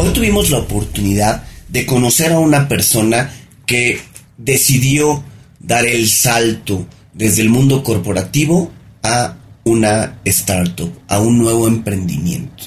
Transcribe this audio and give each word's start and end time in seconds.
Hoy 0.00 0.10
tuvimos 0.10 0.50
la 0.50 0.58
oportunidad 0.58 1.42
de 1.68 1.84
conocer 1.84 2.32
a 2.32 2.38
una 2.38 2.68
persona 2.68 3.34
que 3.66 4.00
decidió 4.36 5.24
dar 5.58 5.86
el 5.86 6.08
salto 6.08 6.86
desde 7.12 7.42
el 7.42 7.48
mundo 7.48 7.82
corporativo 7.82 8.70
a 9.02 9.34
una 9.64 10.20
startup, 10.24 10.92
a 11.08 11.18
un 11.18 11.38
nuevo 11.38 11.66
emprendimiento. 11.66 12.64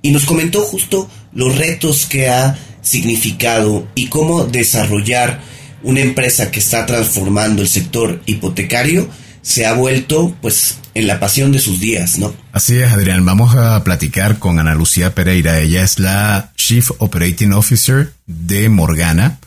Y 0.00 0.10
nos 0.10 0.24
comentó 0.24 0.62
justo 0.62 1.06
los 1.34 1.58
retos 1.58 2.06
que 2.06 2.30
ha 2.30 2.58
significado 2.80 3.86
y 3.94 4.06
cómo 4.06 4.44
desarrollar 4.44 5.42
una 5.82 6.00
empresa 6.00 6.50
que 6.50 6.60
está 6.60 6.86
transformando 6.86 7.60
el 7.60 7.68
sector 7.68 8.22
hipotecario 8.24 9.06
se 9.42 9.66
ha 9.66 9.72
vuelto 9.72 10.34
pues 10.40 10.78
en 10.94 11.06
la 11.06 11.20
pasión 11.20 11.52
de 11.52 11.58
sus 11.58 11.80
días, 11.80 12.18
¿no? 12.18 12.34
Así 12.52 12.78
es, 12.78 12.92
Adrián. 12.92 13.24
Vamos 13.24 13.54
a 13.56 13.82
platicar 13.84 14.38
con 14.38 14.58
Ana 14.58 14.74
Lucía 14.74 15.14
Pereira. 15.14 15.58
Ella 15.60 15.82
es 15.82 15.98
la 15.98 16.52
Chief 16.56 16.90
Operating 16.98 17.52
Officer 17.52 18.12
de 18.26 18.68
Morgana, 18.68 19.38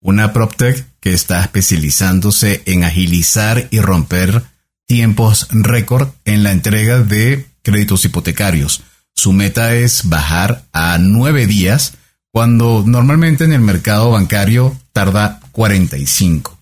una 0.00 0.32
PropTech 0.32 0.86
que 1.00 1.12
está 1.12 1.42
especializándose 1.42 2.62
en 2.66 2.84
agilizar 2.84 3.68
y 3.70 3.80
romper 3.80 4.42
tiempos 4.86 5.46
récord 5.50 6.08
en 6.24 6.42
la 6.42 6.52
entrega 6.52 7.00
de 7.00 7.46
créditos 7.62 8.04
hipotecarios. 8.04 8.82
Su 9.14 9.32
meta 9.32 9.74
es 9.74 10.08
bajar 10.08 10.64
a 10.72 10.98
nueve 10.98 11.46
días 11.46 11.94
cuando 12.32 12.84
normalmente 12.86 13.44
en 13.44 13.52
el 13.52 13.60
mercado 13.60 14.10
bancario 14.10 14.76
tarda 14.92 15.40
45. 15.52 16.59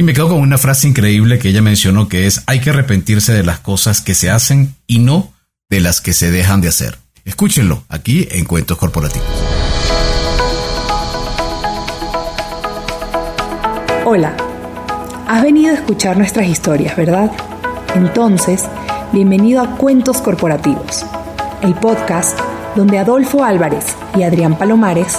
Y 0.00 0.02
me 0.02 0.14
quedo 0.14 0.30
con 0.30 0.40
una 0.40 0.56
frase 0.56 0.88
increíble 0.88 1.38
que 1.38 1.50
ella 1.50 1.60
mencionó 1.60 2.08
que 2.08 2.26
es 2.26 2.42
hay 2.46 2.60
que 2.60 2.70
arrepentirse 2.70 3.34
de 3.34 3.42
las 3.42 3.58
cosas 3.58 4.00
que 4.00 4.14
se 4.14 4.30
hacen 4.30 4.74
y 4.86 4.98
no 4.98 5.30
de 5.68 5.80
las 5.80 6.00
que 6.00 6.14
se 6.14 6.30
dejan 6.30 6.62
de 6.62 6.68
hacer. 6.68 6.96
Escúchenlo 7.26 7.84
aquí 7.90 8.26
en 8.30 8.46
Cuentos 8.46 8.78
Corporativos. 8.78 9.28
Hola, 14.06 14.34
has 15.28 15.42
venido 15.42 15.70
a 15.70 15.74
escuchar 15.74 16.16
nuestras 16.16 16.48
historias, 16.48 16.96
¿verdad? 16.96 17.30
Entonces, 17.94 18.64
bienvenido 19.12 19.60
a 19.60 19.76
Cuentos 19.76 20.22
Corporativos, 20.22 21.04
el 21.60 21.74
podcast 21.74 22.40
donde 22.74 22.98
Adolfo 22.98 23.44
Álvarez 23.44 23.84
y 24.16 24.22
Adrián 24.22 24.56
Palomares 24.56 25.18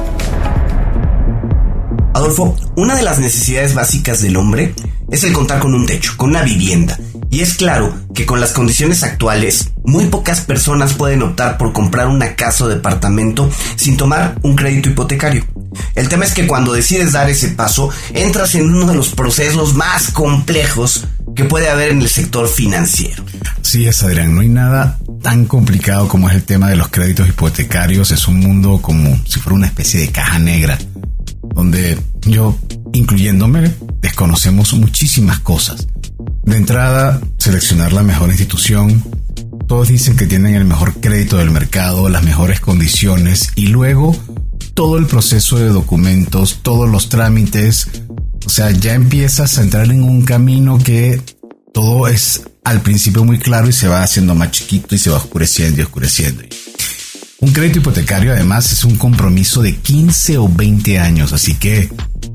Adolfo, 2.21 2.55
una 2.75 2.95
de 2.95 3.01
las 3.01 3.17
necesidades 3.17 3.73
básicas 3.73 4.21
del 4.21 4.37
hombre 4.37 4.75
es 5.09 5.23
el 5.23 5.33
contar 5.33 5.57
con 5.57 5.73
un 5.73 5.87
techo, 5.87 6.13
con 6.17 6.29
una 6.29 6.43
vivienda. 6.43 6.95
Y 7.31 7.39
es 7.39 7.55
claro 7.55 7.95
que 8.13 8.27
con 8.27 8.39
las 8.39 8.51
condiciones 8.51 9.01
actuales, 9.01 9.71
muy 9.83 10.05
pocas 10.05 10.41
personas 10.41 10.93
pueden 10.93 11.23
optar 11.23 11.57
por 11.57 11.73
comprar 11.73 12.07
una 12.09 12.35
casa 12.35 12.65
o 12.65 12.67
departamento 12.67 13.49
sin 13.75 13.97
tomar 13.97 14.35
un 14.43 14.55
crédito 14.55 14.89
hipotecario. 14.89 15.47
El 15.95 16.09
tema 16.09 16.23
es 16.23 16.35
que 16.35 16.45
cuando 16.45 16.73
decides 16.73 17.13
dar 17.13 17.27
ese 17.27 17.47
paso, 17.49 17.89
entras 18.13 18.53
en 18.53 18.71
uno 18.71 18.85
de 18.85 18.95
los 18.95 19.15
procesos 19.15 19.73
más 19.73 20.11
complejos 20.11 21.07
que 21.35 21.45
puede 21.45 21.71
haber 21.71 21.89
en 21.89 22.03
el 22.03 22.09
sector 22.09 22.47
financiero. 22.47 23.23
Sí, 23.63 23.87
es 23.87 24.03
Adrián, 24.03 24.35
no 24.35 24.41
hay 24.41 24.49
nada 24.49 24.99
tan 25.23 25.45
complicado 25.45 26.07
como 26.07 26.29
es 26.29 26.35
el 26.35 26.43
tema 26.43 26.69
de 26.69 26.75
los 26.75 26.89
créditos 26.89 27.27
hipotecarios. 27.27 28.11
Es 28.11 28.27
un 28.27 28.41
mundo 28.41 28.79
como 28.79 29.19
si 29.25 29.39
fuera 29.39 29.55
una 29.55 29.67
especie 29.67 30.01
de 30.01 30.09
caja 30.09 30.37
negra 30.37 30.77
donde 31.53 31.97
yo, 32.21 32.57
incluyéndome, 32.93 33.71
desconocemos 34.01 34.73
muchísimas 34.73 35.39
cosas. 35.39 35.87
De 36.43 36.57
entrada, 36.57 37.21
seleccionar 37.37 37.93
la 37.93 38.03
mejor 38.03 38.29
institución. 38.29 39.03
Todos 39.67 39.87
dicen 39.87 40.15
que 40.17 40.27
tienen 40.27 40.55
el 40.55 40.65
mejor 40.65 40.95
crédito 40.99 41.37
del 41.37 41.51
mercado, 41.51 42.09
las 42.09 42.23
mejores 42.23 42.59
condiciones 42.59 43.51
y 43.55 43.67
luego 43.67 44.15
todo 44.73 44.97
el 44.97 45.05
proceso 45.05 45.57
de 45.59 45.69
documentos, 45.69 46.59
todos 46.61 46.89
los 46.89 47.09
trámites. 47.09 47.87
O 48.45 48.49
sea, 48.49 48.71
ya 48.71 48.93
empiezas 48.93 49.57
a 49.57 49.61
entrar 49.61 49.85
en 49.91 50.03
un 50.03 50.23
camino 50.23 50.77
que 50.77 51.21
todo 51.73 52.07
es 52.07 52.43
al 52.63 52.81
principio 52.81 53.23
muy 53.23 53.39
claro 53.39 53.69
y 53.69 53.73
se 53.73 53.87
va 53.87 54.03
haciendo 54.03 54.35
más 54.35 54.51
chiquito 54.51 54.95
y 54.95 54.97
se 54.97 55.09
va 55.09 55.17
oscureciendo 55.17 55.81
y 55.81 55.83
oscureciendo. 55.83 56.43
Un 57.41 57.53
crédito 57.53 57.79
hipotecario 57.79 58.33
además 58.33 58.71
es 58.71 58.83
un 58.83 58.97
compromiso 58.97 59.63
de 59.63 59.75
15 59.75 60.37
o 60.37 60.47
20 60.47 60.99
años, 60.99 61.33
así 61.33 61.55
que 61.55 61.89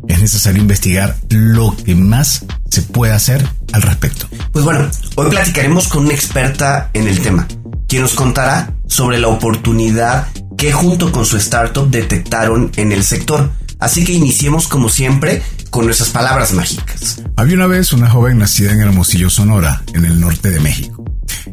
es 0.09 0.21
necesario 0.21 0.61
investigar 0.61 1.17
lo 1.29 1.77
que 1.77 1.95
más 1.95 2.45
se 2.69 2.83
puede 2.83 3.13
hacer 3.13 3.49
al 3.73 3.83
respecto. 3.83 4.27
Pues 4.51 4.65
bueno, 4.65 4.91
hoy 5.15 5.31
platicaremos 5.31 5.87
con 5.87 6.07
una 6.07 6.15
experta 6.15 6.91
en 6.93 7.07
el 7.07 7.21
tema, 7.21 7.47
quien 7.87 8.03
nos 8.03 8.15
contará 8.15 8.75
sobre 8.89 9.21
la 9.21 9.29
oportunidad 9.29 10.27
que 10.59 10.73
junto 10.73 11.13
con 11.13 11.25
su 11.25 11.37
startup 11.37 11.89
detectaron 11.89 12.73
en 12.75 12.91
el 12.91 13.05
sector. 13.05 13.53
Así 13.79 14.05
que 14.05 14.13
iniciemos 14.13 14.67
como 14.67 14.89
siempre 14.89 15.41
con 15.71 15.85
nuestras 15.85 16.11
palabras 16.11 16.53
mágicas. 16.53 17.23
Había 17.37 17.55
una 17.55 17.69
vez 17.69 17.93
una 17.93 18.11
joven 18.11 18.39
nacida 18.39 18.73
en 18.73 18.81
Hermosillo, 18.81 19.31
Sonora, 19.31 19.85
en 19.95 20.05
el 20.05 20.19
norte 20.19 20.51
de 20.51 20.59
México. 20.59 21.05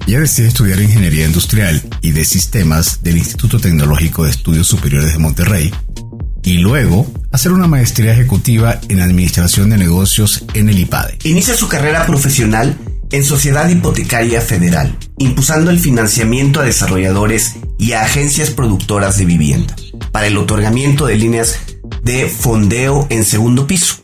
Ella 0.08 0.20
decide 0.20 0.48
estudiar 0.48 0.80
Ingeniería 0.80 1.26
Industrial 1.26 1.82
y 2.02 2.12
de 2.12 2.26
Sistemas 2.26 3.04
del 3.04 3.18
Instituto 3.18 3.60
Tecnológico 3.60 4.24
de 4.24 4.32
Estudios 4.32 4.68
Superiores 4.68 5.14
de 5.14 5.20
Monterrey 5.20 5.74
y 6.44 6.58
luego 6.58 7.08
hacer 7.32 7.52
una 7.52 7.68
maestría 7.68 8.14
ejecutiva 8.14 8.80
en 8.90 9.02
Administración 9.02 9.70
de 9.70 9.78
Negocios 9.78 10.44
en 10.54 10.70
el 10.70 10.80
IPADE. 10.80 11.20
Inicia 11.24 11.56
su 11.56 11.68
carrera 11.68 12.06
profesional 12.06 12.78
en 13.12 13.24
Sociedad 13.24 13.70
Hipotecaria 13.70 14.42
Federal, 14.42 14.98
impulsando 15.20 15.72
el 15.72 15.80
financiamiento 15.80 16.60
a 16.60 16.64
desarrolladores 16.64 17.56
y 17.78 17.94
a 17.94 18.02
agencias 18.02 18.50
productoras 18.50 19.18
de 19.18 19.26
vivienda 19.26 19.76
para 20.12 20.28
el 20.28 20.38
otorgamiento 20.38 21.06
de 21.06 21.16
líneas 21.16 21.60
de 22.04 22.28
fondeo 22.28 23.08
en 23.10 23.24
segundo 23.24 23.68
piso. 23.68 23.98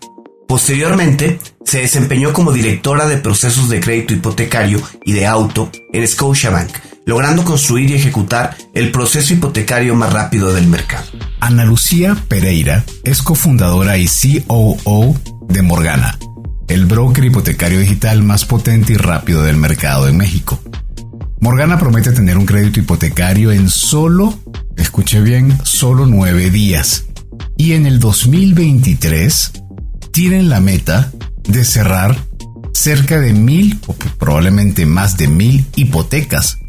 Posteriormente, 0.48 1.40
se 1.70 1.82
desempeñó 1.82 2.34
como 2.34 2.52
directora 2.52 3.06
de 3.06 3.18
procesos 3.18 3.70
de 3.70 3.80
crédito 3.80 4.16
hipotecario 4.16 4.82
y 5.06 5.12
de 5.12 5.28
auto 5.28 5.70
en 5.94 6.08
Scotiabank, 6.08 6.72
logrando 7.06 7.46
construir 7.46 7.92
y 7.92 7.94
ejecutar 7.94 8.58
el 8.74 8.92
proceso 8.92 9.36
hipotecario 9.36 9.94
más 9.94 10.12
rápido 10.12 10.52
del 10.52 10.66
mercado. 10.66 11.06
Ana 11.40 11.66
Lucía 11.66 12.18
Pereira 12.28 12.84
es 13.04 13.22
cofundadora 13.22 14.00
y 14.00 14.08
COO 14.08 15.16
de 15.48 15.62
Morgana, 15.62 16.18
el 16.68 16.88
broker 16.88 17.26
hipotecario 17.26 17.82
digital 17.82 18.24
más 18.24 18.46
potente 18.46 18.94
y 18.94 18.98
rápido 18.98 19.44
del 19.44 19.58
mercado 19.58 20.08
en 20.08 20.18
México. 20.18 20.60
Morgana 21.40 21.78
promete 21.78 22.14
tener 22.14 22.40
un 22.40 22.48
crédito 22.48 22.80
hipotecario 22.80 23.52
en 23.52 23.70
solo, 23.70 24.34
escuche 24.76 25.22
bien, 25.22 25.56
solo 25.64 26.08
nueve 26.08 26.50
días. 26.50 27.06
Y 27.58 27.74
en 27.74 27.86
el 27.86 28.00
2023 28.00 29.52
tienen 30.12 30.50
la 30.50 30.62
meta 30.62 31.12
de 31.50 31.66
cerrar 31.66 32.16
cerca 32.74 33.20
de 33.20 33.34
mil 33.34 33.80
o 33.88 33.94
probablemente 33.94 34.86
más 34.86 35.18
de 35.18 35.28
mil 35.28 35.66
hipotecas, 35.76 36.60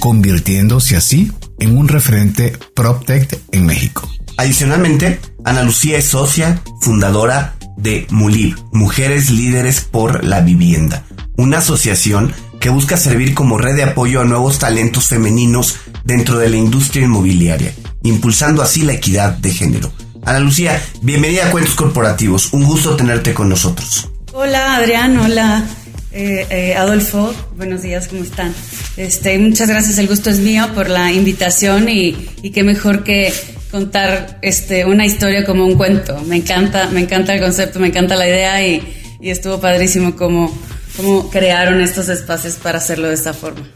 convirtiéndose 0.00 0.96
así 0.96 1.30
en 1.60 1.76
un 1.76 1.88
referente 1.88 2.56
PropTech 2.74 3.38
en 3.52 3.66
México. 3.66 4.08
Adicionalmente, 4.38 5.20
Ana 5.44 5.62
Lucía 5.62 5.98
es 5.98 6.06
socia 6.06 6.62
fundadora 6.80 7.54
de 7.76 8.06
MULIB, 8.10 8.56
Mujeres 8.72 9.30
Líderes 9.30 9.82
por 9.82 10.24
la 10.24 10.40
Vivienda, 10.40 11.04
una 11.36 11.58
asociación 11.58 12.32
que 12.58 12.70
busca 12.70 12.96
servir 12.96 13.34
como 13.34 13.58
red 13.58 13.76
de 13.76 13.84
apoyo 13.84 14.20
a 14.20 14.24
nuevos 14.24 14.58
talentos 14.58 15.08
femeninos 15.08 15.76
dentro 16.04 16.38
de 16.38 16.48
la 16.48 16.56
industria 16.56 17.04
inmobiliaria, 17.04 17.74
impulsando 18.02 18.62
así 18.62 18.82
la 18.82 18.94
equidad 18.94 19.36
de 19.36 19.50
género. 19.50 19.92
Ana 20.24 20.38
Lucía, 20.38 20.80
bienvenida 21.02 21.46
a 21.46 21.50
Cuentos 21.50 21.74
Corporativos. 21.74 22.52
Un 22.52 22.62
gusto 22.64 22.94
tenerte 22.94 23.34
con 23.34 23.48
nosotros. 23.48 24.11
Hola 24.34 24.76
Adrián, 24.76 25.18
hola 25.18 25.62
eh, 26.10 26.46
eh, 26.48 26.74
Adolfo, 26.74 27.34
buenos 27.54 27.82
días, 27.82 28.08
¿cómo 28.08 28.22
están? 28.22 28.54
Este, 28.96 29.38
muchas 29.38 29.68
gracias, 29.68 29.98
el 29.98 30.08
gusto 30.08 30.30
es 30.30 30.38
mío 30.38 30.70
por 30.74 30.88
la 30.88 31.12
invitación 31.12 31.86
y, 31.90 32.12
qué 32.54 32.62
mejor 32.62 33.04
que 33.04 33.30
contar 33.70 34.38
este, 34.40 34.86
una 34.86 35.04
historia 35.04 35.44
como 35.44 35.66
un 35.66 35.74
cuento. 35.74 36.18
Me 36.26 36.36
encanta, 36.36 36.88
me 36.88 37.00
encanta 37.00 37.34
el 37.34 37.42
concepto, 37.42 37.78
me 37.78 37.88
encanta 37.88 38.16
la 38.16 38.26
idea 38.26 38.66
y, 38.66 38.82
estuvo 39.20 39.60
padrísimo 39.60 40.16
cómo, 40.16 40.50
cómo 40.96 41.28
crearon 41.30 41.82
estos 41.82 42.08
espacios 42.08 42.54
para 42.54 42.78
hacerlo 42.78 43.08
de 43.08 43.14
esta 43.14 43.34
forma. 43.34 43.68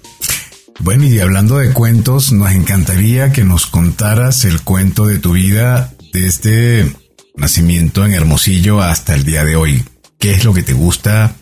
Bueno, 0.80 1.04
y 1.04 1.20
hablando 1.20 1.58
de 1.58 1.72
cuentos, 1.72 2.32
nos 2.32 2.50
encantaría 2.52 3.30
que 3.30 3.44
nos 3.44 3.66
contaras 3.66 4.46
el 4.46 4.62
cuento 4.62 5.06
de 5.06 5.18
tu 5.18 5.32
vida 5.32 5.92
desde 6.14 6.90
nacimiento 7.34 8.06
en 8.06 8.14
Hermosillo 8.14 8.80
hasta 8.80 9.14
el 9.14 9.24
día 9.24 9.44
de 9.44 9.56
hoy. 9.56 9.84
¿Qué 10.18 10.32
es 10.32 10.44
lo 10.44 10.54
que 10.54 10.62
te 10.62 10.72
gusta? 10.72 11.34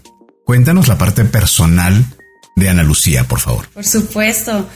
Cuéntanos 0.44 0.88
la 0.88 0.98
parte 0.98 1.24
personal 1.24 2.04
de 2.56 2.68
Ana 2.68 2.82
Lucía, 2.82 3.24
por 3.24 3.40
favor. 3.40 3.68
Por 3.68 3.84
supuesto. 3.84 4.68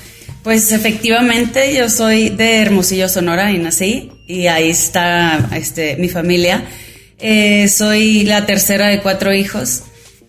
Pues 0.43 0.73
efectivamente 0.73 1.75
yo 1.77 1.91
soy 1.91 2.31
de 2.31 2.59
Hermosillo, 2.59 3.09
Sonora 3.09 3.53
y 3.53 3.59
nací 3.59 4.13
y 4.27 4.47
ahí 4.47 4.71
está 4.71 5.51
este, 5.55 5.97
mi 5.97 6.09
familia. 6.09 6.65
Eh, 7.19 7.69
soy 7.69 8.25
la 8.25 8.47
tercera 8.47 8.87
de 8.89 9.01
cuatro 9.01 9.35
hijos 9.35 9.83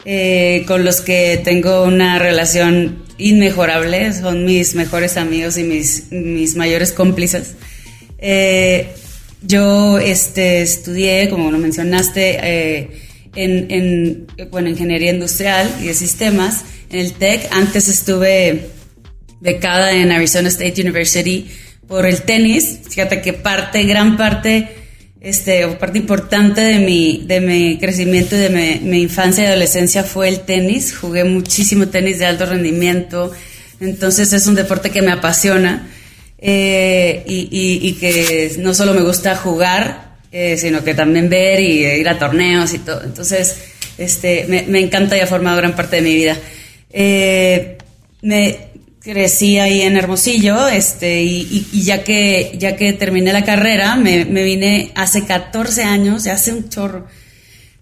eh, 0.06 0.64
con 0.68 0.84
los 0.84 1.02
que 1.02 1.40
tengo 1.44 1.84
una 1.84 2.18
relación 2.18 3.04
inmejorable, 3.18 4.12
son 4.14 4.46
mis 4.46 4.74
mejores 4.74 5.18
amigos 5.18 5.58
y 5.58 5.64
mis, 5.64 6.12
mis 6.12 6.56
mayores 6.56 6.92
cómplices. 6.92 7.56
Eh, 8.18 8.94
yo 9.42 10.00
este, 10.00 10.62
estudié, 10.62 11.30
como 11.30 11.52
lo 11.52 11.60
mencionaste, 11.60 13.09
en, 13.36 13.72
en 13.72 14.28
bueno, 14.50 14.70
ingeniería 14.70 15.12
industrial 15.12 15.70
y 15.82 15.88
de 15.88 15.94
sistemas 15.94 16.64
en 16.90 17.00
el 17.00 17.14
TEC. 17.14 17.48
Antes 17.52 17.88
estuve 17.88 18.70
becada 19.40 19.92
en 19.94 20.12
Arizona 20.12 20.50
State 20.50 20.82
University 20.82 21.50
por 21.88 22.06
el 22.06 22.22
tenis. 22.22 22.80
Fíjate 22.90 23.22
que 23.22 23.34
parte, 23.34 23.84
gran 23.84 24.18
parte, 24.18 24.70
este, 25.22 25.68
parte 25.68 25.98
importante 25.98 26.62
de 26.62 26.80
mi, 26.80 27.24
de 27.26 27.42
mi 27.42 27.78
crecimiento 27.78 28.36
y 28.36 28.40
de 28.40 28.80
mi, 28.82 29.02
infancia 29.02 29.44
y 29.44 29.48
adolescencia 29.48 30.04
fue 30.04 30.30
el 30.30 30.42
tenis. 30.42 30.96
Jugué 30.96 31.24
muchísimo 31.24 31.88
tenis 31.88 32.20
de 32.20 32.26
alto 32.26 32.46
rendimiento. 32.46 33.32
Entonces 33.80 34.34
es 34.34 34.48
un 34.48 34.56
deporte 34.56 34.92
que 34.92 35.02
me 35.02 35.12
apasiona 35.12 35.90
eh, 36.38 37.24
y, 37.26 37.94
que 37.94 38.56
no 38.60 38.74
solo 38.74 38.94
me 38.94 39.02
gusta 39.02 39.36
jugar, 39.36 40.09
eh, 40.32 40.58
sino 40.58 40.84
que 40.84 40.94
también 40.94 41.30
ver 41.30 41.60
y 41.60 41.86
ir 41.86 42.10
a 42.10 42.18
torneos 42.18 42.74
y 42.74 42.80
todo. 42.80 43.04
Entonces, 43.04 43.58
este, 43.98 44.46
me, 44.48 44.64
me 44.64 44.80
encanta 44.80 45.18
y 45.18 45.22
ha 45.22 45.28
formado 45.28 45.58
gran 45.58 45.76
parte 45.76 45.98
de 45.98 46.02
mi 46.02 46.16
vida. 46.16 46.38
Eh, 46.92 47.78
me, 48.22 48.70
crecí 49.02 49.58
ahí 49.60 49.82
en 49.82 49.98
Hermosillo, 49.98 50.68
este, 50.68 51.22
y, 51.22 51.84
ya 51.84 52.04
que 52.04 52.56
ya 52.58 52.76
que 52.76 52.94
terminé 52.94 53.34
la 53.34 53.44
carrera, 53.44 53.96
me, 53.96 54.26
vine 54.26 54.92
hace 54.96 55.26
14 55.26 55.84
años, 55.84 56.28
hace 56.28 56.54
un 56.54 56.70
chorro. 56.70 57.08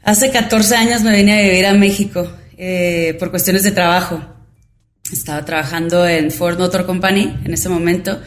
Hace 0.03 0.31
14 0.31 0.75
años 0.75 1.01
me 1.03 1.15
vine 1.15 1.39
a 1.39 1.41
vivir 1.41 1.65
a 1.65 1.73
México 1.73 2.31
eh, 2.57 3.15
por 3.19 3.31
cuestiones 3.31 3.63
de 3.63 3.71
trabajo. 3.71 4.23
Estaba 5.11 5.43
trabajando 5.43 6.07
en 6.07 6.31
Ford 6.31 6.57
Motor 6.57 6.85
Company 6.85 7.37
en 7.43 7.53
ese 7.53 7.69
momento, 7.69 8.21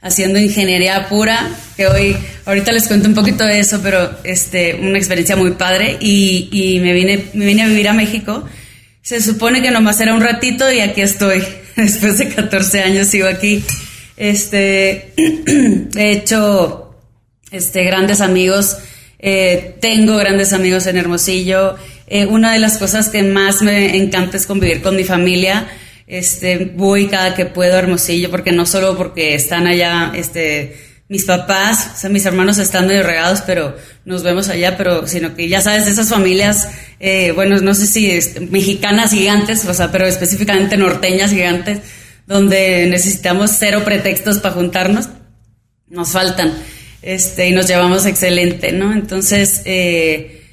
haciendo 0.00 0.38
ingeniería 0.38 1.08
pura, 1.08 1.48
que 1.76 1.86
hoy, 1.86 2.16
ahorita 2.44 2.72
les 2.72 2.86
cuento 2.86 3.08
un 3.08 3.14
poquito 3.14 3.44
de 3.44 3.58
eso, 3.58 3.80
pero 3.82 4.18
este, 4.24 4.74
una 4.74 4.98
experiencia 4.98 5.36
muy 5.36 5.52
padre, 5.52 5.96
y, 6.00 6.48
y 6.52 6.80
me, 6.80 6.92
vine, 6.92 7.26
me 7.34 7.46
vine 7.46 7.62
a 7.62 7.66
vivir 7.66 7.88
a 7.88 7.92
México. 7.92 8.44
Se 9.02 9.20
supone 9.22 9.62
que 9.62 9.70
nomás 9.70 10.00
era 10.00 10.14
un 10.14 10.20
ratito 10.20 10.70
y 10.72 10.80
aquí 10.80 11.00
estoy. 11.00 11.42
después 11.76 12.18
de 12.18 12.28
14 12.28 12.80
años 12.80 13.08
sigo 13.08 13.28
aquí. 13.28 13.62
Este, 14.16 15.12
he 15.96 16.10
hecho 16.12 16.94
este, 17.50 17.84
grandes 17.84 18.20
amigos, 18.20 18.78
eh, 19.18 19.76
tengo 19.80 20.16
grandes 20.16 20.52
amigos 20.52 20.86
en 20.86 20.96
Hermosillo. 20.96 21.76
Eh, 22.06 22.26
una 22.26 22.52
de 22.52 22.58
las 22.58 22.78
cosas 22.78 23.08
que 23.08 23.22
más 23.22 23.62
me 23.62 23.96
encanta 23.96 24.36
es 24.36 24.46
convivir 24.46 24.82
con 24.82 24.96
mi 24.96 25.04
familia. 25.04 25.68
Este, 26.06 26.72
voy 26.76 27.08
cada 27.08 27.34
que 27.34 27.46
puedo 27.46 27.76
Hermosillo, 27.76 28.30
porque 28.30 28.52
no 28.52 28.64
solo 28.64 28.96
porque 28.96 29.34
están 29.34 29.66
allá, 29.66 30.12
este, 30.14 30.76
mis 31.08 31.24
papás, 31.24 31.92
o 31.94 31.96
sea, 31.98 32.10
mis 32.10 32.24
hermanos 32.26 32.58
están 32.58 32.86
medio 32.86 33.02
regados, 33.02 33.42
pero 33.42 33.76
nos 34.04 34.22
vemos 34.22 34.48
allá, 34.48 34.76
pero 34.76 35.06
sino 35.06 35.34
que 35.34 35.48
ya 35.48 35.60
sabes, 35.60 35.86
esas 35.86 36.08
familias, 36.08 36.68
eh, 37.00 37.32
bueno, 37.32 37.58
no 37.60 37.74
sé 37.74 37.86
si 37.86 38.40
mexicanas 38.50 39.12
gigantes, 39.12 39.64
o 39.64 39.74
sea, 39.74 39.90
pero 39.90 40.06
específicamente 40.06 40.76
norteñas 40.76 41.30
gigantes, 41.30 41.80
donde 42.26 42.86
necesitamos 42.86 43.52
cero 43.58 43.82
pretextos 43.84 44.38
para 44.38 44.54
juntarnos, 44.54 45.08
nos 45.88 46.10
faltan, 46.10 46.54
este, 47.02 47.48
y 47.48 47.52
nos 47.52 47.68
llevamos 47.68 48.06
excelente, 48.06 48.72
¿no? 48.72 48.92
Entonces, 48.92 49.62
eh, 49.64 50.45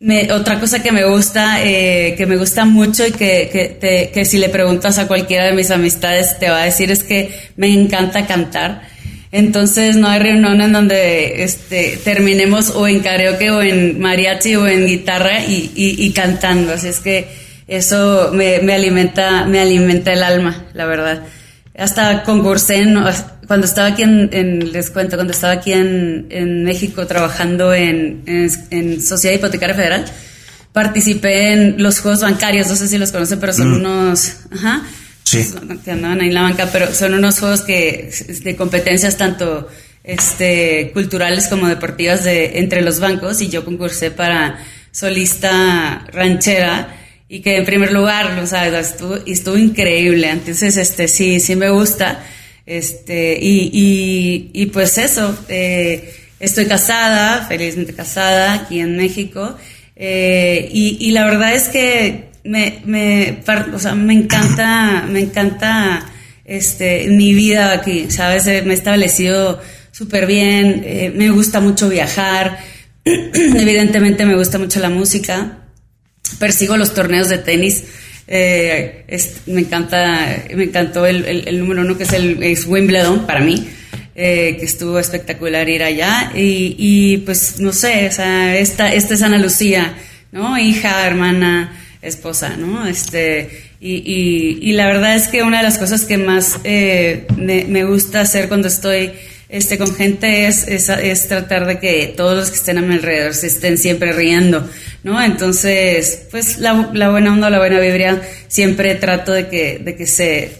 me, 0.00 0.32
otra 0.32 0.58
cosa 0.58 0.82
que 0.82 0.92
me 0.92 1.04
gusta, 1.04 1.62
eh, 1.62 2.14
que 2.16 2.24
me 2.26 2.38
gusta 2.38 2.64
mucho 2.64 3.06
y 3.06 3.12
que, 3.12 3.50
que, 3.52 3.76
te, 3.78 4.10
que 4.10 4.24
si 4.24 4.38
le 4.38 4.48
preguntas 4.48 4.98
a 4.98 5.06
cualquiera 5.06 5.44
de 5.44 5.52
mis 5.52 5.70
amistades 5.70 6.38
te 6.38 6.48
va 6.48 6.62
a 6.62 6.64
decir 6.64 6.90
es 6.90 7.04
que 7.04 7.30
me 7.56 7.68
encanta 7.68 8.26
cantar. 8.26 8.82
Entonces 9.30 9.94
no 9.96 10.08
hay 10.08 10.18
reunión 10.18 10.60
en 10.60 10.72
donde 10.72 11.44
este, 11.44 12.00
terminemos 12.02 12.70
o 12.70 12.88
en 12.88 13.00
karaoke 13.00 13.50
o 13.50 13.62
en 13.62 14.00
mariachi 14.00 14.56
o 14.56 14.66
en 14.66 14.86
guitarra 14.86 15.44
y, 15.44 15.70
y, 15.76 16.12
cantando. 16.12 16.72
Así 16.72 16.88
es 16.88 16.98
que 16.98 17.28
eso 17.68 18.30
me, 18.32 18.58
me, 18.60 18.72
alimenta, 18.72 19.44
me 19.44 19.60
alimenta 19.60 20.12
el 20.12 20.24
alma, 20.24 20.64
la 20.72 20.86
verdad. 20.86 21.22
Hasta 21.78 22.24
concursé 22.24 22.84
cuando 23.50 23.66
estaba 23.66 23.88
aquí 23.88 24.04
en, 24.04 24.70
les 24.72 24.90
cuento, 24.90 25.16
cuando 25.16 25.32
estaba 25.32 25.54
aquí 25.54 25.72
en, 25.72 26.28
en 26.30 26.62
México 26.62 27.04
trabajando 27.08 27.74
en, 27.74 28.22
en, 28.24 29.02
Sociedad 29.02 29.34
Hipotecaria 29.34 29.74
Federal, 29.74 30.04
participé 30.72 31.54
en 31.54 31.82
los 31.82 31.98
juegos 31.98 32.20
bancarios, 32.20 32.68
no 32.68 32.76
sé 32.76 32.86
si 32.86 32.96
los 32.96 33.10
conocen, 33.10 33.40
pero 33.40 33.52
son 33.52 33.72
mm. 33.72 33.74
unos, 33.74 34.36
ajá, 34.52 34.84
Sí. 35.24 35.52
Que 35.84 35.90
andaban 35.90 36.20
ahí 36.20 36.28
en 36.28 36.34
la 36.34 36.42
banca, 36.42 36.68
pero 36.72 36.94
son 36.94 37.12
unos 37.12 37.40
juegos 37.40 37.62
que 37.62 38.12
de 38.44 38.54
competencias 38.54 39.16
tanto 39.16 39.66
este, 40.04 40.92
culturales 40.92 41.48
como 41.48 41.66
deportivas 41.66 42.22
de, 42.22 42.60
entre 42.60 42.82
los 42.82 43.00
bancos 43.00 43.40
y 43.40 43.48
yo 43.48 43.64
concursé 43.64 44.12
para 44.12 44.64
solista 44.92 46.06
ranchera 46.12 46.96
y 47.28 47.40
que 47.40 47.56
en 47.56 47.64
primer 47.64 47.90
lugar, 47.90 48.38
o 48.38 48.46
sea, 48.46 48.68
estuvo, 48.78 49.16
estuvo 49.26 49.58
increíble. 49.58 50.30
Entonces, 50.30 50.76
este, 50.76 51.08
sí, 51.08 51.40
sí 51.40 51.56
me 51.56 51.70
gusta. 51.70 52.20
Este, 52.70 53.36
y, 53.42 54.48
y, 54.52 54.66
pues 54.66 54.96
eso, 54.96 55.36
eh, 55.48 56.14
estoy 56.38 56.66
casada, 56.66 57.44
felizmente 57.48 57.92
casada 57.94 58.54
aquí 58.54 58.78
en 58.78 58.96
México. 58.96 59.56
Eh, 59.96 60.68
y, 60.72 60.96
y 61.00 61.10
la 61.10 61.24
verdad 61.24 61.52
es 61.52 61.68
que 61.68 62.30
me, 62.44 62.80
me, 62.84 63.42
o 63.74 63.78
sea, 63.80 63.96
me 63.96 64.12
encanta, 64.12 65.04
me 65.10 65.18
encanta 65.18 66.12
este, 66.44 67.08
mi 67.08 67.34
vida 67.34 67.72
aquí, 67.72 68.08
¿sabes? 68.08 68.46
Eh, 68.46 68.62
me 68.64 68.74
he 68.74 68.76
establecido 68.76 69.60
súper 69.90 70.26
bien, 70.26 71.12
me 71.16 71.28
gusta 71.30 71.60
mucho 71.60 71.88
viajar, 71.88 72.60
evidentemente 73.04 74.24
me 74.24 74.36
gusta 74.36 74.60
mucho 74.60 74.78
la 74.78 74.90
música, 74.90 75.58
persigo 76.38 76.76
los 76.76 76.94
torneos 76.94 77.28
de 77.28 77.38
tenis, 77.38 77.82
eh, 78.30 79.04
me 79.46 79.60
encanta, 79.60 80.44
me 80.54 80.64
encantó 80.64 81.04
el, 81.04 81.24
el, 81.26 81.58
número 81.58 81.82
uno 81.82 81.98
que 81.98 82.04
es 82.04 82.12
el 82.12 82.42
es 82.42 82.66
Wimbledon 82.66 83.26
para 83.26 83.40
mí. 83.40 83.68
que 84.14 84.58
estuvo 84.62 84.98
espectacular 84.98 85.68
ir 85.68 85.82
allá 85.82 86.32
y, 86.34 87.18
pues 87.26 87.60
no 87.60 87.72
sé, 87.72 88.08
o 88.08 88.22
esta, 88.54 88.92
esta 88.92 89.14
es 89.14 89.22
Ana 89.22 89.38
Lucía, 89.38 89.94
¿no? 90.30 90.58
Hija, 90.58 91.06
hermana, 91.06 91.72
esposa, 92.02 92.56
¿no? 92.56 92.86
Este, 92.86 93.70
y, 93.80 94.58
y, 94.60 94.72
la 94.72 94.86
verdad 94.86 95.16
es 95.16 95.28
que 95.28 95.42
una 95.42 95.58
de 95.58 95.62
las 95.62 95.78
cosas 95.78 96.04
que 96.04 96.18
más 96.18 96.60
eh, 96.64 97.26
me, 97.36 97.84
gusta 97.84 98.20
hacer 98.20 98.48
cuando 98.48 98.68
estoy 98.68 99.12
este, 99.50 99.78
con 99.78 99.94
gente 99.94 100.46
es, 100.46 100.66
es, 100.68 100.88
es, 100.88 101.28
tratar 101.28 101.66
de 101.66 101.78
que 101.78 102.14
todos 102.16 102.36
los 102.36 102.50
que 102.50 102.56
estén 102.56 102.78
a 102.78 102.82
mi 102.82 102.94
alrededor 102.94 103.34
se 103.34 103.48
estén 103.48 103.78
siempre 103.78 104.12
riendo, 104.12 104.68
¿no? 105.02 105.20
Entonces, 105.20 106.22
pues 106.30 106.58
la, 106.58 106.90
la 106.92 107.10
buena 107.10 107.32
onda, 107.32 107.50
la 107.50 107.58
buena 107.58 107.80
vibra, 107.80 108.22
siempre 108.48 108.94
trato 108.94 109.32
de 109.32 109.48
que, 109.48 109.78
de 109.78 109.96
que 109.96 110.06
se, 110.06 110.56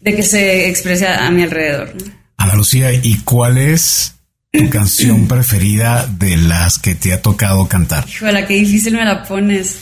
de 0.00 0.16
que 0.16 0.22
se 0.22 0.68
exprese 0.68 1.06
a, 1.06 1.30
mi 1.30 1.44
alrededor. 1.44 1.94
¿no? 1.94 2.12
Ana 2.36 2.56
Lucía, 2.56 2.92
¿y 2.92 3.18
cuál 3.24 3.58
es 3.58 4.16
tu 4.52 4.68
canción 4.70 5.28
preferida 5.28 6.06
de 6.06 6.36
las 6.36 6.78
que 6.78 6.96
te 6.96 7.12
ha 7.12 7.22
tocado 7.22 7.68
cantar? 7.68 8.06
Híjole, 8.08 8.44
qué 8.46 8.54
difícil 8.54 8.94
me 8.94 9.04
la 9.04 9.22
pones. 9.22 9.76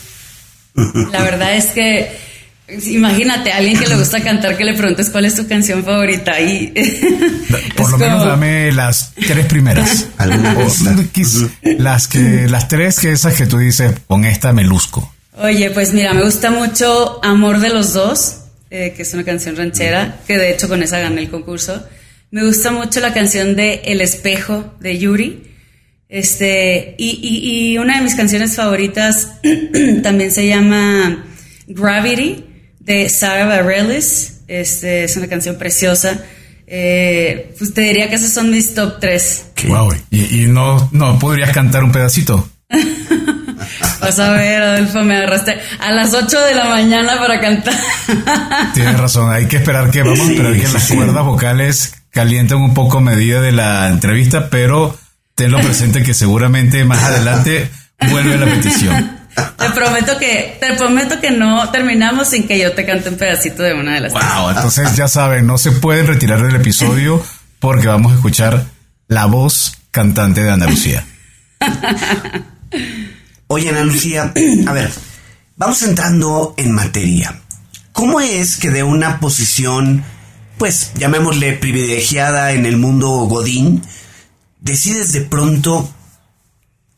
La 1.13 1.23
verdad 1.23 1.55
es 1.55 1.67
que 1.67 2.11
imagínate 2.69 3.53
a 3.53 3.57
alguien 3.57 3.79
que 3.79 3.87
le 3.87 3.97
gusta 3.97 4.23
cantar 4.23 4.57
que 4.57 4.65
le 4.65 4.75
preguntes 4.75 5.11
cuál 5.11 5.27
es 5.27 5.35
tu 5.35 5.47
canción 5.47 5.85
favorita 5.85 6.41
y 6.41 6.73
por 7.77 7.91
lo 7.91 7.99
menos 7.99 8.25
dame 8.25 8.73
las 8.73 9.13
tres 9.15 9.47
primeras. 9.47 10.09
las 11.79 12.09
que 12.09 12.49
las 12.49 12.69
tres 12.69 13.01
que 13.01 13.13
esas 13.13 13.35
que 13.35 13.47
tú 13.47 13.59
dices 13.59 13.93
con 14.07 14.25
esta 14.25 14.53
me 14.53 14.65
luzco. 14.65 15.13
Oye, 15.37 15.71
pues 15.71 15.93
mira, 15.93 16.15
me 16.15 16.23
gusta 16.23 16.51
mucho 16.51 17.21
Amor 17.25 17.59
de 17.61 17.71
los 17.71 17.93
dos, 17.93 18.37
eh, 18.71 18.95
que 18.97 19.03
es 19.03 19.13
una 19.15 19.25
canción 19.25 19.57
ranchera, 19.57 20.21
que 20.27 20.39
de 20.39 20.53
hecho 20.53 20.69
con 20.69 20.83
esa 20.83 21.01
gané 21.01 21.23
el 21.23 21.31
concurso. 21.31 21.85
Me 22.31 22.45
gusta 22.45 22.71
mucho 22.71 23.01
la 23.01 23.13
canción 23.13 23.57
de 23.57 23.83
El 23.85 24.01
espejo 24.01 24.75
de 24.81 24.99
Yuri 24.99 25.55
este, 26.15 26.95
y, 26.97 27.73
y, 27.73 27.79
una 27.79 27.97
de 27.97 28.05
mis 28.05 28.15
canciones 28.15 28.55
favoritas 28.55 29.33
también 30.05 30.31
se 30.31 30.47
llama 30.47 31.25
Gravity 31.67 32.45
de 32.85 33.09
Sarah 33.09 33.47
Bareilles. 33.47 34.41
Este, 34.47 35.05
es 35.05 35.17
una 35.17 35.27
canción 35.27 35.57
preciosa. 35.57 36.23
Eh, 36.67 37.55
pues 37.59 37.75
te 37.75 37.83
diría 37.83 38.09
que 38.09 38.17
esos 38.17 38.31
son 38.31 38.51
mis 38.51 38.75
top 38.75 38.99
tres. 39.01 39.47
Wow, 39.67 39.95
y, 40.11 40.47
no, 40.47 40.89
no 40.93 41.19
podrías 41.19 41.51
cantar 41.51 41.85
un 41.85 41.93
pedacito. 41.93 42.49
Vas 44.01 44.19
a 44.19 44.31
ver, 44.33 44.63
Adolfo, 44.63 45.03
me 45.03 45.17
agarraste 45.17 45.59
a 45.79 45.91
las 45.93 46.13
8 46.13 46.41
de 46.47 46.55
la 46.55 46.67
mañana 46.67 47.19
para 47.19 47.41
cantar. 47.41 47.75
Tienes 48.75 48.99
razón, 48.99 49.33
hay 49.33 49.47
que 49.47 49.57
esperar 49.57 49.91
que 49.91 50.03
vamos 50.03 50.21
a 50.21 50.31
esperar 50.31 50.53
que 50.55 50.69
las 50.69 50.89
cuerdas 50.89 51.25
vocales 51.25 51.95
calienten 52.11 52.59
un 52.59 52.75
poco 52.75 52.99
a 52.99 53.01
medida 53.01 53.41
de 53.41 53.53
la 53.53 53.89
entrevista, 53.89 54.51
pero 54.51 54.97
tenlo 55.35 55.59
presente 55.61 56.03
que 56.03 56.13
seguramente 56.13 56.85
más 56.85 57.03
adelante 57.03 57.71
vuelve 58.11 58.37
la 58.37 58.47
petición. 58.47 59.14
Te 59.35 59.71
prometo 59.71 60.19
que, 60.19 60.57
te 60.61 60.75
prometo 60.75 61.21
que 61.21 61.31
no 61.31 61.71
terminamos 61.71 62.29
sin 62.29 62.47
que 62.47 62.59
yo 62.59 62.73
te 62.73 62.87
cante 62.87 63.09
un 63.09 63.17
pedacito 63.17 63.63
de 63.63 63.75
una 63.75 63.95
de 63.95 64.01
las. 64.01 64.13
Wow, 64.13 64.51
entonces 64.51 64.97
ya 64.97 65.09
saben, 65.09 65.47
no 65.47 65.59
se 65.59 65.73
pueden 65.73 66.07
retirar 66.07 66.43
del 66.43 66.57
episodio 66.57 67.25
porque 67.59 67.89
vamos 67.89 68.13
a 68.13 68.17
escuchar 68.17 68.65
la 69.09 69.27
voz 69.27 69.79
cantante 69.91 70.43
de 70.43 70.51
Ana 70.51 70.67
Lucía. 70.67 71.05
Oye, 73.47 73.71
Ana 73.71 73.85
Lucía, 73.85 74.33
a 74.67 74.73
ver, 74.73 74.91
vamos 75.57 75.83
entrando 75.83 76.55
en 76.57 76.73
materia. 76.73 77.41
¿Cómo 77.93 78.21
es 78.21 78.57
que 78.57 78.71
de 78.71 78.83
una 78.83 79.21
posición, 79.21 80.05
pues, 80.59 80.93
llamémosle 80.95 81.53
privilegiada 81.55 82.53
en 82.53 82.67
el 82.67 82.77
mundo 82.77 83.09
Godín, 83.09 83.83
decides 84.61 85.13
de 85.13 85.21
pronto 85.23 85.93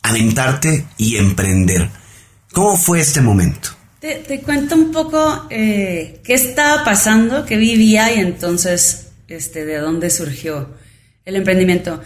aventarte 0.03 0.87
y 0.97 1.17
emprender? 1.17 1.91
¿Cómo 2.57 2.75
fue 2.75 3.01
este 3.01 3.21
momento? 3.21 3.69
Te, 4.01 4.41
cuento 4.41 4.77
un 4.77 4.91
poco 4.91 5.47
eh, 5.51 6.21
qué 6.25 6.33
estaba 6.33 6.85
pasando, 6.85 7.45
qué 7.45 7.59
vivía 7.59 8.15
y 8.15 8.19
entonces 8.19 9.09
este, 9.29 9.67
de 9.67 9.77
dónde 9.77 10.09
surgió 10.09 10.71
el 11.27 11.37
emprendimiento. 11.37 12.01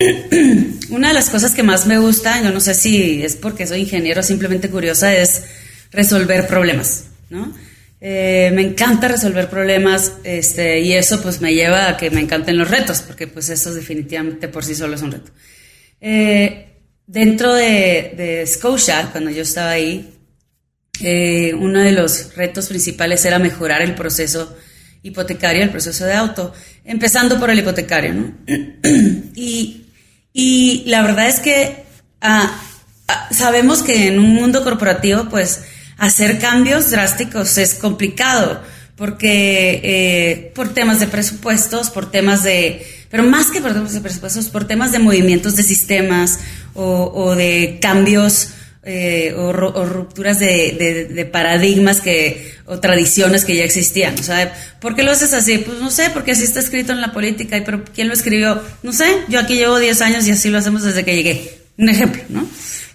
Una 0.90 1.06
de 1.06 1.14
las 1.14 1.30
cosas 1.30 1.54
que 1.54 1.62
más 1.62 1.86
me 1.86 1.98
gusta, 1.98 2.42
yo 2.42 2.50
no 2.50 2.58
sé 2.58 2.74
si 2.74 3.22
es 3.22 3.36
porque 3.36 3.64
soy 3.64 3.82
ingeniero 3.82 4.24
simplemente 4.24 4.70
curiosa, 4.70 5.14
es 5.14 5.44
resolver 5.92 6.48
problemas, 6.48 7.04
¿no? 7.30 7.56
Eh, 8.00 8.50
me 8.54 8.62
encanta 8.62 9.06
resolver 9.06 9.48
problemas 9.48 10.14
este, 10.24 10.80
y 10.80 10.94
eso 10.94 11.22
pues 11.22 11.40
me 11.40 11.54
lleva 11.54 11.90
a 11.90 11.96
que 11.96 12.10
me 12.10 12.20
encanten 12.20 12.58
los 12.58 12.68
retos, 12.68 13.02
porque 13.02 13.28
pues 13.28 13.50
eso 13.50 13.72
definitivamente 13.72 14.48
por 14.48 14.64
sí 14.64 14.74
solo 14.74 14.96
es 14.96 15.02
un 15.02 15.12
reto. 15.12 15.30
Eh, 16.00 16.71
dentro 17.06 17.54
de, 17.54 18.14
de, 18.16 18.46
Scotia, 18.46 19.10
cuando 19.12 19.30
yo 19.30 19.42
estaba 19.42 19.70
ahí, 19.70 20.14
eh, 21.00 21.54
uno 21.54 21.80
de 21.80 21.92
los 21.92 22.34
retos 22.36 22.66
principales 22.66 23.24
era 23.24 23.38
mejorar 23.38 23.82
el 23.82 23.94
proceso 23.94 24.56
hipotecario, 25.02 25.62
el 25.62 25.70
proceso 25.70 26.04
de 26.04 26.14
auto, 26.14 26.52
empezando 26.84 27.38
por 27.40 27.50
el 27.50 27.58
hipotecario, 27.58 28.14
¿no? 28.14 28.34
y 29.34 29.82
y 30.32 30.84
la 30.86 31.02
verdad 31.02 31.28
es 31.28 31.40
que 31.40 31.84
ah, 32.20 32.58
ah, 33.08 33.28
sabemos 33.30 33.82
que 33.82 34.08
en 34.08 34.18
un 34.18 34.34
mundo 34.34 34.64
corporativo, 34.64 35.28
pues 35.28 35.62
hacer 35.98 36.38
cambios 36.38 36.90
drásticos 36.90 37.58
es 37.58 37.74
complicado, 37.74 38.62
porque 38.96 39.80
eh, 39.82 40.52
por 40.54 40.72
temas 40.72 41.00
de 41.00 41.06
presupuestos, 41.06 41.90
por 41.90 42.10
temas 42.10 42.42
de, 42.42 42.86
pero 43.10 43.24
más 43.24 43.50
que 43.50 43.60
por 43.60 43.72
temas 43.72 43.92
de 43.92 44.00
presupuestos, 44.00 44.48
por 44.48 44.66
temas 44.66 44.92
de 44.92 44.98
movimientos 45.00 45.56
de 45.56 45.62
sistemas 45.62 46.38
o 46.74 47.34
de 47.34 47.78
cambios 47.80 48.50
eh, 48.84 49.32
o, 49.36 49.52
rupturas 49.52 50.40
de, 50.40 51.28
paradigmas 51.30 52.00
que, 52.00 52.52
o 52.66 52.80
tradiciones 52.80 53.44
que 53.44 53.54
ya 53.54 53.62
existían. 53.62 54.14
O 54.18 54.80
¿por 54.80 54.96
qué 54.96 55.04
lo 55.04 55.12
haces 55.12 55.32
así? 55.34 55.58
Pues 55.58 55.78
no 55.78 55.88
sé, 55.88 56.10
porque 56.10 56.32
así 56.32 56.42
está 56.42 56.58
escrito 56.58 56.92
en 56.92 57.00
la 57.00 57.12
política. 57.12 57.56
¿Y 57.56 57.60
pero 57.60 57.84
quién 57.84 58.08
lo 58.08 58.14
escribió? 58.14 58.60
No 58.82 58.92
sé, 58.92 59.06
yo 59.28 59.38
aquí 59.38 59.54
llevo 59.54 59.78
10 59.78 60.00
años 60.02 60.26
y 60.26 60.32
así 60.32 60.50
lo 60.50 60.58
hacemos 60.58 60.82
desde 60.82 61.04
que 61.04 61.14
llegué. 61.14 61.58
Un 61.78 61.90
ejemplo, 61.90 62.22
¿no? 62.28 62.48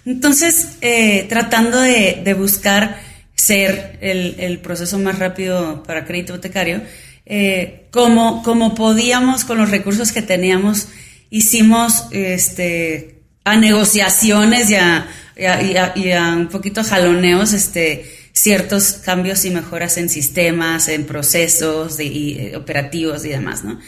Entonces, 0.04 0.76
eh, 0.82 1.24
tratando 1.28 1.80
de, 1.80 2.34
buscar 2.36 3.00
ser 3.34 3.98
el, 4.02 4.58
proceso 4.58 4.98
más 4.98 5.18
rápido 5.18 5.82
para 5.84 6.04
crédito 6.04 6.34
hipotecario, 6.34 6.82
eh, 7.24 7.86
como, 7.90 8.42
como 8.42 8.74
podíamos 8.74 9.44
con 9.44 9.56
los 9.56 9.70
recursos 9.70 10.12
que 10.12 10.22
teníamos, 10.22 10.88
hicimos 11.30 12.06
este, 12.10 13.17
a 13.52 13.56
negociaciones 13.56 14.70
y 14.70 14.74
a 14.74 15.08
y 15.38 16.10
a, 16.10 16.34
un 16.36 16.48
poquito 16.48 16.82
jaloneos 16.82 17.52
este, 17.52 18.12
ciertos 18.32 18.94
cambios 19.04 19.44
y 19.44 19.50
mejoras 19.50 19.96
en 19.96 20.08
sistemas, 20.08 20.88
en 20.88 21.06
procesos 21.06 21.96
de, 21.96 22.06
eh, 22.06 22.56
operativos 22.56 23.24
y 23.24 23.28
demás, 23.28 23.64
¿no? 23.64 23.78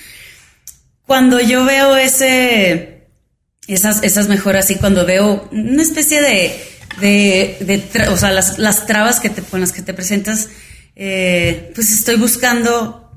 Cuando 1.07 1.40
yo 1.40 1.64
veo 1.64 1.97
ese, 1.97 3.09
esas, 3.67 4.05
esas 4.05 4.29
mejoras 4.29 4.71
y 4.71 4.76
cuando 4.76 5.05
veo 5.05 5.49
una 5.50 5.83
especie 5.83 6.23
de, 6.23 6.57
de, 7.00 7.83
o 8.09 8.17
sea, 8.17 8.31
las, 8.31 8.59
las, 8.61 8.87
trabas 8.87 9.19
que 9.19 9.31
con 9.31 9.61
las 9.61 9.73
que 9.73 9.83
te 9.83 9.93
presentas, 9.93 10.50
eh, 10.95 11.73
pues 11.75 11.90
estoy 11.90 12.14
buscando, 12.14 13.11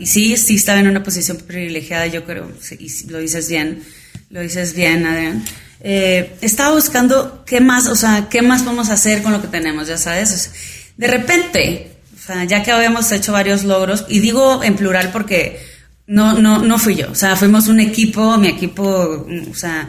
y 0.00 0.06
sí, 0.06 0.36
sí 0.36 0.56
estaba 0.56 0.80
en 0.80 0.88
una 0.88 1.04
posición 1.04 1.36
privilegiada, 1.36 2.08
yo 2.08 2.24
creo, 2.24 2.50
y 2.80 3.10
lo 3.10 3.18
dices 3.18 3.48
bien, 3.48 3.84
lo 4.30 4.40
dices 4.40 4.74
bien, 4.74 5.06
Adrián, 5.06 5.44
eh, 5.80 6.36
estaba 6.40 6.74
buscando 6.74 7.44
qué 7.44 7.60
más, 7.60 7.86
o 7.86 7.94
sea, 7.94 8.28
qué 8.30 8.42
más 8.42 8.62
podemos 8.62 8.90
hacer 8.90 9.22
con 9.22 9.32
lo 9.32 9.42
que 9.42 9.48
tenemos, 9.48 9.88
ya 9.88 9.98
sabes. 9.98 10.50
de 10.96 11.06
repente, 11.06 11.92
o 12.14 12.26
sea, 12.26 12.44
ya 12.44 12.62
que 12.62 12.72
habíamos 12.72 13.10
hecho 13.12 13.32
varios 13.32 13.64
logros, 13.64 14.04
y 14.08 14.20
digo 14.20 14.62
en 14.64 14.76
plural 14.76 15.10
porque 15.12 15.60
no, 16.06 16.38
no, 16.38 16.58
no 16.58 16.78
fui 16.78 16.96
yo, 16.96 17.10
o 17.10 17.14
sea, 17.14 17.36
fuimos 17.36 17.68
un 17.68 17.80
equipo, 17.80 18.38
mi 18.38 18.48
equipo, 18.48 19.26
o 19.50 19.54
sea, 19.54 19.88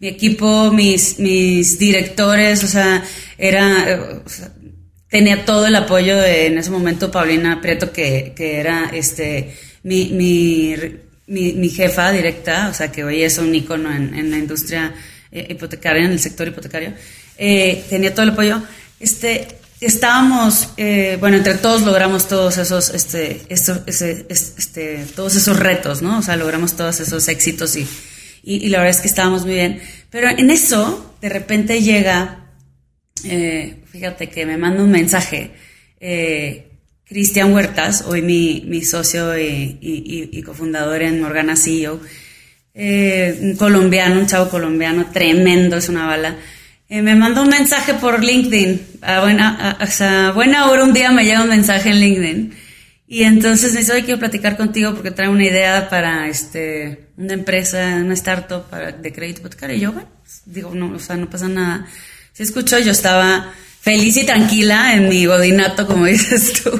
mi 0.00 0.08
equipo, 0.08 0.72
mis, 0.72 1.18
mis 1.18 1.78
directores, 1.78 2.62
o 2.64 2.68
sea, 2.68 3.04
era, 3.36 4.22
tenía 5.08 5.44
todo 5.44 5.66
el 5.66 5.76
apoyo 5.76 6.16
de, 6.16 6.46
en 6.46 6.58
ese 6.58 6.70
momento 6.70 7.10
Paulina 7.10 7.60
Prieto, 7.60 7.92
que, 7.92 8.32
que 8.36 8.58
era 8.58 8.90
este, 8.92 9.56
mi, 9.82 10.10
mi, 10.10 10.74
mi, 11.26 11.68
jefa 11.68 12.12
directa, 12.12 12.68
o 12.70 12.74
sea, 12.74 12.92
que 12.92 13.04
hoy 13.04 13.22
es 13.22 13.38
un 13.38 13.54
icono 13.54 13.94
en, 13.94 14.14
en 14.14 14.30
la 14.30 14.38
industria 14.38 14.94
eh, 15.32 15.56
en 15.58 16.12
el 16.12 16.20
sector 16.20 16.48
hipotecario, 16.48 16.94
eh, 17.36 17.84
tenía 17.88 18.14
todo 18.14 18.24
el 18.24 18.30
apoyo. 18.30 18.62
Este, 19.00 19.48
estábamos, 19.80 20.70
eh, 20.76 21.16
bueno, 21.20 21.36
entre 21.36 21.54
todos 21.54 21.82
logramos 21.82 22.28
todos 22.28 22.58
esos, 22.58 22.90
este, 22.90 23.42
este, 23.48 25.06
todos 25.14 25.36
esos 25.36 25.58
retos, 25.58 26.02
¿no? 26.02 26.18
O 26.18 26.22
sea, 26.22 26.36
logramos 26.36 26.76
todos 26.76 27.00
esos 27.00 27.28
éxitos 27.28 27.76
y, 27.76 27.86
y, 28.42 28.68
la 28.68 28.78
verdad 28.78 28.96
es 28.96 29.00
que 29.02 29.08
estábamos 29.08 29.44
muy 29.44 29.54
bien. 29.54 29.80
Pero 30.10 30.28
en 30.28 30.50
eso, 30.50 31.14
de 31.20 31.28
repente 31.28 31.82
llega, 31.82 32.46
fíjate 33.92 34.28
que 34.30 34.46
me 34.46 34.56
manda 34.56 34.82
un 34.82 34.90
mensaje, 34.90 35.52
Cristian 37.08 37.54
Huertas, 37.54 38.04
hoy 38.06 38.20
mi, 38.20 38.64
mi 38.66 38.82
socio 38.82 39.38
y, 39.38 39.78
y, 39.80 40.42
cofundador 40.42 41.00
en 41.00 41.22
Morgana 41.22 41.56
CEO, 41.56 42.00
eh, 42.80 43.36
un 43.42 43.56
colombiano, 43.56 44.20
un 44.20 44.26
chavo 44.28 44.48
colombiano 44.48 45.06
tremendo, 45.12 45.76
es 45.76 45.88
una 45.88 46.06
bala. 46.06 46.36
Eh, 46.88 47.02
me 47.02 47.16
mandó 47.16 47.42
un 47.42 47.48
mensaje 47.48 47.94
por 47.94 48.22
LinkedIn. 48.22 49.00
A 49.02 49.20
buena, 49.20 49.76
a, 49.80 50.30
buena 50.30 50.70
hora 50.70 50.84
un 50.84 50.92
día 50.92 51.10
me 51.10 51.24
llega 51.24 51.42
un 51.42 51.48
mensaje 51.48 51.90
en 51.90 51.98
LinkedIn. 52.00 52.54
Y 53.08 53.24
entonces 53.24 53.72
me 53.72 53.80
dice, 53.80 53.92
hoy 53.92 54.02
quiero 54.02 54.20
platicar 54.20 54.56
contigo 54.56 54.94
porque 54.94 55.10
trae 55.10 55.28
una 55.28 55.44
idea 55.44 55.88
para 55.88 56.28
este, 56.28 57.08
una 57.16 57.32
empresa, 57.32 57.96
una 57.96 58.14
startup 58.14 58.70
para, 58.70 58.92
de 58.92 59.12
crédito 59.12 59.40
hipotecario. 59.40 59.76
Y 59.76 59.80
yo, 59.80 59.92
bueno, 59.92 60.08
pues, 60.22 60.42
digo, 60.46 60.72
no, 60.72 60.94
o 60.94 60.98
sea, 61.00 61.16
no 61.16 61.28
pasa 61.28 61.48
nada. 61.48 61.84
Si 62.32 62.44
escuchó, 62.44 62.78
yo 62.78 62.92
estaba 62.92 63.52
feliz 63.80 64.16
y 64.18 64.24
tranquila 64.24 64.94
en 64.94 65.08
mi 65.08 65.26
godinato, 65.26 65.84
como 65.84 66.04
dices 66.06 66.62
tú. 66.62 66.70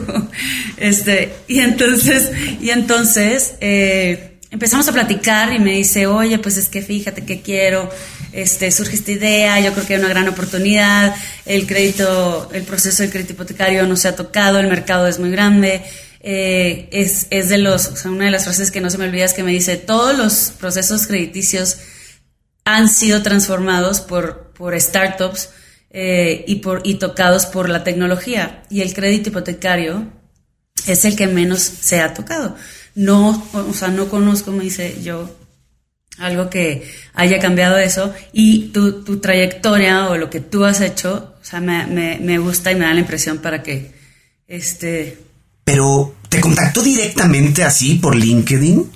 Este, 0.77 1.33
y 1.49 1.59
entonces, 1.59 2.31
y 2.61 2.71
entonces, 2.71 3.55
eh, 3.61 4.38
empezamos 4.51 4.89
a 4.89 4.93
platicar 4.93 5.53
y 5.53 5.59
me 5.59 5.73
dice, 5.73 6.07
oye, 6.07 6.39
pues 6.39 6.57
es 6.57 6.69
que 6.69 6.83
fíjate 6.83 7.25
que 7.25 7.43
quiero, 7.43 7.91
este, 8.33 8.71
surge 8.71 8.97
esta 8.97 9.13
idea, 9.13 9.61
yo 9.61 9.73
creo 9.73 9.87
que 9.87 9.95
hay 9.95 10.01
una 10.01 10.09
gran 10.09 10.29
oportunidad, 10.29 11.15
el 11.45 11.67
crédito, 11.67 12.49
el 12.53 12.63
proceso 12.63 13.03
de 13.03 13.11
crédito 13.11 13.33
hipotecario 13.33 13.87
no 13.87 13.97
se 13.97 14.09
ha 14.09 14.17
tocado, 14.17 14.59
el 14.59 14.69
mercado 14.69 15.07
es 15.07 15.19
muy 15.19 15.31
grande, 15.31 15.83
eh, 16.21 16.89
es, 16.93 17.27
es, 17.31 17.49
de 17.49 17.59
los, 17.59 17.87
o 17.87 17.97
sea, 17.97 18.11
una 18.11 18.25
de 18.25 18.31
las 18.31 18.45
frases 18.45 18.71
que 18.71 18.81
no 18.81 18.91
se 18.91 18.99
me 18.99 19.05
olvida 19.05 19.25
es 19.25 19.35
que 19.35 19.43
me 19.43 19.53
dice, 19.53 19.77
todos 19.77 20.17
los 20.17 20.53
procesos 20.59 21.07
crediticios 21.07 21.79
han 22.65 22.89
sido 22.89 23.23
transformados 23.23 24.01
por, 24.01 24.53
por 24.53 24.79
startups 24.79 25.51
eh, 25.91 26.45
y, 26.47 26.57
por, 26.57 26.83
y 26.85 26.95
tocados 26.95 27.47
por 27.47 27.69
la 27.69 27.85
tecnología, 27.85 28.63
y 28.71 28.81
el 28.81 28.95
crédito 28.95 29.29
hipotecario 29.29 30.11
es 30.87 31.05
el 31.05 31.17
que 31.17 31.27
menos 31.27 31.61
se 31.61 32.01
ha 32.01 32.15
tocado 32.15 32.57
no, 32.99 33.45
o 33.53 33.73
sea, 33.73 33.89
no 33.89 34.09
conozco, 34.09 34.51
me 34.51 34.65
dice 34.65 35.01
yo, 35.01 35.31
algo 36.19 36.51
que 36.51 36.91
haya 37.15 37.39
cambiado 37.39 37.79
eso 37.79 38.13
y 38.33 38.71
tu, 38.71 39.05
tu 39.05 39.21
trayectoria 39.21 40.09
o 40.09 40.17
lo 40.17 40.29
que 40.31 40.41
tú 40.41 40.65
has 40.65 40.81
hecho, 40.81 41.35
o 41.41 41.45
sea, 41.45 41.61
me, 41.61 41.87
me, 41.87 42.19
me, 42.19 42.39
gusta 42.39 42.73
y 42.73 42.75
me 42.75 42.87
da 42.87 42.95
la 42.95 43.01
impresión 43.01 43.39
para 43.39 43.63
que, 43.63 43.93
este... 44.49 45.17
Pero, 45.63 46.17
¿te 46.29 46.41
contactó 46.41 46.83
directamente 46.83 47.63
así 47.63 47.95
por 47.95 48.17
LinkedIn? 48.17 48.91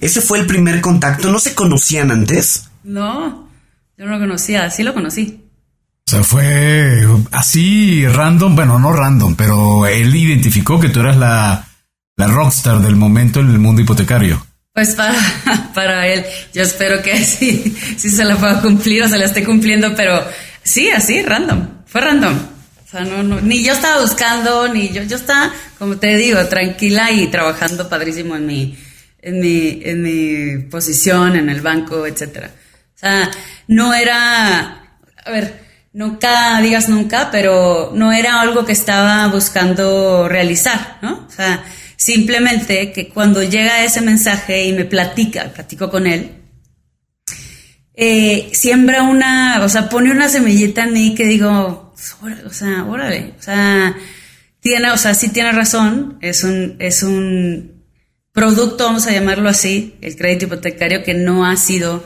ese 0.00 0.20
fue 0.20 0.40
el 0.40 0.46
primer 0.46 0.80
contacto. 0.80 1.30
¿No 1.30 1.38
se 1.38 1.54
conocían 1.54 2.10
antes? 2.10 2.68
No, 2.82 3.48
yo 3.96 4.04
no 4.04 4.12
lo 4.12 4.18
conocía, 4.18 4.68
sí 4.68 4.82
lo 4.82 4.94
conocí. 4.94 5.44
O 6.08 6.10
sea, 6.10 6.24
fue 6.24 7.06
así 7.30 8.04
random, 8.08 8.56
bueno, 8.56 8.80
no 8.80 8.92
random, 8.92 9.36
pero 9.36 9.86
él 9.86 10.14
identificó 10.14 10.80
que 10.80 10.88
tú 10.88 11.00
eras 11.00 11.16
la, 11.16 11.68
la 12.16 12.28
rockstar 12.28 12.80
del 12.80 12.96
momento 12.96 13.40
en 13.40 13.50
el 13.50 13.58
mundo 13.58 13.82
hipotecario. 13.82 14.44
Pues 14.72 14.94
para, 14.94 15.18
para 15.74 16.06
él, 16.08 16.24
yo 16.52 16.62
espero 16.62 17.02
que 17.02 17.16
sí, 17.24 17.76
sí 17.96 18.10
se 18.10 18.24
la 18.24 18.36
pueda 18.36 18.60
cumplir 18.60 19.02
o 19.02 19.08
se 19.08 19.18
la 19.18 19.26
esté 19.26 19.44
cumpliendo, 19.44 19.94
pero 19.94 20.24
sí, 20.62 20.90
así, 20.90 21.22
random, 21.22 21.68
fue 21.86 22.00
random. 22.00 22.34
O 22.34 22.88
sea, 22.88 23.04
no, 23.04 23.22
no, 23.22 23.40
ni 23.40 23.64
yo 23.64 23.72
estaba 23.72 24.00
buscando, 24.00 24.68
ni 24.68 24.90
yo, 24.90 25.02
yo 25.02 25.16
estaba, 25.16 25.52
como 25.78 25.96
te 25.96 26.16
digo, 26.16 26.44
tranquila 26.46 27.10
y 27.10 27.26
trabajando 27.26 27.88
padrísimo 27.88 28.36
en 28.36 28.46
mi, 28.46 28.78
en 29.20 29.40
mi, 29.40 29.80
en 29.82 30.02
mi 30.02 30.58
posición, 30.68 31.34
en 31.34 31.48
el 31.48 31.60
banco, 31.60 32.06
etcétera. 32.06 32.50
O 32.94 32.98
sea, 32.98 33.30
no 33.66 33.92
era, 33.94 34.98
a 35.24 35.30
ver, 35.30 35.64
nunca 35.92 36.60
digas 36.60 36.88
nunca, 36.88 37.30
pero 37.32 37.90
no 37.94 38.12
era 38.12 38.40
algo 38.40 38.64
que 38.64 38.72
estaba 38.72 39.26
buscando 39.28 40.28
realizar, 40.28 40.98
¿no? 41.02 41.26
O 41.26 41.30
sea, 41.30 41.64
simplemente 41.96 42.92
que 42.92 43.08
cuando 43.08 43.42
llega 43.42 43.84
ese 43.84 44.00
mensaje 44.00 44.64
y 44.64 44.72
me 44.72 44.84
platica, 44.84 45.52
platico 45.52 45.90
con 45.90 46.06
él, 46.06 46.32
eh, 47.94 48.50
siembra 48.52 49.02
una, 49.02 49.62
o 49.62 49.68
sea, 49.68 49.88
pone 49.88 50.10
una 50.10 50.28
semillita 50.28 50.84
en 50.84 50.92
mí 50.92 51.14
que 51.14 51.26
digo, 51.26 51.94
o 51.94 52.50
sea, 52.50 52.84
órale, 52.84 53.34
o 53.38 53.42
sea, 53.42 53.96
tiene, 54.60 54.90
o 54.90 54.96
sea, 54.96 55.14
sí 55.14 55.28
tiene 55.28 55.52
razón, 55.52 56.18
es 56.20 56.42
un, 56.42 56.76
es 56.80 57.02
un 57.02 57.84
producto, 58.32 58.84
vamos 58.84 59.06
a 59.06 59.12
llamarlo 59.12 59.48
así, 59.48 59.94
el 60.00 60.16
crédito 60.16 60.46
hipotecario 60.46 61.04
que 61.04 61.14
no 61.14 61.46
ha 61.46 61.56
sido 61.56 62.04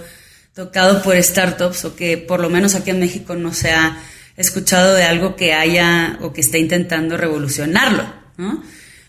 tocado 0.54 1.02
por 1.02 1.20
startups 1.22 1.84
o 1.84 1.96
que 1.96 2.18
por 2.18 2.40
lo 2.40 2.50
menos 2.50 2.74
aquí 2.74 2.90
en 2.90 3.00
México 3.00 3.34
no 3.36 3.54
se 3.54 3.70
ha 3.70 3.96
escuchado 4.36 4.94
de 4.94 5.04
algo 5.04 5.36
que 5.36 5.54
haya 5.54 6.18
o 6.20 6.32
que 6.32 6.40
esté 6.40 6.58
intentando 6.58 7.16
revolucionarlo, 7.16 8.12
¿no? 8.36 8.62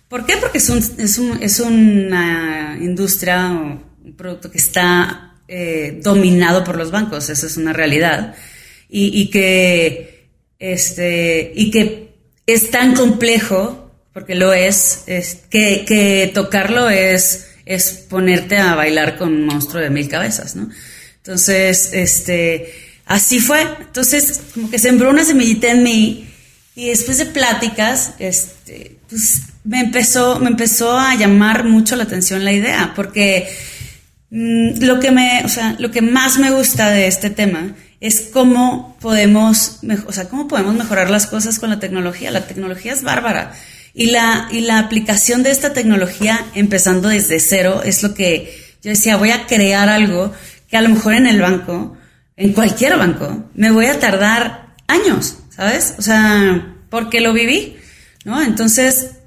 ¿Por 0.09 0.25
qué? 0.25 0.37
Porque 0.37 0.57
es, 0.57 0.69
un, 0.69 0.79
es, 0.97 1.17
un, 1.17 1.41
es 1.41 1.59
una 1.59 2.77
industria 2.81 3.47
un 4.09 4.15
producto 4.17 4.51
que 4.51 4.57
está 4.57 5.35
eh, 5.47 5.99
dominado 6.03 6.63
por 6.63 6.77
los 6.77 6.91
bancos, 6.91 7.29
esa 7.29 7.45
es 7.45 7.57
una 7.57 7.73
realidad, 7.73 8.35
y, 8.89 9.21
y, 9.21 9.29
que, 9.29 10.29
este, 10.57 11.51
y 11.55 11.69
que 11.71 12.15
es 12.47 12.71
tan 12.71 12.95
complejo, 12.95 13.91
porque 14.13 14.35
lo 14.35 14.53
es, 14.53 15.03
es 15.05 15.41
que, 15.49 15.85
que 15.87 16.31
tocarlo 16.33 16.89
es, 16.89 17.47
es 17.65 17.91
ponerte 18.09 18.57
a 18.57 18.73
bailar 18.75 19.17
con 19.17 19.29
un 19.29 19.45
monstruo 19.45 19.81
de 19.81 19.91
mil 19.91 20.09
cabezas, 20.09 20.55
¿no? 20.55 20.69
Entonces, 21.17 21.91
este, 21.93 22.73
así 23.05 23.39
fue. 23.39 23.61
Entonces, 23.61 24.41
como 24.53 24.71
que 24.71 24.79
sembró 24.79 25.11
una 25.11 25.23
semillita 25.23 25.69
en 25.69 25.83
mí 25.83 26.27
y 26.75 26.89
después 26.89 27.19
de 27.19 27.27
pláticas, 27.27 28.13
este, 28.17 28.97
pues 29.07 29.41
me 29.69 29.81
empezó, 29.81 30.39
me 30.39 30.49
empezó 30.49 30.97
a 30.97 31.13
llamar 31.13 31.63
mucho 31.63 31.95
la 31.95 32.05
atención 32.05 32.43
la 32.43 32.51
idea, 32.51 32.93
porque 32.95 33.47
mm, 34.31 34.83
lo 34.83 34.99
que 34.99 35.11
me, 35.11 35.43
o 35.45 35.47
sea, 35.47 35.75
lo 35.77 35.91
que 35.91 36.01
más 36.01 36.39
me 36.39 36.49
gusta 36.49 36.89
de 36.89 37.05
este 37.05 37.29
tema 37.29 37.75
es 37.99 38.29
cómo 38.33 38.97
podemos, 38.99 39.81
o 40.07 40.11
sea, 40.11 40.27
cómo 40.27 40.47
podemos 40.47 40.73
mejorar 40.73 41.11
las 41.11 41.27
cosas 41.27 41.59
con 41.59 41.69
la 41.69 41.79
tecnología. 41.79 42.31
La 42.31 42.47
tecnología 42.47 42.93
es 42.93 43.03
bárbara. 43.03 43.53
Y 43.93 44.07
la, 44.07 44.47
y 44.51 44.61
la 44.61 44.79
aplicación 44.79 45.43
de 45.43 45.51
esta 45.51 45.71
tecnología, 45.71 46.43
empezando 46.55 47.09
desde 47.09 47.39
cero, 47.39 47.81
es 47.85 48.01
lo 48.01 48.15
que 48.15 48.51
yo 48.81 48.89
decía, 48.89 49.17
voy 49.17 49.29
a 49.29 49.45
crear 49.45 49.87
algo 49.87 50.33
que 50.67 50.77
a 50.77 50.81
lo 50.81 50.89
mejor 50.89 51.13
en 51.13 51.27
el 51.27 51.41
banco, 51.41 51.95
en 52.37 52.53
cualquier 52.53 52.97
banco, 52.97 53.51
me 53.53 53.69
voy 53.69 53.85
a 53.85 53.99
tardar 53.99 54.73
años, 54.87 55.37
¿sabes? 55.55 55.93
O 55.99 56.01
sea, 56.01 56.75
porque 56.89 57.21
lo 57.21 57.33
viví, 57.33 57.77
¿no? 58.25 58.41
Entonces, 58.41 59.18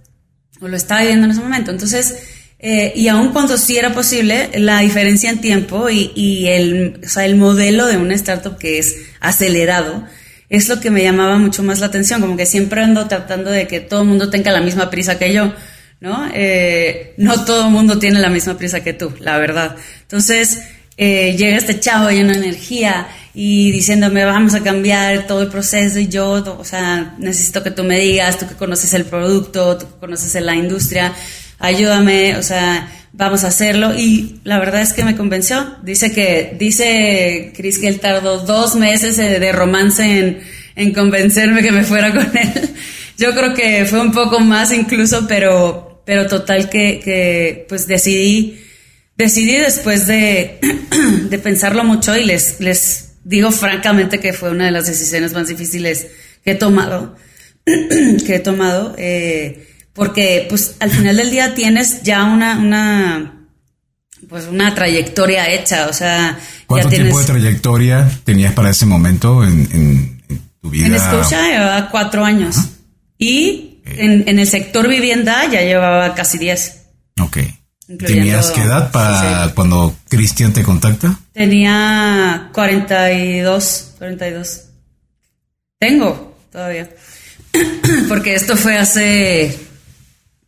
o 0.62 0.68
lo 0.68 0.76
estaba 0.76 1.00
viviendo 1.00 1.26
en 1.26 1.32
ese 1.32 1.40
momento. 1.40 1.70
Entonces, 1.70 2.16
eh, 2.58 2.92
y 2.94 3.08
aun 3.08 3.32
cuando 3.32 3.58
sí 3.58 3.76
era 3.76 3.92
posible, 3.92 4.50
la 4.54 4.78
diferencia 4.78 5.28
en 5.28 5.40
tiempo 5.40 5.90
y, 5.90 6.12
y, 6.14 6.46
el, 6.46 7.00
o 7.04 7.08
sea, 7.08 7.24
el 7.26 7.34
modelo 7.34 7.86
de 7.86 7.96
una 7.96 8.14
startup 8.14 8.56
que 8.56 8.78
es 8.78 8.96
acelerado, 9.20 10.06
es 10.48 10.68
lo 10.68 10.80
que 10.80 10.90
me 10.90 11.02
llamaba 11.02 11.38
mucho 11.38 11.62
más 11.62 11.80
la 11.80 11.86
atención, 11.86 12.20
como 12.20 12.36
que 12.36 12.46
siempre 12.46 12.82
ando 12.82 13.08
tratando 13.08 13.50
de 13.50 13.66
que 13.66 13.80
todo 13.80 14.02
el 14.02 14.08
mundo 14.08 14.30
tenga 14.30 14.52
la 14.52 14.60
misma 14.60 14.90
prisa 14.90 15.18
que 15.18 15.32
yo, 15.32 15.52
¿no? 15.98 16.28
Eh, 16.34 17.14
no 17.16 17.44
todo 17.44 17.66
el 17.66 17.72
mundo 17.72 17.98
tiene 17.98 18.20
la 18.20 18.28
misma 18.28 18.58
prisa 18.58 18.84
que 18.84 18.92
tú, 18.92 19.12
la 19.18 19.38
verdad. 19.38 19.76
Entonces, 20.02 20.62
eh, 20.98 21.36
llega 21.36 21.56
este 21.56 21.80
chavo 21.80 22.10
lleno 22.10 22.32
de 22.32 22.38
energía 22.38 23.08
y 23.34 23.70
diciéndome 23.72 24.24
vamos 24.24 24.54
a 24.54 24.62
cambiar 24.62 25.26
todo 25.26 25.42
el 25.42 25.48
proceso 25.48 25.98
y 25.98 26.08
yo, 26.08 26.32
o 26.58 26.64
sea, 26.64 27.14
necesito 27.18 27.62
que 27.62 27.70
tú 27.70 27.84
me 27.84 27.98
digas, 27.98 28.38
tú 28.38 28.46
que 28.46 28.54
conoces 28.54 28.92
el 28.94 29.04
producto, 29.04 29.78
tú 29.78 29.86
que 29.86 30.00
conoces 30.00 30.40
la 30.42 30.54
industria, 30.54 31.14
ayúdame, 31.58 32.36
o 32.36 32.42
sea, 32.42 32.92
vamos 33.12 33.44
a 33.44 33.48
hacerlo 33.48 33.94
y 33.96 34.40
la 34.44 34.58
verdad 34.58 34.82
es 34.82 34.92
que 34.92 35.04
me 35.04 35.16
convenció. 35.16 35.76
Dice 35.82 36.12
que, 36.12 36.54
dice 36.58 37.52
Chris 37.56 37.78
que 37.78 37.88
él 37.88 38.00
tardó 38.00 38.38
dos 38.40 38.74
meses 38.74 39.16
de 39.16 39.52
romance 39.52 40.02
en, 40.02 40.40
en 40.76 40.92
convencerme 40.92 41.62
que 41.62 41.72
me 41.72 41.84
fuera 41.84 42.12
con 42.12 42.36
él. 42.36 42.70
Yo 43.18 43.32
creo 43.34 43.54
que 43.54 43.84
fue 43.86 44.00
un 44.00 44.12
poco 44.12 44.40
más 44.40 44.72
incluso, 44.72 45.26
pero, 45.28 46.02
pero 46.04 46.26
total 46.26 46.68
que, 46.68 47.00
que 47.00 47.66
pues 47.68 47.86
decidí 47.86 48.58
decidí 49.16 49.56
después 49.56 50.06
de, 50.06 50.58
de, 51.30 51.38
pensarlo 51.38 51.84
mucho 51.84 52.16
y 52.16 52.24
les, 52.24 52.60
les 52.60 53.11
digo 53.24 53.50
francamente 53.52 54.20
que 54.20 54.32
fue 54.32 54.50
una 54.50 54.66
de 54.66 54.70
las 54.70 54.86
decisiones 54.86 55.32
más 55.32 55.48
difíciles 55.48 56.08
que 56.44 56.52
he 56.52 56.54
tomado, 56.54 57.16
que 57.64 58.34
he 58.34 58.40
tomado, 58.40 58.94
eh, 58.98 59.68
porque 59.92 60.46
pues 60.48 60.76
al 60.80 60.90
final 60.90 61.16
del 61.16 61.30
día 61.30 61.54
tienes 61.54 62.02
ya 62.02 62.24
una, 62.24 62.58
una, 62.58 63.46
pues 64.28 64.46
una 64.46 64.74
trayectoria 64.74 65.50
hecha, 65.50 65.88
o 65.88 65.92
sea... 65.92 66.38
¿Cuánto 66.66 66.88
tiempo 66.88 67.18
de 67.18 67.26
trayectoria 67.26 68.10
tenías 68.24 68.54
para 68.54 68.70
ese 68.70 68.86
momento 68.86 69.44
en, 69.44 70.22
tu 70.60 70.70
vida? 70.70 70.86
En 70.86 70.94
Escucha 70.94 71.48
llevaba 71.48 71.90
cuatro 71.90 72.24
años 72.24 72.56
y 73.18 73.82
en, 73.84 74.26
en, 74.26 74.38
el 74.38 74.46
sector 74.46 74.88
vivienda 74.88 75.44
ya 75.50 75.60
llevaba 75.60 76.14
casi 76.14 76.38
diez. 76.38 76.86
Ok. 77.20 77.38
¿Tenías 77.86 78.50
qué 78.52 78.62
edad 78.62 78.90
para 78.92 79.52
cuando 79.54 79.94
Cristian 80.08 80.52
te 80.52 80.62
contacta? 80.62 81.18
Tenía 81.32 82.50
42, 82.52 83.94
42. 83.98 84.62
Tengo 85.78 86.38
todavía. 86.50 86.88
Porque 88.08 88.34
esto 88.34 88.56
fue 88.56 88.78
hace, 88.78 89.58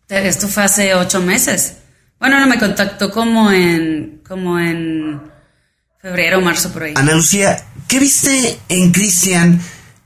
esto 0.09 0.49
fue 0.49 0.63
hace 0.63 0.95
ocho 0.95 1.21
meses. 1.21 1.75
Bueno, 2.21 2.39
no 2.39 2.47
me 2.47 2.59
contactó 2.59 3.11
como 3.11 3.51
en, 3.51 4.23
como 4.27 4.59
en 4.59 5.21
febrero 6.01 6.39
o 6.39 6.41
marzo 6.41 6.73
por 6.73 6.85
ahí. 6.85 6.95
Ana 6.97 7.15
Lucía, 7.15 7.65
¿qué 7.89 7.99
viste 7.99 8.59
en 8.69 8.93
Cristian 8.93 9.61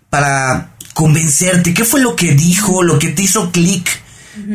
para 0.09 0.71
convencerte? 0.95 1.75
¿Qué 1.75 1.85
fue 1.85 2.01
lo 2.01 2.17
que 2.17 2.33
dijo, 2.33 2.83
lo 2.83 2.99
que 2.99 3.09
te 3.09 3.23
hizo 3.23 3.53
clic? 3.53 3.89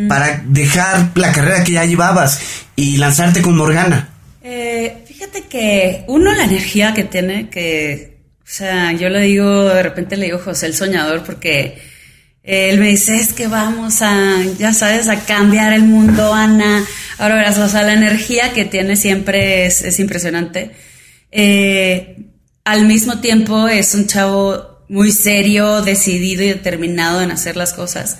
Para 0.07 0.43
dejar 0.45 1.11
la 1.15 1.31
carrera 1.31 1.63
que 1.63 1.73
ya 1.73 1.85
llevabas 1.85 2.39
y 2.75 2.97
lanzarte 2.97 3.41
con 3.41 3.55
Morgana? 3.55 4.09
Eh, 4.43 5.03
fíjate 5.05 5.43
que 5.43 6.03
uno, 6.07 6.33
la 6.33 6.43
energía 6.43 6.93
que 6.93 7.03
tiene, 7.03 7.49
que, 7.49 8.17
o 8.39 8.45
sea, 8.45 8.91
yo 8.91 9.09
le 9.09 9.21
digo, 9.21 9.65
de 9.65 9.83
repente 9.83 10.17
le 10.17 10.25
digo 10.25 10.39
José 10.39 10.65
el 10.65 10.75
soñador 10.75 11.23
porque 11.23 11.77
él 12.43 12.77
me 12.77 12.89
dice, 12.89 13.15
es 13.15 13.31
que 13.31 13.47
vamos 13.47 14.01
a, 14.01 14.43
ya 14.59 14.73
sabes, 14.73 15.07
a 15.07 15.23
cambiar 15.23 15.71
el 15.71 15.83
mundo, 15.83 16.33
Ana. 16.33 16.83
Ahora 17.17 17.35
verás, 17.35 17.57
o 17.57 17.69
sea, 17.69 17.83
la 17.83 17.93
energía 17.93 18.51
que 18.51 18.65
tiene 18.65 18.97
siempre 18.97 19.65
es, 19.65 19.99
impresionante. 19.99 20.71
Eh, 21.31 22.17
al 22.65 22.85
mismo 22.85 23.21
tiempo 23.21 23.69
es 23.69 23.95
un 23.95 24.07
chavo 24.07 24.83
muy 24.89 25.11
serio, 25.11 25.81
decidido 25.81 26.43
y 26.43 26.49
determinado 26.49 27.21
en 27.21 27.31
hacer 27.31 27.55
las 27.55 27.71
cosas. 27.71 28.17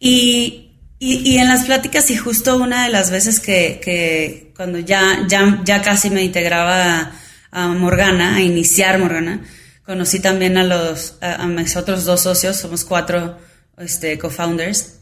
Y 0.00 0.71
y, 1.04 1.38
en 1.38 1.48
las 1.48 1.64
pláticas, 1.64 2.12
y 2.12 2.16
justo 2.16 2.56
una 2.58 2.84
de 2.84 2.90
las 2.90 3.10
veces 3.10 3.40
que, 3.40 4.52
cuando 4.54 4.78
ya, 4.78 5.26
ya, 5.26 5.60
ya 5.64 5.82
casi 5.82 6.10
me 6.10 6.22
integraba 6.22 7.10
a, 7.50 7.68
Morgana, 7.70 8.36
a 8.36 8.40
iniciar 8.40 9.00
Morgana, 9.00 9.40
conocí 9.84 10.20
también 10.20 10.56
a 10.58 10.62
los, 10.62 11.16
a, 11.20 11.44
mis 11.48 11.74
otros 11.74 12.04
dos 12.04 12.20
socios, 12.20 12.56
somos 12.56 12.84
cuatro 12.84 13.36
este, 13.78 14.16
co-founders. 14.16 15.00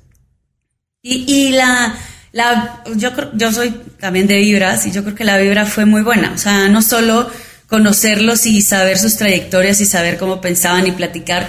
Y, 1.03 1.31
y 1.31 1.53
la, 1.53 1.95
la, 2.33 2.83
yo, 2.97 3.11
yo 3.35 3.53
soy 3.53 3.69
también 3.99 4.27
de 4.27 4.39
vibras 4.39 4.87
y 4.87 4.93
yo 4.93 5.03
creo 5.03 5.15
que 5.15 5.25
la 5.25 5.37
vibra 5.37 5.67
fue 5.67 5.85
muy 5.85 6.01
buena. 6.01 6.33
O 6.33 6.39
sea, 6.39 6.69
no 6.69 6.81
solo 6.81 7.31
conocerlos 7.67 8.47
y 8.47 8.63
saber 8.63 8.97
sus 8.99 9.19
trayectorias 9.19 9.83
y 9.83 9.85
saber 9.85 10.17
cómo 10.17 10.41
pensaban 10.41 10.87
y 10.87 10.93
platicar, 10.93 11.47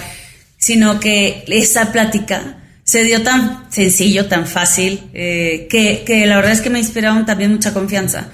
sino 0.58 1.00
que 1.00 1.46
esa 1.48 1.94
plática 1.94 2.58
se 2.92 3.06
dio 3.06 3.24
tan 3.24 3.72
sencillo, 3.72 4.26
tan 4.26 4.46
fácil, 4.46 5.00
eh, 5.14 5.68
que, 5.70 6.04
que, 6.06 6.26
la 6.26 6.36
verdad 6.36 6.52
es 6.52 6.60
que 6.60 6.70
me 6.70 6.78
inspiraron 6.78 7.26
también 7.26 7.54
mucha 7.54 7.74
confianza. 7.74 8.34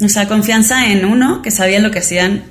o 0.00 0.08
sea, 0.08 0.28
confianza 0.28 0.92
en 0.92 1.04
uno, 1.04 1.42
que 1.42 1.50
sabía 1.50 1.80
lo 1.80 1.90
que 1.90 1.98
hacían. 1.98 2.44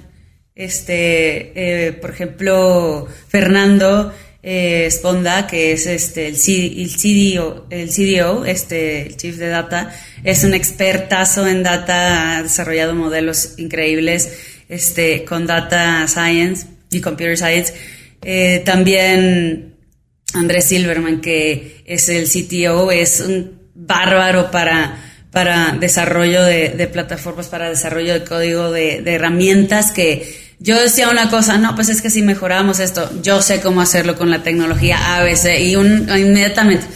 Este, 0.56 1.54
eh, 1.56 1.94
por 1.94 2.10
ejemplo, 2.10 3.08
Fernando 3.30 4.14
eh, 4.44 4.90
Sponda, 4.92 5.48
que 5.48 5.72
es 5.72 5.86
este, 5.86 6.28
el, 6.28 6.36
el, 6.36 6.90
CDO, 6.90 7.66
el 7.70 7.90
CDO, 7.92 8.44
este, 8.44 9.04
el 9.04 9.16
Chief 9.16 9.38
de 9.38 9.48
Data, 9.48 9.96
es 10.26 10.44
un 10.44 10.54
expertazo 10.54 11.48
en 11.48 11.64
data, 11.64 12.40
ha 12.40 12.44
desarrollado 12.44 12.94
modelos 12.94 13.54
increíbles 13.58 14.38
este, 14.68 15.24
con 15.24 15.48
data 15.48 16.06
science 16.10 16.68
y 16.92 17.00
computer 17.00 17.38
science. 17.38 17.74
Eh, 18.22 18.64
también 18.66 19.77
Andrés 20.34 20.66
Silverman, 20.66 21.22
que 21.22 21.84
es 21.86 22.10
el 22.10 22.28
CTO, 22.28 22.92
es 22.92 23.22
un 23.22 23.60
bárbaro 23.74 24.52
para 24.52 25.04
para 25.38 25.74
desarrollo 25.80 26.44
de, 26.44 26.90
plataformas, 26.92 27.48
para 27.48 27.70
desarrollo 27.70 28.14
de 28.14 28.24
código, 28.24 28.72
de, 28.72 29.04
herramientas 29.06 29.92
que 29.92 30.36
yo 30.60 30.82
decía 30.82 31.10
una 31.10 31.30
cosa, 31.30 31.60
no, 31.60 31.76
pues 31.76 31.90
es 31.90 32.02
que 32.02 32.10
si 32.10 32.24
mejoramos 32.24 32.80
esto, 32.80 33.08
yo 33.22 33.44
sé 33.44 33.62
cómo 33.62 33.82
hacerlo 33.82 34.16
con 34.18 34.32
la 34.32 34.42
tecnología 34.42 35.18
ABC 35.18 35.60
y 35.60 35.76
un, 35.76 36.10
inmediatamente. 36.10 36.88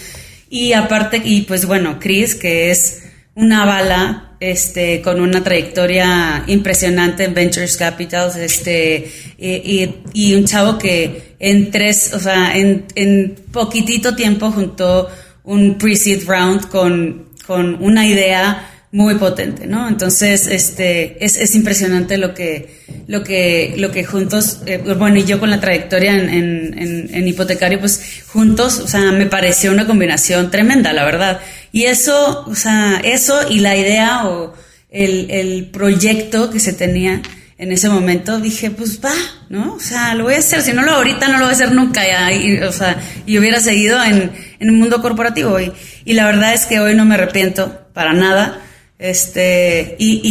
Y 0.50 0.74
aparte, 0.74 1.22
y 1.24 1.42
pues 1.42 1.68
bueno, 1.68 2.00
Chris, 2.00 2.34
que 2.34 2.72
es 2.72 3.04
una 3.36 3.66
bala, 3.66 4.31
este, 4.42 5.02
con 5.02 5.22
una 5.22 5.42
trayectoria 5.42 6.44
impresionante 6.48 7.24
en 7.24 7.34
Ventures 7.34 7.78
Capital, 7.78 8.30
este, 8.38 9.10
y, 9.38 9.90
y, 10.14 10.36
un 10.36 10.44
chavo 10.44 10.78
que 10.78 11.36
en 11.40 11.72
tres, 11.72 12.14
o 12.14 12.20
sea, 12.20 12.58
en, 12.58 12.86
en 12.96 13.36
poquitito 13.54 14.16
tiempo 14.16 14.52
juntó 14.52 15.10
un 15.46 15.78
pre-seed 15.78 16.28
round 16.28 16.68
con 16.68 17.32
con 17.52 17.84
una 17.84 18.08
idea 18.08 18.71
muy 18.94 19.16
potente, 19.16 19.68
¿no? 19.68 19.88
Entonces, 19.88 20.48
este, 20.48 21.24
es, 21.24 21.38
es 21.38 21.56
impresionante 21.56 22.18
lo 22.18 22.34
que, 22.34 22.82
lo 23.08 23.24
que, 23.24 23.74
lo 23.78 23.92
que 23.92 24.04
juntos, 24.04 24.60
eh, 24.66 24.80
bueno, 24.98 25.18
y 25.18 25.24
yo 25.24 25.40
con 25.40 25.50
la 25.50 25.62
trayectoria 25.62 26.14
en, 26.14 26.30
en, 26.30 27.10
en, 27.14 27.28
hipotecario, 27.28 27.80
pues 27.80 28.24
juntos, 28.28 28.80
o 28.80 28.88
sea, 28.88 29.14
me 29.14 29.28
pareció 29.28 29.72
una 29.72 29.88
combinación 29.88 30.52
tremenda, 30.52 30.92
la 30.92 31.06
verdad. 31.06 31.40
Y 31.72 31.84
eso, 31.84 32.44
o 32.46 32.56
sea, 32.56 33.00
eso 33.04 33.50
y 33.50 33.60
la 33.60 33.78
idea 33.78 34.28
o 34.28 34.54
el, 34.90 35.32
el 35.32 35.66
proyecto 35.68 36.50
que 36.50 36.60
se 36.60 36.74
tenía 36.74 37.22
en 37.58 37.72
ese 37.72 37.88
momento, 37.88 38.40
dije, 38.40 38.72
pues 38.72 39.00
va, 39.06 39.14
¿no? 39.48 39.76
O 39.76 39.80
sea, 39.80 40.16
lo 40.16 40.26
voy 40.26 40.34
a 40.34 40.40
hacer, 40.40 40.64
si 40.64 40.74
no 40.74 40.82
lo 40.82 40.94
ahorita, 40.94 41.28
no 41.28 41.38
lo 41.38 41.46
voy 41.46 41.52
a 41.52 41.56
hacer 41.56 41.72
nunca, 41.72 42.06
ya, 42.06 42.34
y, 42.34 42.58
o 42.58 42.72
sea, 42.74 43.00
y 43.26 43.38
hubiera 43.38 43.60
seguido 43.62 44.04
en, 44.04 44.32
en 44.60 44.70
un 44.70 44.80
mundo 44.80 45.02
corporativo. 45.02 45.60
Y, 45.62 45.72
y 46.04 46.14
la 46.14 46.26
verdad 46.26 46.54
es 46.54 46.66
que 46.66 46.80
hoy 46.82 46.96
no 46.96 47.06
me 47.06 47.14
arrepiento 47.14 47.86
para 47.94 48.14
nada. 48.14 48.62
Este, 49.02 49.96
y, 49.98 50.22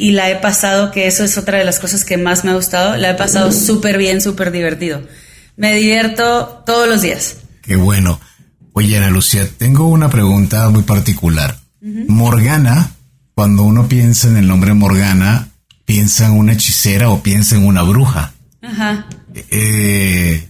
y, 0.00 0.10
la 0.10 0.28
he 0.28 0.34
pasado, 0.34 0.90
que 0.90 1.06
eso 1.06 1.22
es 1.22 1.38
otra 1.38 1.58
de 1.58 1.64
las 1.64 1.78
cosas 1.78 2.04
que 2.04 2.16
más 2.16 2.44
me 2.44 2.50
ha 2.50 2.54
gustado, 2.54 2.96
la 2.96 3.10
he 3.10 3.14
pasado 3.14 3.52
súper 3.52 3.96
bien, 3.96 4.20
súper 4.20 4.50
divertido. 4.50 5.02
Me 5.56 5.72
divierto 5.72 6.64
todos 6.66 6.88
los 6.88 7.00
días. 7.00 7.36
Qué 7.62 7.76
bueno. 7.76 8.20
Oye, 8.72 8.96
Ana 8.96 9.10
Lucía, 9.10 9.48
tengo 9.56 9.86
una 9.86 10.10
pregunta 10.10 10.68
muy 10.68 10.82
particular. 10.82 11.60
Morgana, 11.80 12.90
cuando 13.34 13.62
uno 13.62 13.86
piensa 13.86 14.26
en 14.26 14.36
el 14.36 14.48
nombre 14.48 14.74
Morgana, 14.74 15.50
piensa 15.84 16.26
en 16.26 16.32
una 16.32 16.54
hechicera 16.54 17.10
o 17.10 17.22
piensa 17.22 17.54
en 17.54 17.64
una 17.64 17.82
bruja. 17.82 18.34
Ajá. 18.62 19.06
Eh, 19.32 20.48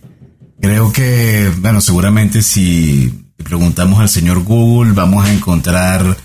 creo 0.59 0.91
que, 0.91 1.53
bueno, 1.59 1.83
seguramente 1.83 2.41
si 2.41 3.27
preguntamos 3.37 4.01
al 4.01 4.09
señor 4.09 4.43
Google, 4.43 4.93
vamos 4.93 5.27
a 5.27 5.33
encontrar 5.35 6.17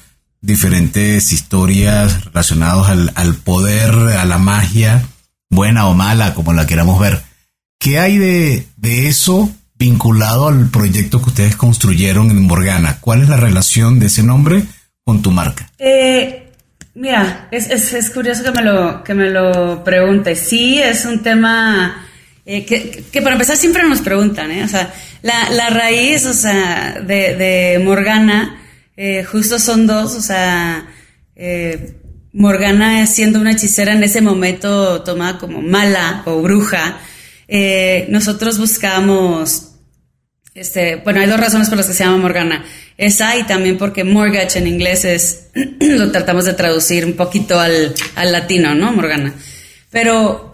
diferentes 0.43 1.31
historias 1.31 2.25
relacionadas 2.25 2.89
al, 3.15 3.35
poder, 3.35 3.91
a 3.91 4.25
la 4.25 4.37
magia, 4.37 5.01
buena 5.49 5.87
o 5.87 5.95
mala, 5.95 6.35
como 6.35 6.53
la 6.53 6.67
queramos 6.67 6.99
ver. 6.99 7.21
¿Qué 7.79 7.97
hay 7.97 8.17
de, 8.17 8.67
eso 9.07 9.49
vinculado 9.75 10.49
al 10.49 10.69
proyecto 10.69 11.21
que 11.21 11.29
ustedes 11.29 11.55
construyeron 11.55 12.29
en 12.29 12.43
Morgana? 12.43 12.97
¿Cuál 12.99 13.21
es 13.21 13.29
la 13.29 13.37
relación 13.37 13.99
de 13.99 14.07
ese 14.07 14.21
nombre 14.21 14.63
con 15.05 15.21
tu 15.21 15.31
marca? 15.31 15.71
Eh, 15.79 16.51
mira, 16.93 17.47
es, 17.49 17.69
es, 17.69 18.09
curioso 18.09 18.43
que 18.43 18.51
me, 18.51 18.61
lo, 18.63 19.01
que 19.01 19.13
me 19.13 19.29
lo 19.29 19.81
preguntes. 19.85 20.39
Sí, 20.39 20.77
es 20.77 21.05
un 21.05 21.23
tema 21.23 22.05
eh, 22.45 22.65
que, 22.65 23.05
que, 23.09 23.21
para 23.21 23.35
empezar 23.35 23.55
siempre 23.55 23.87
nos 23.87 24.01
preguntan, 24.01 24.51
¿eh? 24.51 24.65
O 24.65 24.67
sea, 24.67 24.93
la, 25.21 25.49
la 25.51 25.69
raíz, 25.69 26.25
o 26.25 26.33
sea, 26.33 26.99
de, 26.99 27.35
de 27.37 27.81
Morgana, 27.81 28.59
eh, 28.95 29.23
justo 29.23 29.59
son 29.59 29.87
dos, 29.87 30.15
o 30.15 30.21
sea, 30.21 30.87
eh, 31.35 31.95
Morgana 32.31 33.05
siendo 33.07 33.39
una 33.39 33.51
hechicera 33.51 33.93
en 33.93 34.03
ese 34.03 34.21
momento 34.21 35.01
tomada 35.03 35.37
como 35.37 35.61
mala 35.61 36.23
o 36.25 36.41
bruja, 36.41 36.99
eh, 37.47 38.05
nosotros 38.09 38.57
buscamos, 38.57 39.71
este, 40.53 40.97
bueno, 40.97 41.21
hay 41.21 41.27
dos 41.27 41.39
razones 41.39 41.69
por 41.69 41.77
las 41.77 41.87
que 41.87 41.93
se 41.93 42.03
llama 42.03 42.17
Morgana. 42.17 42.63
Esa 42.97 43.35
y 43.37 43.43
también 43.43 43.77
porque 43.77 44.03
mortgage 44.03 44.59
en 44.59 44.67
inglés 44.67 45.05
es, 45.05 45.47
lo 45.79 46.11
tratamos 46.11 46.45
de 46.45 46.53
traducir 46.53 47.05
un 47.05 47.13
poquito 47.13 47.59
al, 47.59 47.93
al 48.15 48.31
latino, 48.31 48.75
¿no? 48.75 48.91
Morgana. 48.93 49.33
Pero 49.89 50.53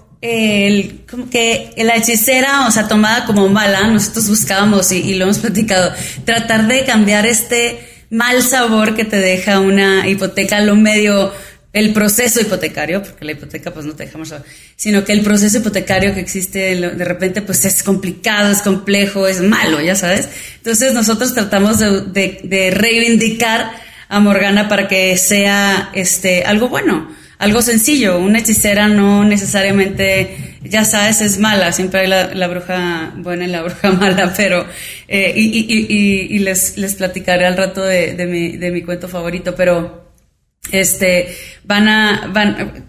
como 1.09 1.29
que 1.29 1.73
la 1.77 1.95
hechicera, 1.95 2.67
o 2.67 2.71
sea, 2.71 2.87
tomada 2.87 3.25
como 3.25 3.47
mala, 3.47 3.87
nosotros 3.87 4.27
buscábamos 4.27 4.91
y, 4.91 5.13
lo 5.13 5.23
hemos 5.23 5.39
platicado, 5.39 5.93
tratar 6.25 6.67
de 6.67 6.83
cambiar 6.83 7.25
este 7.25 7.88
mal 8.09 8.41
sabor 8.41 8.95
que 8.95 9.05
te 9.05 9.17
deja 9.17 9.59
una 9.59 10.07
hipoteca, 10.07 10.61
lo 10.61 10.75
medio, 10.75 11.31
el 11.73 11.93
proceso 11.93 12.41
hipotecario, 12.41 13.03
porque 13.03 13.25
la 13.25 13.33
hipoteca 13.33 13.71
pues 13.71 13.85
no 13.85 13.93
te 13.93 14.05
dejamos, 14.05 14.33
sino 14.75 15.03
que 15.03 15.13
el 15.13 15.21
proceso 15.21 15.59
hipotecario 15.59 16.13
que 16.13 16.19
existe 16.19 16.75
de 16.75 17.05
repente 17.05 17.41
pues 17.41 17.63
es 17.65 17.83
complicado, 17.83 18.51
es 18.51 18.61
complejo, 18.61 19.27
es 19.27 19.41
malo, 19.41 19.79
ya 19.81 19.95
sabes. 19.95 20.29
Entonces 20.57 20.93
nosotros 20.93 21.33
tratamos 21.33 21.79
de, 21.79 22.39
de 22.43 22.71
reivindicar 22.71 23.71
a 24.07 24.19
Morgana 24.19 24.67
para 24.67 24.87
que 24.87 25.15
sea 25.17 25.91
este 25.93 26.43
algo 26.43 26.69
bueno 26.69 27.19
algo 27.39 27.61
sencillo. 27.61 28.19
Una 28.19 28.39
hechicera 28.39 28.87
no 28.87 29.23
necesariamente, 29.23 30.48
ya 30.63 30.83
sabes, 30.83 31.21
es 31.21 31.39
mala. 31.39 31.71
Siempre 31.71 32.01
hay 32.01 32.07
la, 32.07 32.47
bruja 32.47 33.13
buena 33.17 33.45
y 33.45 33.47
la 33.47 33.63
bruja 33.63 33.91
mala, 33.99 34.33
pero. 34.35 34.65
Eh, 35.07 35.33
y, 35.35 36.39
les, 36.39 36.77
les 36.77 36.95
platicaré 36.95 37.45
al 37.45 37.57
rato 37.57 37.83
de, 37.83 38.13
mi, 38.27 38.57
de 38.57 38.71
mi 38.71 38.81
cuento 38.81 39.07
favorito, 39.07 39.55
pero. 39.55 40.11
Este. 40.71 41.35
Van 41.63 41.87
a. 41.87 42.27
Van, 42.33 42.85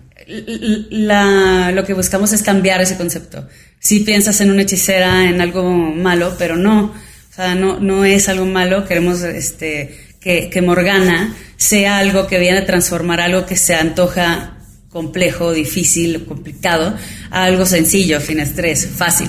la, 0.90 1.72
lo 1.72 1.84
que 1.84 1.94
buscamos 1.94 2.32
es 2.32 2.42
cambiar 2.42 2.80
ese 2.80 2.96
concepto. 2.96 3.48
Si 3.78 4.00
piensas 4.00 4.40
en 4.40 4.50
una 4.50 4.62
hechicera, 4.62 5.24
en 5.28 5.40
algo 5.40 5.64
malo, 5.64 6.36
pero 6.38 6.56
no. 6.56 6.84
O 6.84 7.32
sea, 7.32 7.54
no, 7.54 7.80
no 7.80 8.04
es 8.04 8.28
algo 8.28 8.46
malo. 8.46 8.84
Queremos 8.86 9.22
este, 9.22 10.14
que, 10.20 10.50
que, 10.50 10.62
Morgana 10.62 11.34
sea 11.56 11.98
algo 11.98 12.26
que 12.26 12.38
viene 12.38 12.58
a 12.58 12.66
transformar 12.66 13.20
algo 13.20 13.46
que 13.46 13.56
se 13.56 13.74
antoja 13.74 14.59
complejo, 14.90 15.52
difícil, 15.52 16.24
complicado, 16.26 16.96
a 17.30 17.44
algo 17.44 17.64
sencillo, 17.64 18.20
sin 18.20 18.40
estrés, 18.40 18.88
fácil. 18.94 19.28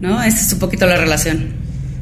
¿No? 0.00 0.22
Esa 0.22 0.40
es 0.40 0.52
un 0.52 0.58
poquito 0.58 0.86
la 0.86 0.96
relación. 0.96 1.54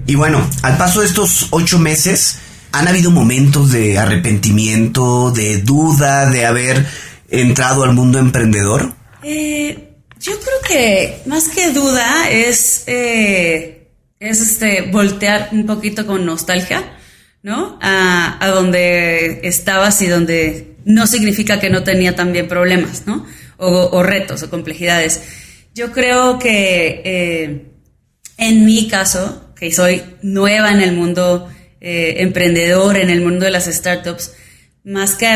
Y 0.07 0.15
bueno, 0.15 0.49
al 0.63 0.77
paso 0.77 1.01
de 1.01 1.07
estos 1.07 1.49
ocho 1.51 1.79
meses, 1.79 2.39
¿han 2.73 2.87
habido 2.87 3.11
momentos 3.11 3.73
de 3.73 3.99
arrepentimiento, 3.99 5.33
de 5.33 5.59
duda, 5.59 6.31
de 6.31 6.47
haber 6.47 6.87
entrado 7.29 7.83
al 7.83 7.93
mundo 7.93 8.19
emprendedor? 8.19 8.95
Eh, 9.23 9.97
yo 10.21 10.33
creo 10.33 10.61
que 10.69 11.23
más 11.27 11.49
que 11.49 11.73
duda 11.73 12.31
es, 12.31 12.85
eh, 12.87 13.89
es 14.21 14.41
este, 14.41 14.83
voltear 14.93 15.49
un 15.53 15.67
poquito 15.67 16.07
con 16.07 16.25
nostalgia 16.25 16.85
¿no? 17.43 17.79
A, 17.81 18.47
donde 18.55 19.41
estabas 19.45 20.03
y 20.03 20.07
donde 20.07 20.77
no 20.89 21.07
significa 21.07 21.61
que 21.61 21.69
no 21.69 21.85
tenía 21.85 22.17
también 22.17 22.49
problemas, 22.49 23.07
¿no? 23.07 23.27
O, 23.59 24.03
retos 24.03 24.43
o 24.43 24.51
complejidades. 24.51 25.21
Yo 25.75 25.93
creo 25.93 26.39
que 26.39 27.03
eh, 27.05 27.67
en 28.39 28.65
mi 28.65 28.89
caso, 28.89 29.53
que 29.55 29.71
soy 29.71 30.03
nueva 30.23 30.73
en 30.73 30.81
el 30.81 30.93
mundo 30.93 31.49
eh, 31.81 32.15
emprendedor, 32.19 32.97
en 32.97 33.11
el 33.11 33.21
mundo 33.21 33.45
de 33.45 33.51
las 33.51 33.67
startups, 33.67 34.33
más 34.83 35.15
que, 35.15 35.27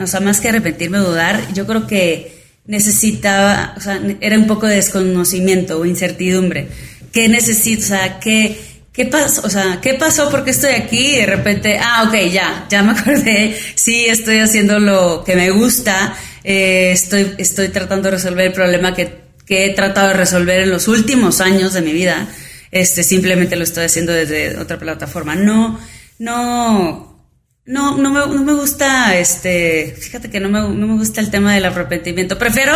o 0.00 0.06
sea, 0.06 0.20
más 0.20 0.40
que 0.40 0.50
arrepentirme 0.50 1.00
o 1.00 1.08
dudar, 1.08 1.52
yo 1.54 1.66
creo 1.66 1.88
que 1.88 2.44
necesitaba, 2.66 3.74
o 3.76 3.80
sea, 3.80 4.00
era 4.20 4.38
un 4.38 4.46
poco 4.46 4.68
de 4.68 4.76
desconocimiento 4.76 5.80
o 5.80 5.86
incertidumbre. 5.86 6.68
¿Qué 7.12 7.28
necesito? 7.28 7.82
O 7.82 7.86
sea, 7.86 8.20
¿qué, 8.20 8.56
¿qué 8.92 9.06
pasó? 9.06 9.42
O 9.44 9.50
sea, 9.50 9.80
¿qué 9.80 9.94
pasó? 9.94 10.30
porque 10.30 10.50
estoy 10.50 10.72
aquí? 10.72 11.14
Y 11.14 11.16
de 11.18 11.26
repente, 11.26 11.78
ah, 11.78 12.04
ok, 12.08 12.14
ya, 12.30 12.66
ya 12.68 12.82
me 12.82 12.92
acordé, 12.98 13.56
sí, 13.74 14.06
estoy 14.06 14.38
haciendo 14.38 14.78
lo 14.78 15.24
que 15.24 15.36
me 15.36 15.50
gusta, 15.50 16.14
eh, 16.44 16.90
estoy, 16.92 17.34
estoy 17.38 17.68
tratando 17.68 18.10
de 18.10 18.16
resolver 18.16 18.46
el 18.46 18.52
problema 18.52 18.94
que, 18.94 19.20
que, 19.46 19.66
he 19.66 19.74
tratado 19.74 20.08
de 20.08 20.14
resolver 20.14 20.60
en 20.60 20.70
los 20.70 20.88
últimos 20.88 21.40
años 21.40 21.74
de 21.74 21.82
mi 21.82 21.92
vida, 21.92 22.28
este, 22.70 23.02
simplemente 23.02 23.56
lo 23.56 23.64
estoy 23.64 23.84
haciendo 23.84 24.12
desde 24.12 24.56
otra 24.58 24.78
plataforma. 24.78 25.34
No, 25.34 25.78
no, 26.18 27.26
no, 27.66 27.96
no 27.96 28.10
me, 28.10 28.34
no 28.34 28.44
me 28.44 28.52
gusta, 28.54 29.18
este, 29.18 29.94
fíjate 29.98 30.30
que 30.30 30.40
no 30.40 30.48
me, 30.48 30.60
no 30.60 30.86
me 30.86 30.94
gusta 30.94 31.20
el 31.20 31.30
tema 31.30 31.54
del 31.54 31.64
arrepentimiento. 31.64 32.38
Prefiero, 32.38 32.74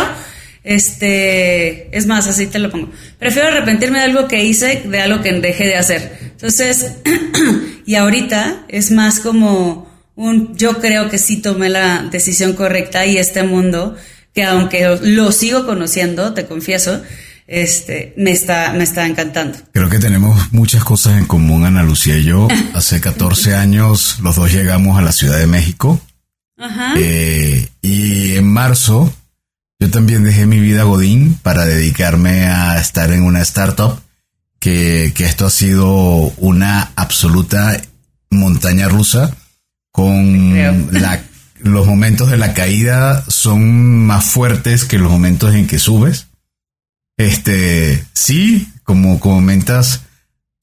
este, 0.65 1.95
es 1.95 2.07
más, 2.07 2.27
así 2.27 2.47
te 2.47 2.57
lo 2.57 2.71
pongo. 2.71 2.89
Prefiero 3.19 3.49
arrepentirme 3.49 3.99
de 3.99 4.05
algo 4.05 4.27
que 4.27 4.43
hice 4.43 4.81
de 4.85 4.99
algo 4.99 5.21
que 5.21 5.31
dejé 5.33 5.65
de 5.65 5.75
hacer. 5.75 6.17
Entonces, 6.23 6.93
y 7.85 7.93
ahorita 7.93 8.65
es 8.67 8.89
más 8.89 9.19
como 9.19 9.87
un, 10.15 10.57
yo 10.57 10.79
creo 10.79 11.07
que 11.07 11.19
sí 11.19 11.37
tomé 11.37 11.69
la 11.69 12.07
decisión 12.11 12.53
correcta 12.53 13.05
y 13.05 13.17
este 13.17 13.43
mundo, 13.43 13.95
que 14.33 14.43
aunque 14.43 14.97
lo 15.03 15.31
sigo 15.31 15.67
conociendo, 15.67 16.33
te 16.33 16.47
confieso, 16.47 16.99
este, 17.45 18.15
me 18.17 18.31
está, 18.31 18.73
me 18.73 18.85
está 18.85 19.05
encantando. 19.05 19.59
Creo 19.71 19.87
que 19.87 19.99
tenemos 19.99 20.51
muchas 20.51 20.83
cosas 20.83 21.19
en 21.19 21.25
común, 21.25 21.63
Ana 21.63 21.83
Lucía 21.83 22.17
y 22.17 22.23
yo. 22.23 22.47
Hace 22.73 22.99
14 22.99 23.53
años 23.53 24.17
los 24.23 24.35
dos 24.35 24.51
llegamos 24.51 24.97
a 24.97 25.03
la 25.03 25.11
Ciudad 25.11 25.37
de 25.37 25.45
México. 25.45 26.01
Ajá. 26.57 26.95
Eh, 26.97 27.69
y 27.83 28.35
en 28.35 28.51
marzo 28.51 29.13
yo 29.85 29.91
también 29.91 30.23
dejé 30.23 30.47
mi 30.47 30.59
vida 30.59 30.81
Godín 30.81 31.35
para 31.43 31.63
dedicarme 31.63 32.47
a 32.47 32.79
estar 32.79 33.11
en 33.11 33.21
una 33.21 33.41
startup, 33.41 34.01
que, 34.57 35.13
que 35.13 35.25
esto 35.25 35.45
ha 35.45 35.51
sido 35.51 35.85
una 36.37 36.91
absoluta 36.95 37.79
montaña 38.31 38.87
rusa 38.87 39.37
con 39.91 40.55
la, 40.91 41.21
los 41.59 41.85
momentos 41.85 42.31
de 42.31 42.37
la 42.37 42.55
caída 42.55 43.23
son 43.27 44.07
más 44.07 44.25
fuertes 44.25 44.85
que 44.85 44.97
los 44.97 45.11
momentos 45.11 45.53
en 45.53 45.67
que 45.67 45.77
subes. 45.77 46.29
Este, 47.15 48.03
sí, 48.13 48.67
como 48.83 49.19
comentas, 49.19 50.01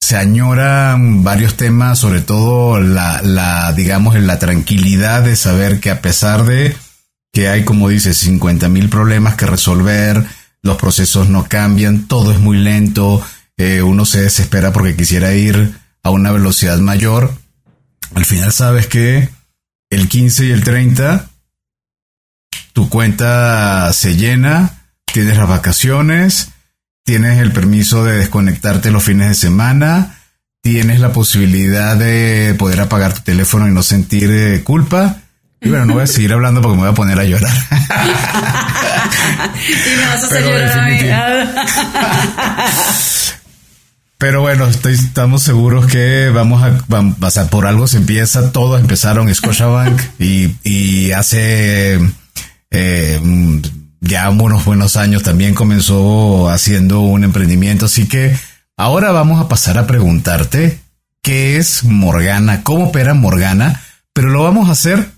se 0.01 0.17
añoran 0.17 1.23
varios 1.23 1.55
temas, 1.55 1.97
sobre 1.97 2.19
todo 2.19 2.81
la, 2.81 3.21
la, 3.21 3.71
digamos, 3.71 4.17
en 4.17 4.27
la 4.27 4.37
tranquilidad 4.37 5.23
de 5.23 5.37
saber 5.37 5.79
que 5.79 5.91
a 5.91 6.01
pesar 6.01 6.43
de 6.43 6.75
que 7.33 7.49
hay, 7.49 7.65
como 7.65 7.89
dices, 7.89 8.17
50 8.19 8.69
mil 8.69 8.87
problemas 8.87 9.35
que 9.35 9.45
resolver, 9.45 10.25
los 10.61 10.77
procesos 10.77 11.27
no 11.27 11.43
cambian, 11.49 12.07
todo 12.07 12.31
es 12.31 12.39
muy 12.39 12.57
lento, 12.57 13.21
eh, 13.57 13.81
uno 13.81 14.05
se 14.05 14.21
desespera 14.21 14.71
porque 14.71 14.95
quisiera 14.95 15.33
ir 15.33 15.73
a 16.03 16.11
una 16.11 16.31
velocidad 16.31 16.77
mayor. 16.77 17.33
Al 18.13 18.23
final 18.23 18.53
sabes 18.53 18.87
que 18.87 19.29
el 19.89 20.07
15 20.07 20.45
y 20.45 20.51
el 20.51 20.63
30 20.63 21.29
tu 22.73 22.89
cuenta 22.89 23.91
se 23.93 24.15
llena, 24.15 24.85
tienes 25.05 25.37
las 25.37 25.47
vacaciones, 25.47 26.49
tienes 27.03 27.39
el 27.39 27.51
permiso 27.51 28.03
de 28.03 28.17
desconectarte 28.17 28.91
los 28.91 29.03
fines 29.03 29.29
de 29.29 29.35
semana, 29.35 30.19
tienes 30.61 30.99
la 30.99 31.13
posibilidad 31.13 31.95
de 31.95 32.55
poder 32.57 32.81
apagar 32.81 33.13
tu 33.13 33.21
teléfono 33.21 33.67
y 33.67 33.71
no 33.71 33.83
sentir 33.83 34.31
eh, 34.31 34.63
culpa. 34.63 35.22
Y 35.63 35.69
bueno, 35.69 35.85
no 35.85 35.93
voy 35.93 36.03
a 36.03 36.07
seguir 36.07 36.33
hablando 36.33 36.61
porque 36.61 36.75
me 36.75 36.81
voy 36.81 36.91
a 36.91 36.93
poner 36.93 37.17
a 37.19 37.23
llorar. 37.23 37.53
y 39.69 39.97
me 39.97 40.05
vas 40.05 40.23
a 40.23 40.27
hacer 40.27 40.43
llorar 40.43 41.47
Pero 44.17 44.41
bueno, 44.41 44.67
estamos 44.67 45.43
seguros 45.43 45.85
que 45.85 46.29
vamos 46.29 46.63
a, 46.63 46.77
vamos 46.87 47.37
a, 47.37 47.49
por 47.49 47.65
algo 47.65 47.87
se 47.87 47.97
empieza, 47.97 48.51
todos 48.51 48.81
empezaron 48.81 49.33
Scotiabank 49.33 50.01
y, 50.19 50.55
y 50.63 51.11
hace 51.11 51.99
eh, 52.71 53.21
ya 54.01 54.29
unos 54.29 54.65
buenos 54.65 54.97
años 54.97 55.23
también 55.23 55.55
comenzó 55.55 56.49
haciendo 56.49 56.99
un 56.99 57.23
emprendimiento. 57.23 57.85
Así 57.85 58.07
que 58.07 58.35
ahora 58.75 59.11
vamos 59.11 59.39
a 59.39 59.47
pasar 59.47 59.77
a 59.77 59.87
preguntarte 59.87 60.79
qué 61.21 61.55
es 61.57 61.85
Morgana, 61.85 62.63
cómo 62.63 62.87
opera 62.87 63.13
Morgana, 63.13 63.81
pero 64.11 64.29
lo 64.29 64.43
vamos 64.43 64.67
a 64.67 64.73
hacer 64.73 65.12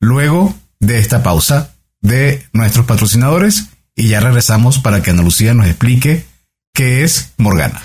luego 0.00 0.54
de 0.80 0.98
esta 0.98 1.22
pausa 1.22 1.74
de 2.00 2.46
nuestros 2.52 2.86
patrocinadores 2.86 3.66
y 3.94 4.08
ya 4.08 4.20
regresamos 4.20 4.78
para 4.78 5.02
que 5.02 5.10
Ana 5.10 5.22
Lucía 5.22 5.54
nos 5.54 5.66
explique 5.66 6.24
qué 6.72 7.04
es 7.04 7.32
Morgana. 7.36 7.82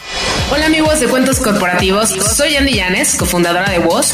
Hola 0.52 0.68
amigos 0.68 1.00
de 1.02 1.08
Cuentos 1.08 1.40
Corporativos, 1.40 2.10
soy 2.10 2.56
Andy 2.56 2.74
Llanes, 2.74 3.16
cofundadora 3.16 3.70
de 3.70 3.80
Voz 3.80 4.14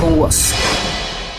con 0.00 0.16
vos. 0.16 0.54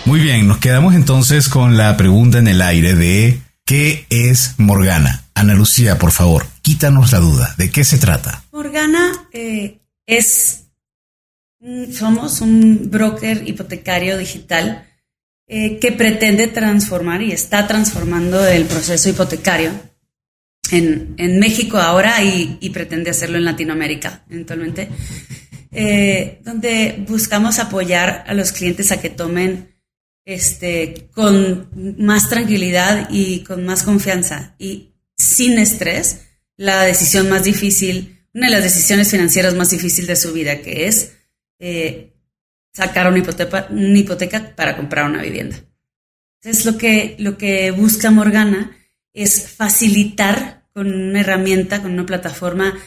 Muy 0.04 0.20
bien, 0.20 0.48
nos 0.48 0.58
quedamos 0.58 0.96
entonces 0.96 1.48
con 1.48 1.78
la 1.78 1.96
pregunta 1.96 2.40
en 2.40 2.48
el 2.50 2.62
aire 2.62 2.94
de 2.94 3.40
¿qué 3.64 4.06
es 4.10 4.56
Morgana? 4.58 5.24
Ana 5.34 5.54
Lucía, 5.54 5.98
por 5.98 6.12
favor, 6.12 6.46
quítanos 6.62 7.14
la 7.14 7.20
duda. 7.20 7.56
¿De 7.58 7.72
qué 7.72 7.86
se 7.86 7.98
trata? 7.98 8.44
Morgana 8.52 9.28
eh, 9.32 9.80
es, 10.06 10.66
somos 11.94 12.42
un 12.42 12.90
broker 12.92 13.48
hipotecario 13.48 14.18
digital 14.18 14.86
eh, 15.48 15.80
que 15.80 15.94
pretende 15.94 16.48
transformar 16.48 17.22
y 17.22 17.32
está 17.32 17.66
transformando 17.66 18.46
el 18.46 18.66
proceso 18.66 19.08
hipotecario 19.08 19.72
en, 20.70 21.40
México 21.40 21.78
ahora 21.78 22.22
y, 22.24 22.58
y, 22.60 22.72
pretende 22.72 23.12
hacerlo 23.12 23.38
en 23.38 23.46
Latinoamérica 23.46 24.24
eventualmente. 24.30 24.90
Eh, 25.72 26.40
donde 26.44 27.04
buscamos 27.08 27.60
apoyar 27.60 28.24
a 28.28 28.34
los 28.34 28.52
clientes 28.52 28.92
a 28.92 29.02
que 29.02 29.10
tomen 29.10 29.76
este, 30.26 31.10
con 31.14 31.70
más 31.98 32.30
tranquilidad 32.30 33.10
y 33.12 33.44
con 33.44 33.66
más 33.66 33.84
confianza 33.84 34.56
y 34.58 34.94
sin 35.18 35.58
estrés 35.60 36.26
la 36.56 36.84
decisión 36.84 37.30
más 37.30 37.44
difícil, 37.44 38.26
una 38.34 38.48
de 38.48 38.54
las 38.54 38.64
decisiones 38.64 39.12
financieras 39.12 39.56
más 39.56 39.70
difíciles 39.70 40.08
de 40.08 40.16
su 40.16 40.34
vida, 40.34 40.62
que 40.62 40.88
es 40.88 41.14
eh, 41.60 42.14
sacar 42.74 43.08
una 43.08 43.20
hipoteca, 43.20 43.68
una 43.70 43.98
hipoteca 43.98 44.56
para 44.56 44.76
comprar 44.76 45.10
una 45.10 45.22
vivienda. 45.22 45.58
Entonces, 46.42 46.66
lo 46.66 46.78
que, 46.78 47.16
lo 47.20 47.38
que 47.38 47.72
busca 47.72 48.12
Morgana 48.12 48.78
es 49.14 49.50
facilitar 49.50 50.68
con 50.74 50.94
una 50.94 51.22
herramienta, 51.22 51.82
con 51.82 51.92
una 51.94 52.06
plataforma 52.06 52.78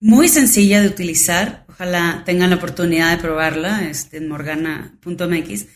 muy 0.00 0.28
sencilla 0.28 0.80
de 0.80 0.88
utilizar. 0.88 1.64
Ojalá 1.68 2.22
tengan 2.24 2.50
la 2.50 2.56
oportunidad 2.56 3.10
de 3.10 3.22
probarla 3.22 3.88
este, 3.88 4.18
en 4.18 4.28
morgana.mx. 4.28 5.66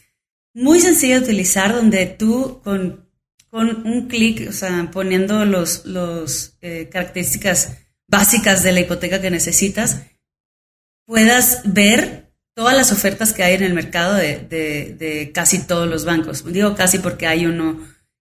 Muy 0.54 0.80
sencilla 0.80 1.18
de 1.18 1.24
utilizar 1.24 1.72
donde 1.74 2.06
tú 2.06 2.60
con, 2.62 3.08
con 3.48 3.86
un 3.86 4.08
clic, 4.08 4.48
o 4.48 4.52
sea, 4.52 4.90
poniendo 4.92 5.44
los, 5.44 5.86
los 5.86 6.56
eh, 6.60 6.88
características 6.90 7.78
básicas 8.08 8.62
de 8.62 8.72
la 8.72 8.80
hipoteca 8.80 9.20
que 9.20 9.30
necesitas, 9.30 10.02
puedas 11.06 11.62
ver 11.64 12.32
todas 12.54 12.76
las 12.76 12.92
ofertas 12.92 13.32
que 13.32 13.42
hay 13.42 13.54
en 13.54 13.62
el 13.62 13.72
mercado 13.72 14.14
de, 14.14 14.38
de, 14.38 15.32
casi 15.32 15.66
todos 15.66 15.88
los 15.88 16.04
bancos. 16.04 16.44
Digo 16.52 16.74
casi 16.74 16.98
porque 16.98 17.26
hay 17.26 17.46
uno, 17.46 17.80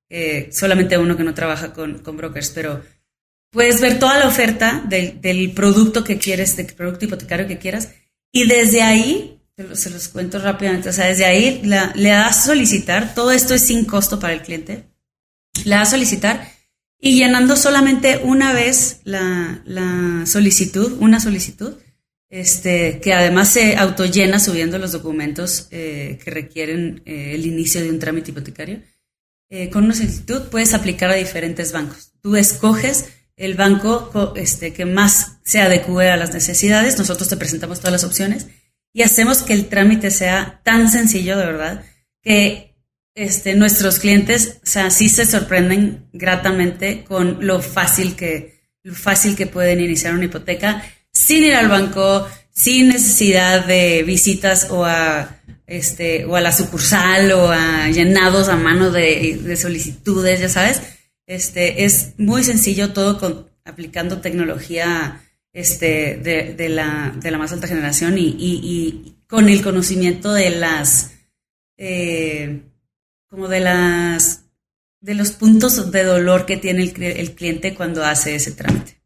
eh, 0.10 0.50
solamente 0.52 0.98
uno 0.98 1.18
que 1.18 1.24
no 1.24 1.34
trabaja 1.34 1.74
con, 1.74 2.00
con 2.00 2.16
brokers, 2.16 2.52
pero 2.52 2.82
Puedes 3.52 3.82
ver 3.82 4.00
toda 4.00 4.18
la 4.18 4.28
oferta 4.28 4.84
del, 4.88 5.52
producto 5.52 6.04
que 6.04 6.18
quieres, 6.18 6.56
del 6.56 6.68
producto 6.68 7.06
hipotecario 7.06 7.48
que 7.48 7.60
quieras, 7.60 7.90
y 8.32 8.48
desde 8.48 8.82
ahí, 8.82 9.42
se 9.74 9.90
los, 9.90 10.08
cuento 10.08 10.40
rápidamente, 10.40 10.90
o 10.90 10.94
sea, 10.94 11.08
desde 11.08 11.26
ahí 11.26 11.62
le 11.64 12.10
das 12.10 12.46
solicitar, 12.46 13.14
todo 13.14 13.32
esto 13.32 13.54
es 13.54 13.62
sin 13.62 13.86
costo 13.86 14.20
para 14.20 14.34
el 14.34 14.42
cliente, 14.42 14.86
le 15.66 15.76
das 15.76 15.90
solicitar 15.90 16.50
y 17.02 17.16
llenando 17.16 17.56
solamente 17.56 18.20
una 18.24 18.54
vez 18.54 19.02
la, 19.04 20.24
solicitud, 20.26 20.98
una 21.00 21.20
solicitud, 21.20 21.74
este, 22.30 23.00
que 23.02 23.14
además 23.14 23.50
se 23.50 23.76
autollena 23.76 24.40
subiendo 24.40 24.78
los 24.78 24.92
documentos 24.92 25.68
eh, 25.72 26.20
que 26.24 26.32
requieren 26.32 27.02
eh, 27.06 27.34
el 27.34 27.46
inicio 27.46 27.82
de 27.82 27.90
un 27.90 28.00
trámite 28.00 28.32
hipotecario. 28.32 28.84
Eh, 29.50 29.70
con 29.70 29.84
una 29.84 29.96
solicitud 29.96 30.44
puedes 30.50 30.74
aplicar 30.74 31.10
a 31.10 31.16
diferentes 31.16 31.74
bancos. 31.74 32.14
Tú 32.22 32.38
escoges 32.38 33.10
el 33.42 33.56
banco 33.56 34.34
este, 34.36 34.72
que 34.72 34.86
más 34.86 35.40
se 35.44 35.62
adecue 35.62 36.12
a 36.12 36.18
las 36.18 36.34
necesidades. 36.34 36.98
Nosotros 36.98 37.28
te 37.28 37.38
presentamos 37.38 37.80
todas 37.80 37.92
las 37.92 38.04
opciones 38.04 38.48
y 38.94 39.02
hacemos 39.02 39.42
que 39.42 39.54
el 39.54 39.68
trámite 39.68 40.12
sea 40.12 40.62
tan 40.64 40.90
sencillo, 40.90 41.38
de 41.38 41.46
verdad, 41.46 41.84
que 42.22 42.76
este, 43.16 43.56
nuestros 43.56 44.00
clientes, 44.00 44.60
o 44.64 44.92
se 44.92 45.26
sorprenden 45.26 46.08
gratamente 46.14 47.04
con 47.04 47.46
lo 47.46 47.62
fácil 47.62 48.16
que, 48.16 48.62
fácil 48.94 49.36
que 49.36 49.48
pueden 49.48 49.82
iniciar 49.82 50.14
una 50.14 50.26
hipoteca 50.26 50.84
sin 51.12 51.44
ir 51.44 51.56
al 51.56 51.68
banco, 51.68 52.28
sin 52.54 52.90
necesidad 52.90 53.66
de 53.66 54.04
visitas 54.04 54.68
o 54.70 54.86
a 54.86 55.42
este, 55.66 56.26
o 56.26 56.36
a 56.36 56.42
la 56.42 56.52
sucursal 56.52 57.32
o 57.32 57.50
a 57.50 57.90
llenados 57.90 58.50
a 58.50 58.58
mano 58.58 58.92
de, 58.92 59.58
solicitudes, 59.60 60.42
ya 60.42 60.50
sabes. 60.50 60.82
Este, 61.26 61.86
es 61.86 62.14
muy 62.18 62.44
sencillo 62.44 62.94
todo 62.94 63.20
con, 63.20 63.50
aplicando 63.64 64.22
tecnología 64.22 65.22
este, 65.54 66.18
de, 66.18 66.70
la, 66.70 67.14
de 67.16 67.32
la 67.32 67.38
más 67.38 67.52
alta 67.52 67.68
generación 67.68 68.16
y, 68.18 69.18
con 69.28 69.48
el 69.48 69.64
conocimiento 69.64 70.34
de 70.34 70.50
las, 70.50 71.12
eh, 71.78 72.64
como 73.28 73.48
de 73.48 73.62
las, 73.62 74.44
de 75.00 75.16
los 75.16 75.32
puntos 75.32 75.92
de 75.92 76.04
dolor 76.04 76.46
que 76.46 76.58
tiene 76.58 76.84
el, 76.84 77.02
el 77.02 77.32
cliente 77.34 77.74
cuando 77.74 78.04
hace 78.04 78.36
ese 78.36 78.52
trámite. 78.52 79.02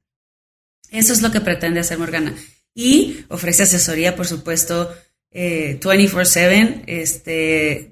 Eso 0.90 1.14
es 1.14 1.22
lo 1.22 1.32
que 1.32 1.42
pretende 1.42 1.80
hacer 1.80 2.00
Morgana. 2.00 2.36
Y 2.74 3.26
ofrece 3.30 3.64
asesoría, 3.64 4.16
por 4.16 4.28
supuesto, 4.28 4.96
24/7 5.32 6.84
eh, 6.88 7.02
este, 7.02 7.90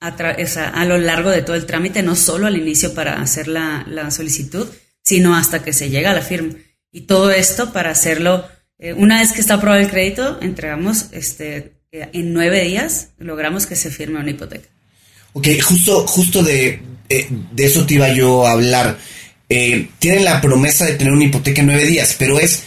a, 0.00 0.84
lo 0.84 0.98
largo 0.98 1.30
de 1.30 1.42
todo 1.42 1.56
el 1.56 1.66
trámite, 1.66 2.02
no 2.02 2.14
solo 2.16 2.46
al 2.46 2.56
inicio 2.56 2.94
para 2.94 3.20
hacer 3.20 3.48
la, 3.48 4.10
solicitud, 4.10 4.68
sino 5.02 5.36
hasta 5.36 5.62
que 5.62 5.72
se 5.72 5.90
llega 5.90 6.10
a 6.10 6.14
la 6.14 6.22
firma. 6.22 6.54
Y 6.92 7.02
todo 7.02 7.30
esto 7.30 7.72
para 7.72 7.90
hacerlo, 7.90 8.46
eh, 8.78 8.92
una 8.92 9.20
vez 9.20 9.32
que 9.32 9.40
está 9.40 9.54
aprobado 9.54 9.82
el 9.82 9.90
crédito, 9.90 10.38
entregamos 10.40 11.06
este, 11.12 11.72
eh, 11.92 12.08
en 12.12 12.32
nueve 12.32 12.62
días, 12.62 13.08
logramos 13.18 13.66
que 13.66 13.76
se 13.76 13.90
firme 13.90 14.20
una 14.20 14.30
hipoteca. 14.30 14.68
Ok, 15.32 15.48
justo, 15.62 16.06
justo 16.06 16.42
de, 16.42 16.80
de 17.08 17.64
eso 17.64 17.84
te 17.84 17.94
iba 17.94 18.08
yo 18.12 18.46
a 18.46 18.52
hablar. 18.52 18.98
tienen 19.98 20.24
la 20.24 20.40
promesa 20.40 20.84
de 20.84 20.94
tener 20.94 21.12
una 21.12 21.24
hipoteca 21.24 21.60
en 21.60 21.66
nueve 21.66 21.84
días, 21.84 22.14
pero 22.18 22.38
es, 22.38 22.62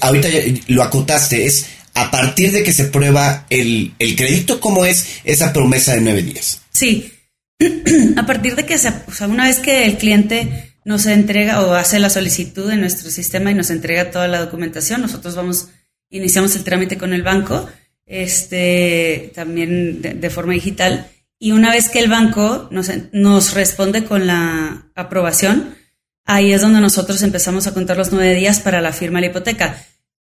ahorita 0.00 0.28
lo 0.68 0.82
acotaste, 0.82 1.46
es 1.46 1.66
a 1.98 2.10
partir 2.10 2.52
de 2.52 2.62
que 2.62 2.72
se 2.72 2.84
prueba 2.84 3.46
el, 3.50 3.92
crédito, 3.98 4.60
¿cómo 4.60 4.84
es 4.84 5.20
esa 5.24 5.52
promesa 5.52 5.94
de 5.94 6.00
nueve 6.00 6.22
días? 6.22 6.60
Sí, 6.78 7.12
a 8.16 8.24
partir 8.24 8.54
de 8.54 8.64
que 8.64 8.78
se, 8.78 8.92
o 9.08 9.12
sea, 9.12 9.26
una 9.26 9.46
vez 9.46 9.58
que 9.58 9.84
el 9.84 9.98
cliente 9.98 10.76
nos 10.84 11.06
entrega 11.06 11.66
o 11.66 11.72
hace 11.74 11.98
la 11.98 12.08
solicitud 12.08 12.70
en 12.70 12.82
nuestro 12.82 13.10
sistema 13.10 13.50
y 13.50 13.54
nos 13.54 13.70
entrega 13.70 14.12
toda 14.12 14.28
la 14.28 14.38
documentación, 14.38 15.00
nosotros 15.00 15.34
vamos, 15.34 15.70
iniciamos 16.08 16.54
el 16.54 16.62
trámite 16.62 16.96
con 16.96 17.12
el 17.12 17.24
banco, 17.24 17.68
este, 18.06 19.32
también 19.34 20.00
de, 20.02 20.30
forma 20.30 20.52
digital, 20.52 21.08
y 21.40 21.50
una 21.50 21.72
vez 21.72 21.88
que 21.88 21.98
el 21.98 22.08
banco 22.08 22.68
nos, 22.70 22.92
nos 23.10 23.54
responde 23.54 24.04
con 24.04 24.28
la 24.28 24.86
aprobación, 24.94 25.74
ahí 26.26 26.52
es 26.52 26.60
donde 26.60 26.80
nosotros 26.80 27.20
empezamos 27.22 27.66
a 27.66 27.74
contar 27.74 27.96
los 27.96 28.12
nueve 28.12 28.36
días 28.36 28.60
para 28.60 28.80
la 28.80 28.92
firma 28.92 29.18
de 29.18 29.26
la 29.26 29.30
hipoteca. 29.32 29.84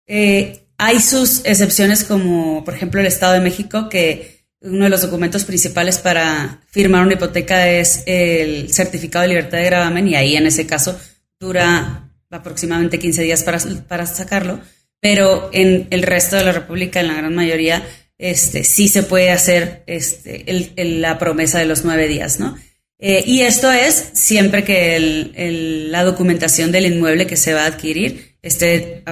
Eh, 0.07 0.67
hay 0.77 1.01
sus 1.01 1.41
excepciones 1.47 2.05
como, 2.05 2.65
por 2.67 2.75
ejemplo, 2.75 3.01
el 3.01 3.07
Estado 3.07 3.33
de 3.33 3.41
México, 3.41 3.89
que 3.89 4.34
uno 4.64 4.85
de 4.85 4.90
los 4.90 5.03
documentos 5.03 5.44
principales 5.44 5.98
para 5.98 6.61
firmar 6.70 7.03
una 7.03 7.14
hipoteca 7.14 7.70
es 7.70 8.03
el 8.07 8.72
certificado 8.72 9.22
de 9.22 9.29
libertad 9.29 9.59
de 9.59 9.64
gravamen 9.64 10.09
y 10.09 10.16
ahí 10.16 10.37
en 10.37 10.46
ese 10.46 10.66
caso 10.66 10.98
dura 11.38 12.11
aproximadamente 12.31 12.98
15 12.98 13.22
días 13.22 13.42
para, 13.42 13.59
para 13.87 14.07
sacarlo, 14.07 14.61
pero 15.00 15.50
en 15.53 15.87
el 15.90 16.03
resto 16.03 16.37
de 16.37 16.44
la 16.44 16.53
República, 16.53 17.00
en 17.00 17.09
la 17.09 17.14
gran 17.14 17.35
mayoría, 17.35 17.87
este, 18.18 18.64
sí 18.64 18.88
se 18.88 19.03
puede 19.03 19.31
hacer 19.31 19.85
este, 19.87 20.44
la 20.77 21.18
promesa 21.18 21.59
de 21.59 21.66
los 21.66 21.85
nueve 21.85 22.09
días, 22.09 22.40
¿no? 22.40 22.57
Eh, 22.98 23.22
y 23.27 23.40
esto 23.42 23.70
es 23.70 24.11
siempre 24.14 24.64
que 24.64 25.88
la 25.90 26.05
documentación 26.05 26.72
del 26.72 26.87
inmueble 26.87 27.27
que 27.27 27.37
se 27.37 27.53
va 27.53 27.64
a 27.64 27.66
adquirir 27.66 28.37
esté 28.40 29.03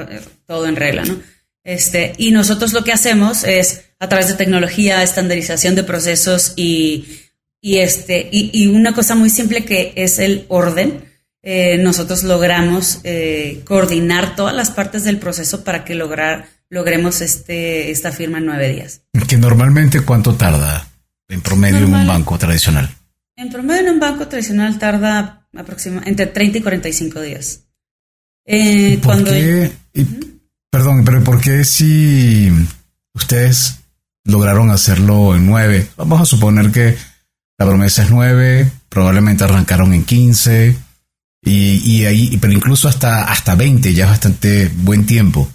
todo 0.47 0.67
en 0.67 0.77
regla, 0.77 1.05
¿no? 1.05 1.21
Este, 1.65 2.13
y 2.17 2.31
nosotros 2.31 2.73
lo 2.73 2.85
que 2.85 2.93
hacemos 2.93 3.45
es, 3.45 3.92
a 4.03 4.09
través 4.09 4.27
de 4.27 4.35
tecnología, 4.35 5.01
estandarización 5.01 5.77
de 5.77 5.85
procesos 5.85 6.55
y, 6.57 7.21
y 7.61 7.77
este, 7.77 8.29
y, 8.33 8.67
una 8.67 8.95
cosa 8.95 9.15
muy 9.15 9.31
simple 9.31 9.65
que 9.65 9.93
es 9.95 10.19
el 10.19 10.45
orden, 10.49 11.05
eh, 11.41 11.79
nosotros 11.79 12.25
logramos 12.25 12.99
eh, 13.05 13.63
coordinar 13.65 14.35
todas 14.35 14.57
las 14.57 14.73
partes 14.73 15.05
del 15.05 15.19
proceso 15.19 15.63
para 15.63 15.85
que 15.85 15.95
lograr, 15.95 16.49
logremos 16.69 17.21
este, 17.21 17.93
esta 17.93 18.11
firma 18.11 18.39
en 18.39 18.47
nueve 18.47 18.73
días. 18.73 19.03
Que 19.29 19.37
normalmente 19.37 20.01
cuánto 20.01 20.35
tarda 20.35 20.89
en 21.29 21.41
promedio 21.41 21.79
en 21.87 21.95
un 21.95 22.05
banco 22.05 22.37
tradicional? 22.39 22.91
En 23.37 23.51
promedio 23.51 23.83
en 23.83 23.91
un 23.91 24.01
banco 24.01 24.27
tradicional 24.27 24.81
tarda 24.81 25.47
aproximadamente 25.57 26.25
entre 26.25 26.35
30 26.35 26.59
y 26.59 26.63
45 26.63 27.21
días. 27.21 27.61
Eh, 28.47 28.99
cuando 29.01 29.31
Perdón, 30.73 31.05
pero 31.05 31.23
¿por 31.23 31.41
qué 31.41 31.63
si 31.63 32.51
ustedes 33.15 33.82
lograron 34.25 34.71
hacerlo 34.71 35.37
en 35.37 35.47
nueve? 35.47 35.89
Vamos 35.97 36.21
a 36.21 36.27
suponer 36.27 36.71
que 36.71 36.97
la 37.59 37.67
promesa 37.67 38.03
es 38.03 38.11
nueve, 38.11 38.71
probablemente 38.89 39.45
arrancaron 39.45 39.93
en 39.93 40.05
quince, 40.05 40.77
y, 41.45 42.05
ahí, 42.05 42.39
pero 42.41 42.53
incluso 42.53 42.89
hasta, 42.89 43.25
hasta 43.25 43.57
20 43.57 43.93
ya 43.93 44.05
es 44.05 44.11
bastante 44.11 44.71
buen 44.75 45.07
tiempo. 45.07 45.49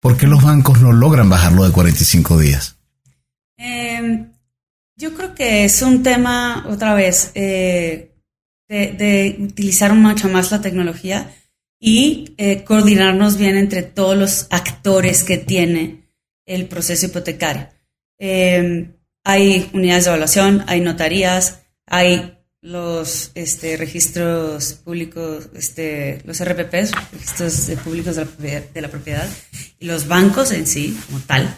¿Por 0.00 0.16
qué 0.16 0.26
los 0.26 0.42
bancos 0.42 0.80
no 0.80 0.92
logran 0.92 1.28
bajarlo 1.28 1.64
de 1.64 1.72
45 1.72 2.38
días? 2.38 2.76
Em, 3.56 4.30
yo 4.96 5.14
creo 5.14 5.34
que 5.34 5.64
es 5.64 5.82
un 5.82 6.02
tema, 6.02 6.64
otra 6.68 6.94
vez, 6.94 7.32
eh, 7.34 8.12
de, 8.68 8.92
de, 8.92 9.36
utilizar 9.40 9.94
mucho 9.94 10.28
más 10.28 10.50
la 10.50 10.60
tecnología 10.60 11.32
y 11.80 12.34
eh, 12.38 12.62
coordinarnos 12.62 13.36
bien 13.36 13.56
entre 13.56 13.82
todos 13.82 14.16
los 14.16 14.46
actores 14.50 15.24
que 15.24 15.38
tiene 15.38 16.04
el 16.46 16.66
proceso 16.66 17.06
hipotecario. 17.06 17.68
Em, 18.24 18.92
hay 19.24 19.68
unidades 19.72 20.04
de 20.04 20.10
evaluación, 20.10 20.64
hay 20.68 20.80
notarías, 20.80 21.62
hay 21.86 22.38
los 22.60 23.32
este, 23.34 23.76
registros 23.76 24.74
públicos, 24.74 25.48
este, 25.56 26.22
los 26.24 26.38
RPPs, 26.38 26.92
registros 27.12 27.68
públicos 27.82 28.14
de 28.14 28.80
la, 28.80 28.88
propiedad, 28.88 29.28
y 29.80 29.86
los 29.86 30.06
bancos 30.06 30.52
en 30.52 30.68
sí, 30.68 30.96
como 31.06 31.18
tal. 31.18 31.52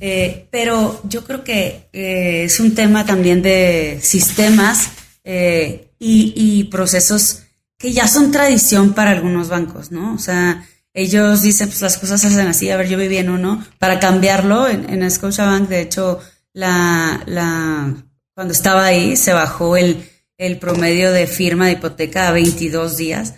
Eh, 0.00 0.48
pero 0.50 1.00
yo 1.04 1.22
creo 1.24 1.44
que 1.44 1.88
eh, 1.92 2.42
es 2.46 2.58
un 2.58 2.74
tema 2.74 3.06
también 3.06 3.40
de 3.40 4.00
sistemas 4.02 4.90
y, 5.24 6.32
y 6.34 6.64
procesos 6.64 7.44
que 7.78 7.92
ya 7.92 8.08
son 8.08 8.32
tradición 8.32 8.92
para 8.92 9.12
algunos 9.12 9.50
bancos, 9.50 9.92
¿no? 9.92 10.14
O 10.14 10.18
sea, 10.18 10.66
ellos 10.98 11.42
dicen, 11.42 11.68
pues 11.68 11.80
las 11.80 11.96
cosas 11.96 12.20
se 12.20 12.26
hacen 12.26 12.48
así, 12.48 12.70
a 12.70 12.76
ver, 12.76 12.88
yo 12.88 12.98
viví 12.98 13.18
en 13.18 13.30
uno, 13.30 13.64
para 13.78 14.00
cambiarlo, 14.00 14.66
en, 14.66 14.90
en 14.90 15.08
Scotiabank, 15.08 15.68
de 15.68 15.80
hecho, 15.80 16.20
la, 16.52 17.22
la, 17.26 17.94
cuando 18.34 18.52
estaba 18.52 18.84
ahí, 18.84 19.16
se 19.16 19.32
bajó 19.32 19.76
el, 19.76 20.04
el 20.38 20.58
promedio 20.58 21.12
de 21.12 21.28
firma 21.28 21.66
de 21.66 21.72
hipoteca 21.72 22.26
a 22.26 22.32
22 22.32 22.96
días. 22.96 23.34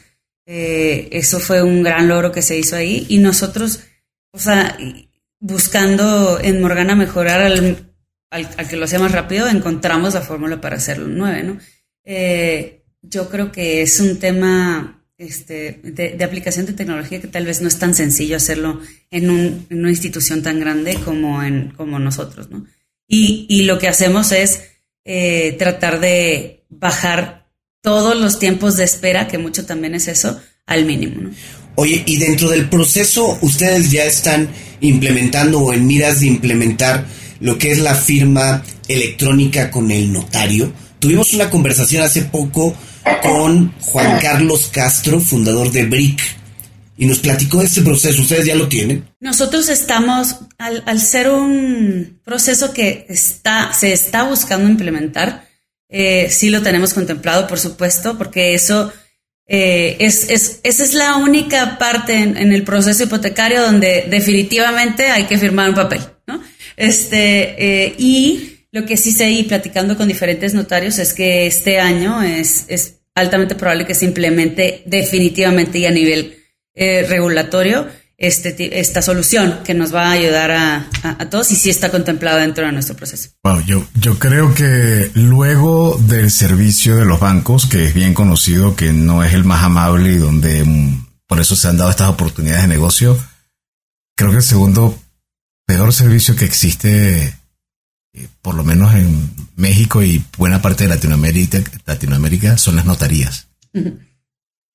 Eh, 0.46 1.08
eso 1.12 1.38
fue 1.38 1.62
un 1.62 1.82
gran 1.82 2.08
logro 2.08 2.32
que 2.32 2.40
se 2.40 2.56
hizo 2.56 2.76
ahí. 2.76 3.04
Y 3.10 3.18
nosotros, 3.18 3.80
o 4.32 4.38
sea, 4.38 4.78
buscando 5.38 6.40
en 6.40 6.62
Morgana 6.62 6.96
mejorar 6.96 7.42
al, 7.42 7.92
al, 8.30 8.68
que 8.68 8.76
lo 8.76 8.86
hacía 8.86 8.98
más 8.98 9.12
rápido, 9.12 9.48
encontramos 9.48 10.14
la 10.14 10.22
fórmula 10.22 10.62
para 10.62 10.76
hacerlo 10.76 11.08
nueve, 11.08 11.42
¿no? 11.42 11.58
Eh, 12.04 12.84
yo 13.02 13.28
creo 13.28 13.52
que 13.52 13.82
es 13.82 14.00
un 14.00 14.18
tema 14.18 14.99
este, 15.20 15.80
de, 15.83 16.24
aplicación 16.24 16.64
de 16.64 16.72
tecnología 16.72 17.20
que 17.20 17.28
tal 17.28 17.44
vez 17.44 17.61
no 17.61 17.68
es 17.68 17.78
tan 17.78 17.94
sencillo 17.94 18.37
hacerlo 18.37 18.80
en, 19.11 19.28
una 19.70 19.90
institución 19.90 20.42
tan 20.42 20.59
grande 20.59 20.94
como, 20.94 21.42
en, 21.42 21.74
como 21.76 21.98
nosotros, 21.98 22.50
¿no? 22.50 22.64
Y, 23.06 23.64
lo 23.64 23.78
que 23.78 23.88
hacemos 23.88 24.33
es 24.33 24.62
eh, 25.04 25.56
tratar 25.59 26.00
de 26.00 26.64
bajar 26.70 27.50
todos 27.83 28.18
los 28.18 28.38
tiempos 28.38 28.76
de 28.76 28.85
espera, 28.85 29.26
que 29.26 29.37
mucho 29.37 29.66
también 29.66 29.94
es 29.94 30.09
eso, 30.09 30.40
al 30.64 30.87
mínimo, 30.87 31.20
¿no? 31.20 31.30
Oye, 31.74 32.02
y 32.06 32.16
dentro 32.16 32.48
del 32.48 32.70
proceso, 32.70 33.37
ustedes 33.42 33.90
ya 33.90 34.04
están 34.04 34.48
implementando 34.80 35.61
o 35.61 35.72
en 35.72 35.87
miras 35.87 36.20
de 36.20 36.28
implementar 36.28 37.04
lo 37.40 37.59
que 37.59 37.72
es 37.72 37.80
la 37.80 37.94
firma 37.94 38.62
electrónica 38.88 39.70
con 39.70 39.90
el 39.90 40.12
notario. 40.12 40.72
Tuvimos 41.00 41.32
una 41.32 41.48
conversación 41.48 42.02
hace 42.02 42.22
poco 42.22 42.76
con 43.22 43.72
Juan 43.80 44.18
Carlos 44.20 44.68
Castro, 44.70 45.18
fundador 45.18 45.72
de 45.72 45.86
BRIC, 45.86 46.20
y 46.98 47.07
nos 47.07 47.20
platicó 47.20 47.61
de 47.61 47.64
este 47.64 47.80
proceso. 47.80 48.20
¿Ustedes 48.20 48.44
ya 48.44 48.55
lo 48.55 48.68
tienen? 48.68 49.09
Nosotros 49.18 49.70
estamos, 49.70 50.40
al, 50.59 51.01
ser 51.01 51.30
un 51.30 52.20
proceso 52.22 52.74
que 52.74 53.07
está, 53.09 53.72
se 53.72 53.94
está 53.94 54.24
buscando 54.24 54.68
implementar, 54.68 55.48
eh, 55.88 56.28
sí 56.30 56.51
lo 56.51 56.61
tenemos 56.61 56.92
contemplado, 56.92 57.46
por 57.46 57.59
supuesto, 57.59 58.18
porque 58.18 58.53
eso 58.53 58.92
eh, 59.46 59.96
es, 60.01 60.28
esa 60.62 60.84
es 60.84 60.92
la 60.92 61.16
única 61.16 61.78
parte 61.78 62.18
en, 62.18 62.53
el 62.53 62.62
proceso 62.62 63.05
hipotecario 63.05 63.62
donde 63.62 64.07
definitivamente 64.11 65.07
hay 65.07 65.24
que 65.24 65.38
firmar 65.38 65.70
un 65.70 65.74
papel, 65.74 66.03
¿no? 66.26 66.42
Este, 66.76 67.86
eh, 67.86 67.94
y 67.96 68.59
lo 68.72 68.86
que 68.86 68.96
sí 68.96 69.12
sé 69.12 69.30
y 69.30 69.44
platicando 69.44 69.96
con 69.96 70.08
diferentes 70.08 70.54
notarios 70.54 70.98
es 70.98 71.14
que 71.14 71.46
este 71.46 71.80
año 71.80 72.22
es, 72.22 72.96
altamente 73.14 73.54
probable 73.54 73.86
que 73.86 73.94
se 73.94 74.06
implemente 74.06 74.82
definitivamente 74.86 75.78
y 75.78 75.86
a 75.86 75.90
nivel 75.90 76.38
eh, 76.74 77.04
regulatorio 77.08 77.88
este, 78.20 78.78
esta 78.78 79.00
solución 79.00 79.60
que 79.64 79.72
nos 79.72 79.94
va 79.94 80.08
a 80.08 80.12
ayudar 80.12 80.50
a, 80.50 81.30
todos 81.30 81.50
y 81.52 81.56
sí 81.56 81.70
está 81.70 81.90
contemplado 81.90 82.38
dentro 82.38 82.66
de 82.66 82.72
nuestro 82.72 82.94
proceso. 82.94 83.30
Bueno, 83.42 83.62
yo, 83.62 83.86
yo 83.94 84.18
creo 84.18 84.54
que 84.54 85.10
luego 85.14 85.96
del 85.98 86.30
servicio 86.30 86.96
de 86.96 87.06
los 87.06 87.18
bancos, 87.18 87.66
que 87.66 87.86
es 87.86 87.94
bien 87.94 88.12
conocido, 88.12 88.76
que 88.76 88.92
no 88.92 89.24
es 89.24 89.32
el 89.32 89.44
más 89.44 89.64
amable 89.64 90.12
y 90.12 90.18
donde 90.18 90.62
mm, 90.64 91.06
por 91.26 91.40
eso 91.40 91.56
se 91.56 91.68
han 91.68 91.78
dado 91.78 91.88
estas 91.88 92.10
oportunidades 92.10 92.62
de 92.62 92.68
negocio, 92.68 93.18
creo 94.14 94.30
que 94.32 94.36
el 94.36 94.42
segundo 94.42 94.98
peor 95.66 95.92
servicio 95.94 96.36
que 96.36 96.44
existe, 96.44 97.34
eh, 98.14 98.28
por 98.42 98.54
lo 98.54 98.64
menos 98.64 98.94
en 98.94 99.30
México 99.56 100.02
y 100.02 100.24
buena 100.36 100.62
parte 100.62 100.84
de 100.84 100.90
Latinoamérica, 100.90 101.62
Latinoamérica 101.86 102.58
son 102.58 102.76
las 102.76 102.84
notarías. 102.84 103.48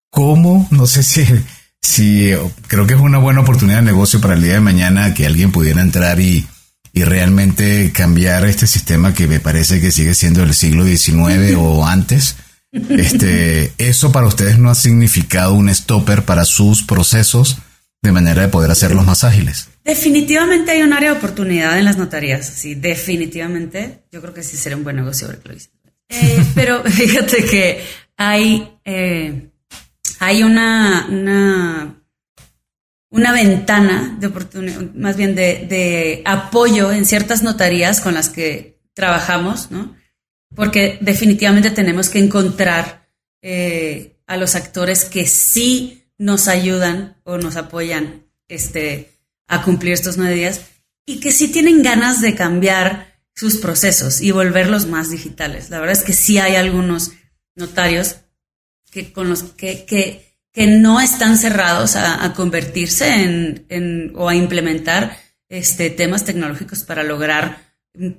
¿Cómo? 0.10 0.68
No 0.72 0.88
sé 0.88 1.04
si 1.04 1.26
Sí, 1.86 2.32
creo 2.68 2.88
que 2.88 2.96
es 2.96 3.00
una 3.00 3.20
buena 3.20 3.42
oportunidad 3.42 3.78
de 3.78 3.84
negocio 3.84 4.20
para 4.20 4.34
el 4.34 4.42
día 4.42 4.54
de 4.54 4.60
mañana 4.60 5.14
que 5.14 5.28
alguien 5.28 5.52
pudiera 5.52 5.82
entrar 5.82 6.20
y, 6.20 6.48
realmente 6.94 7.92
cambiar 7.92 8.46
este 8.46 8.68
sistema 8.68 9.14
que 9.14 9.28
me 9.28 9.42
parece 9.42 9.82
que 9.82 9.92
sigue 9.92 10.16
siendo 10.16 10.40
del 10.40 10.54
siglo 10.54 10.86
XIX 10.86 11.56
o 11.58 11.86
antes. 11.88 12.38
Este, 12.72 13.74
eso 13.78 14.12
para 14.12 14.28
ustedes 14.28 14.58
no 14.58 14.70
ha 14.70 14.76
significado 14.76 15.54
un 15.54 15.74
stopper 15.74 16.24
para 16.24 16.46
sus 16.46 16.84
procesos 16.84 17.58
de 18.02 18.12
manera 18.14 18.42
de 18.42 18.48
poder 18.48 18.72
hacerlos 18.72 19.06
más 19.06 19.24
ágiles. 19.24 19.70
Definitivamente 19.86 20.72
hay 20.72 20.82
un 20.82 20.92
área 20.92 21.12
de 21.14 21.18
oportunidad 21.18 21.80
en 21.80 21.86
las 21.86 21.98
notarías. 21.98 22.46
Sí, 22.46 22.76
definitivamente. 22.76 24.04
Yo 24.12 24.20
creo 24.22 24.34
que 24.34 24.44
sí 24.44 24.58
sería 24.58 24.76
un 24.76 24.84
buen 24.84 24.98
negocio 24.98 25.30
ver 25.30 25.40
que 25.40 25.50
lo 25.50 25.56
eh, 26.10 26.46
pero 26.56 26.84
fíjate 26.84 27.46
que 27.46 27.82
hay 28.18 28.78
eh, 28.84 29.50
hay 30.20 30.44
una, 30.44 31.08
una, 31.10 32.04
una 33.10 33.32
ventana 33.32 34.18
de 34.20 34.28
oportunidad, 34.28 34.82
más 34.94 35.18
bien 35.18 35.36
de, 35.36 36.22
apoyo 36.26 36.92
en 36.92 37.06
ciertas 37.06 37.44
notarías 37.44 38.02
con 38.02 38.14
las 38.14 38.30
que 38.30 38.80
trabajamos, 38.94 39.72
¿no? 39.72 39.96
Porque 40.56 40.98
definitivamente 41.02 41.70
tenemos 41.70 42.10
que 42.10 42.20
encontrar 42.20 43.10
eh, 43.42 44.18
a 44.26 44.38
los 44.38 44.56
actores 44.56 45.06
que 45.06 45.28
sí 45.28 46.10
nos 46.18 46.48
ayudan 46.48 47.18
o 47.24 47.38
nos 47.38 47.58
apoyan 47.58 48.26
este, 48.48 49.15
a 49.48 49.62
cumplir 49.64 49.94
estos 49.94 50.18
nueve 50.18 50.36
días 50.36 50.62
y 51.06 51.20
que 51.20 51.32
sí 51.32 51.50
tienen 51.50 51.84
ganas 51.84 52.22
de 52.22 52.36
cambiar 52.36 53.16
sus 53.36 53.58
procesos 53.58 54.22
y 54.22 54.32
volverlos 54.32 54.88
más 54.88 55.12
digitales. 55.12 55.70
La 55.70 55.80
verdad 55.80 55.98
es 55.98 56.04
que 56.04 56.14
sí 56.14 56.38
hay 56.38 56.56
algunos 56.56 57.12
notarios 57.56 58.18
que 58.92 59.12
con 59.12 59.30
los 59.30 59.44
que, 59.44 59.86
que, 59.86 60.24
no 60.68 61.02
están 61.02 61.38
cerrados 61.38 61.98
a, 61.98 62.32
convertirse 62.34 63.08
en, 63.24 63.66
en, 63.68 64.14
o 64.16 64.30
a 64.30 64.36
implementar 64.36 65.18
este, 65.50 65.90
temas 65.90 66.24
tecnológicos 66.24 66.84
para 66.84 67.04
lograr 67.04 67.76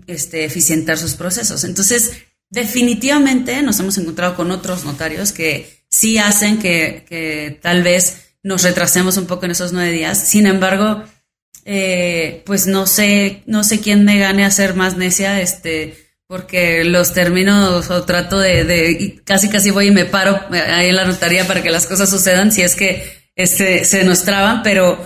este, 0.07 0.45
eficientar 0.45 0.99
sus 0.99 1.15
procesos. 1.15 1.65
Entonces, 1.65 2.13
definitivamente 2.51 3.63
nos 3.63 3.81
hemos 3.81 3.97
encontrado 3.97 4.37
con 4.37 4.51
otros 4.51 4.85
notarios 4.85 5.33
que 5.33 5.85
sí 5.89 6.19
hacen 6.19 6.59
que, 6.59 7.07
que 7.09 7.59
tal 7.63 7.83
vez 7.83 8.27
nos 8.43 8.63
retrasemos 8.63 9.17
un 9.17 9.27
poco 9.27 9.47
en 9.47 9.53
esos 9.53 9.73
nueve 9.73 9.93
días. 9.93 10.19
Sin 10.19 10.47
embargo, 10.47 11.05
eh, 11.65 12.43
pues 12.47 12.67
no 12.67 12.87
sé, 12.87 13.43
no 13.47 13.65
sé 13.65 13.81
quién 13.81 14.05
me 14.05 14.19
gane 14.19 14.45
a 14.45 14.51
ser 14.51 14.75
más 14.75 14.97
necia, 14.97 15.41
este, 15.41 15.97
porque 16.27 16.85
los 16.85 17.13
términos 17.13 17.91
o 17.91 18.05
trato 18.05 18.39
de, 18.39 19.21
casi 19.25 19.49
casi 19.49 19.71
voy 19.71 19.89
y 19.89 19.91
me 19.91 20.05
paro 20.05 20.41
ahí 20.51 20.89
en 20.89 20.97
la 20.97 21.05
notaría 21.05 21.47
para 21.47 21.63
que 21.63 21.71
las 21.71 21.87
cosas 21.87 22.11
sucedan 22.11 22.53
si 22.53 22.63
es 22.63 22.75
que 22.75 23.31
este, 23.37 23.85
se 23.85 24.05
nos 24.05 24.25
traban, 24.25 24.63
pero 24.63 24.99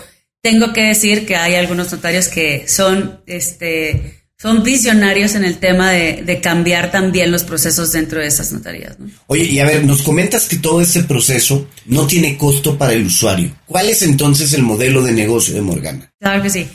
tengo 0.42 0.72
que 0.72 0.84
decir 0.84 1.26
que 1.26 1.36
hay 1.36 1.54
algunos 1.54 1.92
notarios 1.92 2.28
que 2.28 2.66
son, 2.68 3.22
este, 3.26 4.19
son 4.40 4.62
visionarios 4.62 5.34
en 5.34 5.44
el 5.44 5.58
tema 5.58 5.90
de, 5.90 6.40
cambiar 6.42 6.90
también 6.90 7.30
los 7.30 7.44
procesos 7.44 7.92
dentro 7.92 8.20
de 8.20 8.26
esas 8.26 8.52
notarías. 8.52 8.96
Oye, 9.26 9.44
y 9.44 9.58
a 9.58 9.66
ver, 9.66 9.84
nos 9.84 10.00
comentas 10.00 10.48
que 10.48 10.56
todo 10.56 10.80
ese 10.80 11.04
proceso 11.04 11.68
no 11.84 12.06
tiene 12.06 12.38
costo 12.38 12.78
para 12.78 12.94
el 12.94 13.04
usuario. 13.04 13.54
¿Cuál 13.66 13.90
es 13.90 14.00
entonces 14.00 14.54
el 14.54 14.62
modelo 14.62 15.02
de 15.02 15.12
negocio 15.12 15.54
de 15.54 15.60
Morgana? 15.60 16.10
Claro 16.18 16.42
que 16.42 16.48
sí. 16.48 16.66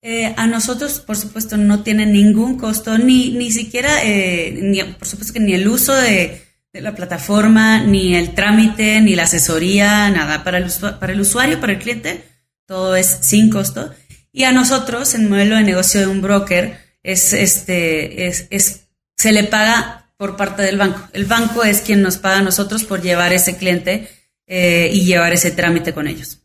Eh, 0.00 0.32
a 0.38 0.46
nosotros, 0.46 1.00
por 1.00 1.16
supuesto, 1.16 1.58
no 1.58 1.82
tiene 1.82 2.06
ningún 2.06 2.56
costo, 2.56 2.96
ni, 2.96 3.30
ni 3.32 3.52
siquiera, 3.52 4.02
eh, 4.02 4.58
ni, 4.62 4.82
por 4.82 5.06
supuesto 5.06 5.34
que 5.34 5.40
ni 5.40 5.52
el 5.52 5.68
uso 5.68 5.94
de, 5.94 6.42
la 6.72 6.94
plataforma, 6.94 7.82
ni 7.82 8.14
el 8.14 8.34
trámite, 8.34 9.02
ni 9.02 9.14
la 9.14 9.24
asesoría, 9.24 10.08
nada. 10.08 10.42
Para 10.44 10.56
el, 10.56 10.72
para 10.98 11.12
el 11.12 11.20
usuario, 11.20 11.60
para 11.60 11.74
el 11.74 11.78
cliente, 11.78 12.24
todo 12.66 12.96
es 12.96 13.18
sin 13.20 13.50
costo. 13.50 13.92
Y 14.32 14.44
a 14.44 14.52
nosotros, 14.52 15.14
en 15.14 15.28
modelo 15.28 15.56
de 15.56 15.62
negocio 15.62 16.00
de 16.00 16.06
un 16.06 16.22
broker, 16.22 16.81
es, 17.02 17.32
este, 17.32 18.26
es, 18.26 18.46
es, 18.50 18.88
se 19.16 19.32
le 19.32 19.44
paga 19.44 20.12
por 20.16 20.36
parte 20.36 20.62
del 20.62 20.78
banco. 20.78 21.08
El 21.12 21.24
banco 21.24 21.64
es 21.64 21.80
quien 21.80 22.02
nos 22.02 22.18
paga 22.18 22.38
a 22.38 22.42
nosotros 22.42 22.84
por 22.84 23.02
llevar 23.02 23.32
ese 23.32 23.56
cliente 23.56 24.08
eh, 24.46 24.90
y 24.92 25.04
llevar 25.04 25.32
ese 25.32 25.50
trámite 25.50 25.92
con 25.92 26.06
ellos. 26.06 26.38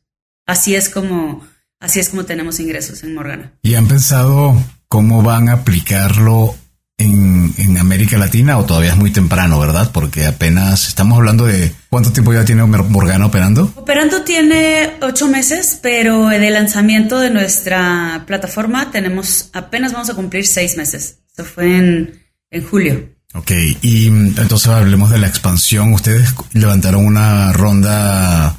Así 0.46 0.76
es 0.76 0.90
como 0.90 1.46
Así 1.80 2.00
es 2.00 2.10
como 2.10 2.26
tenemos 2.26 2.60
ingresos 2.60 3.04
en 3.04 3.14
Morgana. 3.14 3.54
¿Y 3.62 3.76
han 3.76 3.88
pensado 3.88 4.56
cómo 4.88 5.22
van 5.22 5.50
a 5.50 5.54
aplicarlo 5.54 6.56
en, 6.98 7.78
América 7.78 8.18
Latina 8.18 8.58
o 8.58 8.66
todavía 8.66 8.92
es 8.92 8.98
muy 8.98 9.12
temprano, 9.12 9.60
verdad? 9.60 9.92
Porque 9.94 10.26
apenas 10.26 10.88
estamos 10.88 11.18
hablando 11.18 11.46
de 11.46 11.72
cuánto 11.90 12.12
tiempo 12.12 12.34
ya 12.34 12.44
tiene 12.44 12.64
Morgana 12.66 13.28
operando. 13.28 13.72
Operando 13.76 14.24
tiene 14.24 14.96
ocho 15.02 15.28
meses, 15.28 15.80
pero 15.82 16.28
de 16.28 16.50
lanzamiento 16.50 17.20
de 17.20 17.30
nuestra 17.30 18.24
plataforma 18.26 18.92
tenemos 18.92 19.50
apenas 19.54 19.94
vamos 19.94 20.10
a 20.10 20.16
cumplir 20.16 20.46
seis 20.46 20.76
meses. 20.76 21.20
Esto 21.30 21.46
fue 21.46 21.78
en, 21.78 22.24
en 22.50 22.64
julio. 22.64 23.10
Ok, 23.34 23.52
y 23.82 24.08
entonces 24.08 24.68
hablemos 24.68 25.12
de 25.12 25.20
la 25.20 25.28
expansión. 25.28 25.94
Ustedes 25.94 26.34
levantaron 26.54 27.06
una 27.06 27.54
ronda 27.54 28.58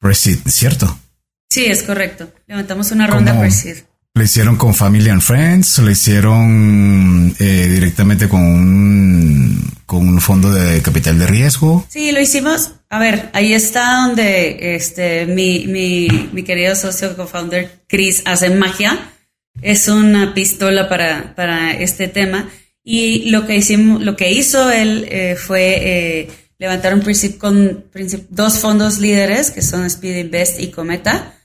Resit, 0.00 0.46
¿cierto? 0.48 0.98
Sí, 1.48 1.66
es 1.66 1.82
correcto. 1.82 2.30
Levantamos 2.46 2.90
una 2.90 3.06
ronda 3.06 3.38
Pre-Seed. 3.38 3.87
¿Lo 4.18 4.24
hicieron 4.24 4.56
con 4.56 4.74
Family 4.74 5.10
and 5.10 5.22
Friends? 5.22 5.78
¿Lo 5.78 5.88
hicieron 5.92 7.36
eh, 7.38 7.68
directamente 7.70 8.28
con 8.28 8.42
un, 8.42 9.72
con 9.86 10.08
un 10.08 10.20
fondo 10.20 10.50
de 10.50 10.82
capital 10.82 11.20
de 11.20 11.26
riesgo? 11.28 11.86
Sí, 11.88 12.10
lo 12.10 12.20
hicimos. 12.20 12.72
A 12.90 12.98
ver, 12.98 13.30
ahí 13.32 13.54
está 13.54 14.08
donde 14.08 14.74
este, 14.74 15.24
mi, 15.26 15.68
mi, 15.68 16.08
mi 16.32 16.42
querido 16.42 16.74
socio 16.74 17.16
co-founder 17.16 17.82
Chris 17.86 18.22
hace 18.24 18.50
magia. 18.50 18.98
Es 19.62 19.86
una 19.86 20.34
pistola 20.34 20.88
para, 20.88 21.36
para 21.36 21.70
este 21.74 22.08
tema. 22.08 22.50
Y 22.82 23.30
lo 23.30 23.46
que 23.46 23.54
hicimos, 23.54 24.02
lo 24.02 24.16
que 24.16 24.32
hizo 24.32 24.68
él 24.72 25.06
eh, 25.12 25.36
fue 25.36 25.76
eh, 25.80 26.28
levantar 26.58 26.92
un 26.92 27.02
principio 27.02 27.38
con 27.38 27.84
dos 28.30 28.58
fondos 28.58 28.98
líderes 28.98 29.52
que 29.52 29.62
son 29.62 29.84
Speed 29.84 30.16
Invest 30.16 30.58
y 30.58 30.72
Cometa 30.72 31.37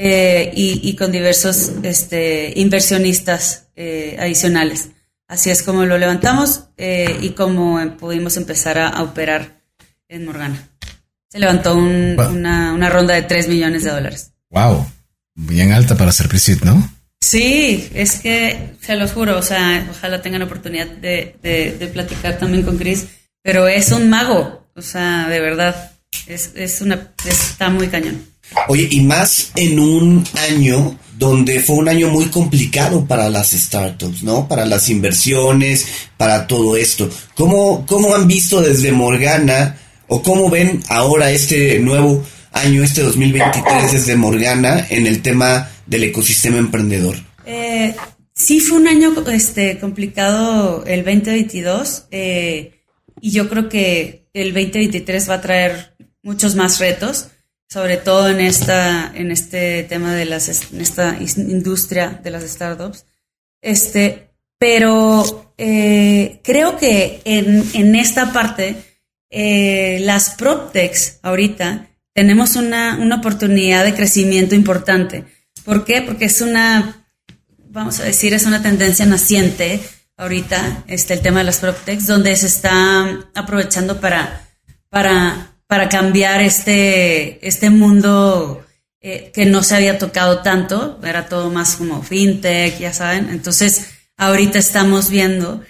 eh, 0.00 0.52
y, 0.54 0.94
con 0.94 1.10
diversos 1.10 1.72
este, 1.82 2.52
inversionistas 2.54 3.66
eh, 3.74 4.16
adicionales. 4.20 4.90
Así 5.26 5.50
es 5.50 5.64
como 5.64 5.86
lo 5.86 5.98
levantamos 5.98 6.66
eh, 6.76 7.18
y 7.20 7.30
como 7.30 7.80
pudimos 7.96 8.36
empezar 8.36 8.78
a, 8.78 9.02
operar 9.02 9.60
en 10.08 10.24
Morgana. 10.24 10.68
Se 11.28 11.40
levantó 11.40 11.74
una, 11.74 12.72
una, 12.72 12.88
ronda 12.90 13.14
de 13.14 13.22
3 13.22 13.48
millones 13.48 13.82
de 13.82 13.90
dólares. 13.90 14.30
¡Wow! 14.50 14.86
Bien 15.34 15.72
alta 15.72 15.96
para 15.96 16.12
ser 16.12 16.28
Presid, 16.28 16.62
¿no? 16.62 16.94
Sí, 17.20 17.90
es 17.92 18.20
que 18.20 18.74
se 18.80 18.94
los 18.94 19.10
juro, 19.10 19.36
o 19.36 19.42
sea, 19.42 19.84
ojalá 19.90 20.22
tengan 20.22 20.42
oportunidad 20.42 20.86
de, 20.86 21.34
de, 21.42 21.86
platicar 21.88 22.38
también 22.38 22.62
con 22.62 22.78
Chris, 22.78 23.08
pero 23.42 23.66
es 23.66 23.90
un 23.90 24.08
mago, 24.08 24.64
o 24.76 24.80
sea, 24.80 25.26
de 25.28 25.40
verdad, 25.40 25.90
es, 26.28 26.52
es 26.54 26.80
una, 26.82 27.12
está 27.26 27.68
muy 27.68 27.88
cañón. 27.88 28.37
Oye, 28.68 28.88
y 28.90 29.00
más 29.02 29.52
en 29.56 29.78
un 29.78 30.24
año 30.50 30.98
donde 31.18 31.60
fue 31.60 31.76
un 31.76 31.88
año 31.88 32.08
muy 32.10 32.26
complicado 32.26 33.04
para 33.04 33.28
las 33.28 33.50
startups, 33.50 34.22
¿no? 34.22 34.46
Para 34.46 34.64
las 34.64 34.88
inversiones, 34.88 35.86
para 36.16 36.46
todo 36.46 36.76
esto. 36.76 37.10
¿Cómo, 37.34 37.84
cómo 37.86 38.14
han 38.14 38.28
visto 38.28 38.60
desde 38.60 38.92
Morgana 38.92 39.76
o 40.06 40.22
cómo 40.22 40.48
ven 40.48 40.80
ahora 40.88 41.32
este 41.32 41.78
nuevo 41.80 42.24
año, 42.52 42.84
este 42.84 43.02
2023 43.02 43.92
desde 43.92 44.16
Morgana 44.16 44.86
en 44.90 45.06
el 45.06 45.20
tema 45.20 45.68
del 45.86 46.04
ecosistema 46.04 46.58
emprendedor? 46.58 47.16
Eh, 47.44 47.94
sí, 48.32 48.60
fue 48.60 48.78
un 48.78 48.86
año 48.86 49.12
este, 49.32 49.78
complicado 49.78 50.84
el 50.86 51.04
2022 51.04 52.04
eh, 52.12 52.84
y 53.20 53.32
yo 53.32 53.48
creo 53.48 53.68
que 53.68 54.28
el 54.34 54.54
2023 54.54 55.28
va 55.28 55.34
a 55.34 55.40
traer 55.40 55.96
muchos 56.22 56.54
más 56.54 56.78
retos 56.78 57.28
sobre 57.68 57.98
todo 57.98 58.28
en 58.28 58.40
esta, 58.40 59.12
en 59.14 59.30
este 59.30 59.82
tema 59.84 60.14
de 60.14 60.24
las, 60.24 60.72
en 60.72 60.80
esta 60.80 61.16
industria 61.20 62.20
de 62.22 62.30
las 62.30 62.44
startups. 62.44 63.04
Este, 63.60 64.30
pero 64.58 65.52
eh, 65.58 66.40
creo 66.42 66.76
que 66.76 67.20
en, 67.24 67.64
en 67.74 67.94
esta 67.94 68.32
parte, 68.32 68.76
eh, 69.30 69.98
las 70.02 70.30
PropTechs 70.30 71.18
ahorita 71.22 71.88
tenemos 72.14 72.56
una, 72.56 72.96
una 72.98 73.16
oportunidad 73.16 73.84
de 73.84 73.94
crecimiento 73.94 74.54
importante. 74.54 75.24
¿Por 75.64 75.84
qué? 75.84 76.02
Porque 76.02 76.24
es 76.24 76.40
una, 76.40 77.06
vamos 77.68 78.00
a 78.00 78.04
decir, 78.04 78.32
es 78.32 78.46
una 78.46 78.62
tendencia 78.62 79.04
naciente 79.04 79.80
ahorita, 80.16 80.84
este, 80.88 81.14
el 81.14 81.20
tema 81.20 81.40
de 81.40 81.44
las 81.44 81.58
PropTechs, 81.58 82.06
donde 82.06 82.34
se 82.34 82.46
está 82.46 83.28
aprovechando 83.34 84.00
para, 84.00 84.48
para, 84.88 85.57
para 85.68 85.88
cambiar 85.90 86.40
este, 86.40 87.46
este 87.46 87.70
mundo 87.70 88.66
eh, 89.00 89.30
que 89.32 89.44
no 89.44 89.62
se 89.62 89.76
había 89.76 89.98
tocado 89.98 90.42
tanto, 90.42 90.98
era 91.04 91.28
todo 91.28 91.50
más 91.50 91.76
como 91.76 92.02
fintech, 92.02 92.78
ya 92.78 92.92
saben. 92.92 93.28
Entonces, 93.28 93.90
ahorita 94.16 94.58
estamos 94.58 95.10
viendo 95.10 95.62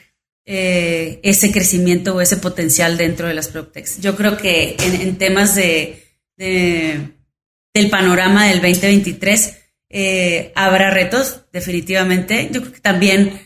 eh, 0.46 1.20
ese 1.24 1.52
crecimiento 1.52 2.14
o 2.14 2.20
ese 2.20 2.36
potencial 2.36 2.96
dentro 2.96 3.26
de 3.26 3.34
las 3.34 3.48
PropTechs. 3.48 4.00
Yo 4.00 4.16
creo 4.16 4.38
que 4.38 4.76
en, 4.78 5.18
temas 5.18 5.56
de, 5.56 6.04
del 6.36 7.90
panorama 7.90 8.46
del 8.46 8.62
2023 8.62 9.58
eh, 9.90 10.52
habrá 10.54 10.90
retos, 10.90 11.42
definitivamente. 11.52 12.48
Yo 12.52 12.60
creo 12.60 12.72
que 12.72 12.80
también 12.80 13.40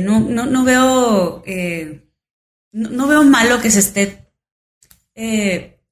no, 0.00 0.20
no, 0.20 0.46
no, 0.46 0.64
veo 0.64 1.44
no, 2.72 2.90
no, 2.90 3.06
veo 3.08 3.22
malo 3.24 3.60
que 3.60 3.70
se 3.70 3.80
esté 3.80 4.23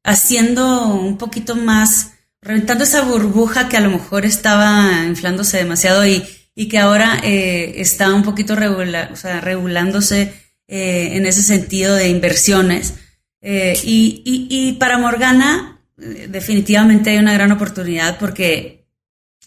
haciendo 0.04 0.86
un 0.88 1.16
poquito 1.16 1.54
más 1.56 2.12
reventando 2.42 2.84
esa 2.84 3.02
burbuja 3.02 3.68
que 3.68 3.76
a 3.76 3.80
lo 3.80 3.90
mejor 3.90 4.26
estaba 4.26 5.04
inflándose 5.06 5.58
demasiado 5.58 6.04
y, 6.04 6.24
y 6.54 6.68
que 6.68 6.78
ahora 6.78 7.20
eh, 7.22 7.74
está 7.76 8.12
un 8.12 8.24
poquito 8.24 8.56
regula, 8.56 9.10
o 9.12 9.16
sea, 9.16 9.40
regulándose 9.40 10.34
eh, 10.66 11.10
en 11.12 11.24
ese 11.26 11.42
sentido 11.42 11.94
de 11.94 12.08
inversiones. 12.08 12.94
Eh, 13.40 13.78
y, 13.84 14.22
y, 14.24 14.72
para 14.74 14.98
Morgana, 14.98 15.80
definitivamente 15.96 17.10
hay 17.10 17.18
una 17.18 17.32
gran 17.32 17.52
oportunidad 17.52 18.18
porque 18.18 18.86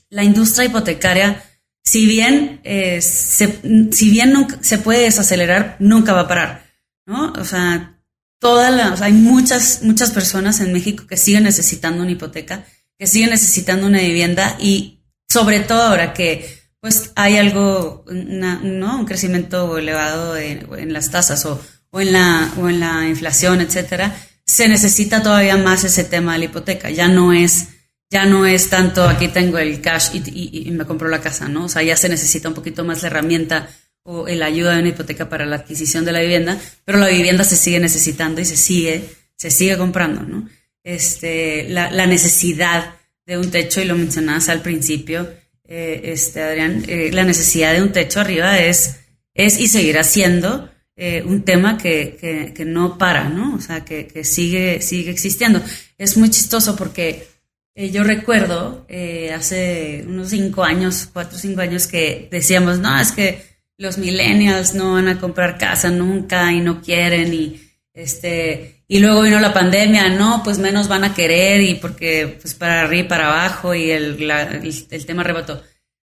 la 0.10 0.24
industria 0.24 0.66
hipotecaria, 0.66 1.44
si 1.82 2.06
bien, 2.06 2.62
se, 2.64 3.60
si 3.92 4.10
bien 4.10 4.48
se 4.62 4.78
puede 4.80 5.04
desacelerar, 5.04 5.78
nunca 5.80 6.14
va 6.14 6.22
a 6.22 6.28
parar. 6.28 6.66
¿no? 7.06 7.32
O 7.34 7.46
sea, 7.46 7.95
todas 8.40 8.74
las, 8.74 9.02
hay 9.02 9.14
muchas, 9.14 9.82
muchas 9.84 10.12
personas 10.12 10.60
en 10.60 10.74
México 10.74 11.06
que 11.08 11.18
siguen 11.18 11.44
necesitando 11.44 12.04
una 12.04 12.12
hipoteca 12.12 12.66
que 12.98 13.08
siguen 13.08 13.32
necesitando 13.32 13.88
una 13.88 14.00
vivienda 14.00 14.58
y 14.60 15.00
sobre 15.28 15.60
todo 15.60 15.82
ahora 15.82 16.14
que 16.14 16.64
pues 16.80 17.12
hay 17.16 17.38
algo, 17.38 18.06
¿no? 18.10 19.00
Un 19.00 19.06
crecimiento 19.06 19.78
elevado 19.78 20.38
en, 20.38 20.94
las 20.94 21.10
tasas 21.10 21.44
o, 21.46 21.60
o, 21.90 22.00
en 22.00 22.14
la, 22.14 22.54
o 22.58 22.70
en 22.70 22.80
la 22.80 23.08
inflación, 23.08 23.60
etcétera, 23.60 24.16
se 24.46 24.70
necesita 24.70 25.24
todavía 25.24 25.58
más 25.58 25.84
ese 25.84 26.04
tema 26.04 26.34
de 26.34 26.40
la 26.40 26.46
hipoteca. 26.46 26.92
Ya 26.92 27.08
no 27.08 27.34
es, 27.34 27.70
ya 28.12 28.28
no 28.28 28.46
es 28.46 28.70
tanto 28.70 29.04
aquí 29.10 29.30
tengo 29.30 29.58
el 29.58 29.82
cash 29.82 30.10
y, 30.14 30.68
y, 30.68 30.72
me 30.72 30.86
compro 30.86 31.10
la 31.10 31.22
casa, 31.22 31.48
¿no? 31.50 31.66
O 31.66 31.70
sea, 31.70 31.82
ya 31.82 31.98
se 31.98 32.08
necesita 32.08 32.50
un 32.50 32.56
poquito 32.56 32.84
más 32.84 33.02
la 33.02 33.08
herramienta 33.08 33.68
o 34.06 34.28
la 34.28 34.46
ayuda 34.46 34.74
de 34.74 34.80
una 34.80 34.90
hipoteca 34.90 35.30
para 35.30 35.46
la 35.46 35.58
adquisición 35.58 36.06
de 36.06 36.14
la 36.14 36.22
vivienda, 36.22 36.58
pero 36.86 36.98
la 36.98 37.08
vivienda 37.08 37.44
se 37.44 37.58
sigue 37.58 37.80
necesitando 37.80 38.40
y 38.40 38.46
se 38.46 38.56
sigue, 38.56 39.04
se 39.36 39.52
sigue 39.52 39.78
comprando, 39.78 40.22
¿no? 40.22 40.48
este, 40.86 41.68
la, 41.68 41.92
la, 41.92 42.06
necesidad 42.06 42.94
de 43.26 43.38
un 43.38 43.50
techo, 43.52 43.82
y 43.82 43.86
lo 43.86 43.96
mencionabas 43.96 44.48
al 44.50 44.62
principio, 44.62 45.28
eh, 45.68 46.02
este, 46.06 46.42
Adrián, 46.44 46.84
eh, 46.88 47.10
la 47.12 47.24
necesidad 47.24 47.74
de 47.74 47.82
un 47.82 47.92
techo 47.92 48.22
arriba 48.22 48.60
es, 48.60 49.00
es 49.34 49.60
y 49.60 49.68
seguirá 49.68 50.04
siendo 50.04 50.70
eh, 50.96 51.24
un 51.26 51.42
tema 51.42 51.78
que, 51.78 52.18
que, 52.22 52.54
que, 52.54 52.66
no 52.66 53.00
para, 53.00 53.30
¿no? 53.30 53.56
O 53.56 53.60
sea, 53.60 53.84
que, 53.84 54.06
que, 54.06 54.24
sigue, 54.24 54.80
sigue 54.82 55.10
existiendo. 55.10 55.60
Es 55.98 56.16
muy 56.18 56.30
chistoso 56.30 56.76
porque 56.76 57.28
yo 57.76 58.06
recuerdo 58.06 58.88
hace 59.36 60.06
unos 60.08 60.30
cinco 60.30 60.64
años, 60.64 61.10
cuatro 61.12 61.36
o 61.36 61.40
cinco 61.42 61.60
años, 61.60 61.88
que 61.88 62.30
decíamos, 62.32 62.80
no, 62.80 62.98
es 62.98 63.12
que 63.12 63.55
los 63.78 63.98
millennials 63.98 64.74
no 64.74 64.94
van 64.94 65.08
a 65.08 65.20
comprar 65.20 65.58
casa 65.58 65.90
nunca 65.90 66.52
y 66.52 66.62
no 66.62 66.82
quieren 66.82 67.34
y 67.34 67.62
este 67.94 68.76
y 68.88 69.00
luego 69.00 69.24
vino 69.24 69.40
la 69.40 69.54
pandemia, 69.54 70.10
no, 70.10 70.42
pues 70.44 70.60
menos 70.60 70.88
van 70.88 71.04
a 71.04 71.14
querer 71.16 71.62
y 71.62 71.76
porque 71.76 72.38
pues 72.40 72.54
para 72.54 72.82
arriba 72.82 73.06
y 73.06 73.08
para 73.08 73.28
abajo 73.28 73.74
y 73.74 73.90
el, 73.90 74.30
el, 74.30 75.06
tema 75.08 75.24
rebotó. 75.24 75.64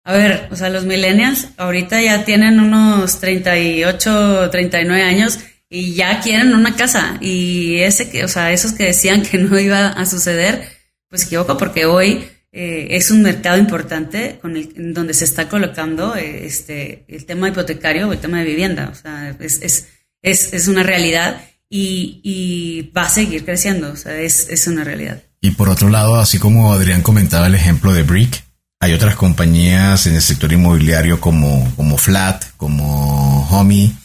A 0.05 0.13
ver, 0.13 0.47
o 0.51 0.55
sea, 0.55 0.69
los 0.69 0.85
millennials 0.85 1.49
ahorita 1.57 2.01
ya 2.01 2.23
tienen 2.23 2.59
unos 2.61 3.19
38, 3.19 4.49
39 4.49 5.03
años 5.03 5.39
y 5.69 5.93
ya 5.93 6.21
quieren 6.21 6.53
una 6.55 6.75
casa. 6.75 7.17
Y 7.19 7.79
ese 7.79 8.09
que, 8.09 8.23
o 8.23 8.29
sea, 8.29 8.53
esos 8.53 8.71
que 8.71 8.85
decían 8.85 9.21
que 9.21 9.37
no 9.37 9.59
iba 9.59 9.87
a 9.87 10.05
suceder, 10.05 10.63
pues 11.09 11.25
equivoco 11.25 11.57
porque 11.57 11.85
hoy 11.85 12.29
eh, 12.53 12.97
es 12.97 13.11
un 13.11 13.21
mercado 13.21 13.57
importante 13.57 14.39
con 14.41 14.57
el, 14.57 14.93
donde 14.93 15.13
se 15.13 15.23
está 15.23 15.47
colocando 15.47 16.15
eh, 16.15 16.45
este, 16.45 17.05
el 17.07 17.25
tema 17.25 17.47
hipotecario 17.47 18.09
o 18.09 18.13
el 18.13 18.19
tema 18.19 18.39
de 18.39 18.45
vivienda. 18.45 18.89
O 18.91 18.95
sea, 18.95 19.35
es, 19.39 19.61
es, 19.61 19.87
es, 20.21 20.53
es 20.53 20.67
una 20.67 20.83
realidad 20.83 21.41
y, 21.69 22.91
va 22.95 23.03
a 23.03 23.09
seguir 23.09 23.45
creciendo, 23.45 23.91
o 23.91 23.95
sea, 23.95 24.17
es, 24.17 24.67
una 24.67 24.83
realidad. 24.83 25.23
Y 25.39 25.51
por 25.51 25.69
otro 25.69 25.89
lado, 25.89 26.19
así 26.19 26.37
como 26.37 26.73
Adrián 26.73 27.01
comentaba 27.01 27.47
el 27.47 27.55
ejemplo 27.55 27.93
de 27.93 28.03
Brick, 28.03 28.43
hay 28.79 28.93
otras 28.93 29.15
compañías 29.15 30.05
en 30.07 30.15
el 30.15 30.21
sector 30.21 30.51
inmobiliario 30.51 31.21
como, 31.21 31.71
como 31.77 31.97
Flat, 31.97 32.43
como 32.57 33.47
Homey, 33.49 33.95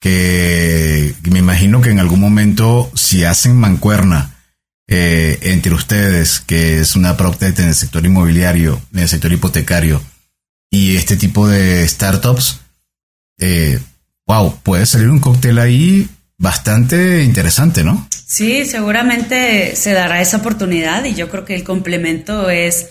que 0.00 1.14
me 1.30 1.38
imagino 1.38 1.80
que 1.80 1.90
en 1.90 2.00
algún 2.00 2.20
momento, 2.20 2.90
si 2.94 3.24
hacen 3.24 3.56
mancuerna 3.56 4.33
eh, 4.88 5.38
entre 5.42 5.74
ustedes, 5.74 6.40
que 6.40 6.80
es 6.80 6.96
una 6.96 7.16
PropTech 7.16 7.58
en 7.58 7.68
el 7.68 7.74
sector 7.74 8.04
inmobiliario, 8.04 8.80
en 8.92 9.00
el 9.00 9.08
sector 9.08 9.32
hipotecario, 9.32 10.02
y 10.70 10.96
este 10.96 11.16
tipo 11.16 11.48
de 11.48 11.86
startups, 11.86 12.60
eh, 13.38 13.78
wow, 14.26 14.58
puede 14.62 14.86
salir 14.86 15.08
un 15.08 15.20
cóctel 15.20 15.58
ahí 15.58 16.08
bastante 16.36 17.22
interesante, 17.22 17.84
¿no? 17.84 18.08
Sí, 18.26 18.64
seguramente 18.66 19.76
se 19.76 19.92
dará 19.92 20.20
esa 20.20 20.38
oportunidad 20.38 21.04
y 21.04 21.14
yo 21.14 21.30
creo 21.30 21.44
que 21.44 21.54
el 21.54 21.64
complemento 21.64 22.50
es, 22.50 22.88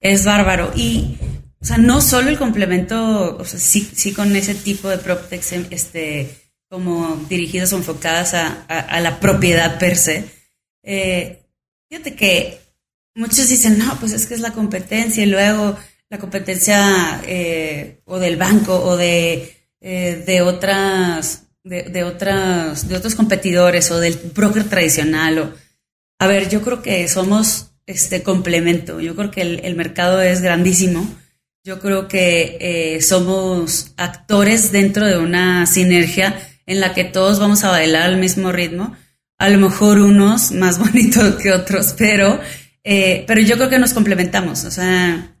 es 0.00 0.24
bárbaro. 0.24 0.72
Y, 0.74 1.18
o 1.60 1.64
sea, 1.64 1.78
no 1.78 2.00
solo 2.00 2.30
el 2.30 2.38
complemento, 2.38 3.36
o 3.36 3.44
sea, 3.44 3.60
sí, 3.60 3.88
sí 3.94 4.12
con 4.12 4.34
ese 4.34 4.54
tipo 4.54 4.88
de 4.88 4.98
PropTechs 4.98 5.52
este, 5.70 6.36
como 6.68 7.16
dirigidas 7.28 7.72
o 7.72 7.76
enfocadas 7.76 8.34
a, 8.34 9.00
la 9.00 9.20
propiedad 9.20 9.78
per 9.78 9.96
se. 9.96 10.35
Eh, 10.88 11.42
fíjate 11.90 12.14
que 12.14 12.60
muchos 13.16 13.48
dicen, 13.48 13.76
no, 13.76 13.98
pues 13.98 14.12
es 14.12 14.24
que 14.26 14.34
es 14.34 14.40
la 14.40 14.52
competencia 14.52 15.22
y 15.24 15.26
luego 15.26 15.76
la 16.08 16.18
competencia 16.18 17.20
eh, 17.26 18.00
o 18.04 18.20
del 18.20 18.36
banco 18.36 18.78
o 18.78 18.96
de, 18.96 19.52
eh, 19.80 20.22
de 20.24 20.42
otras 20.42 21.42
de, 21.64 21.82
de, 21.82 22.04
otras, 22.04 22.88
de 22.88 22.96
otros 22.96 23.16
competidores 23.16 23.90
o 23.90 23.98
del 23.98 24.14
broker 24.32 24.64
tradicional. 24.68 25.38
O, 25.40 25.52
a 26.20 26.28
ver, 26.28 26.48
yo 26.48 26.62
creo 26.62 26.80
que 26.80 27.08
somos 27.08 27.72
este 27.86 28.22
complemento. 28.22 29.00
Yo 29.00 29.16
creo 29.16 29.32
que 29.32 29.42
el, 29.42 29.74
mercado 29.74 30.22
es 30.22 30.40
grandísimo. 30.40 31.04
Yo 31.64 31.80
creo 31.80 32.06
que 32.06 33.00
somos 33.02 33.92
actores 33.96 34.70
dentro 34.70 35.04
de 35.04 35.18
una 35.18 35.66
sinergia 35.66 36.40
en 36.66 36.78
la 36.78 36.94
que 36.94 37.02
todos 37.02 37.40
vamos 37.40 37.64
a 37.64 37.70
bailar 37.70 38.02
al 38.02 38.18
mismo 38.18 38.52
ritmo. 38.52 38.96
A 39.38 39.48
lo 39.48 39.58
mejor 39.58 39.98
unos 39.98 40.52
más 40.52 40.78
bonitos 40.80 41.36
que 41.36 41.52
otros, 41.52 41.94
pero, 41.96 42.40
eh, 42.84 43.24
pero 43.26 43.40
yo 43.40 43.56
creo 43.56 43.68
que 43.68 43.78
nos 43.78 43.92
complementamos. 43.92 44.64
O 44.64 44.70
sea, 44.70 45.36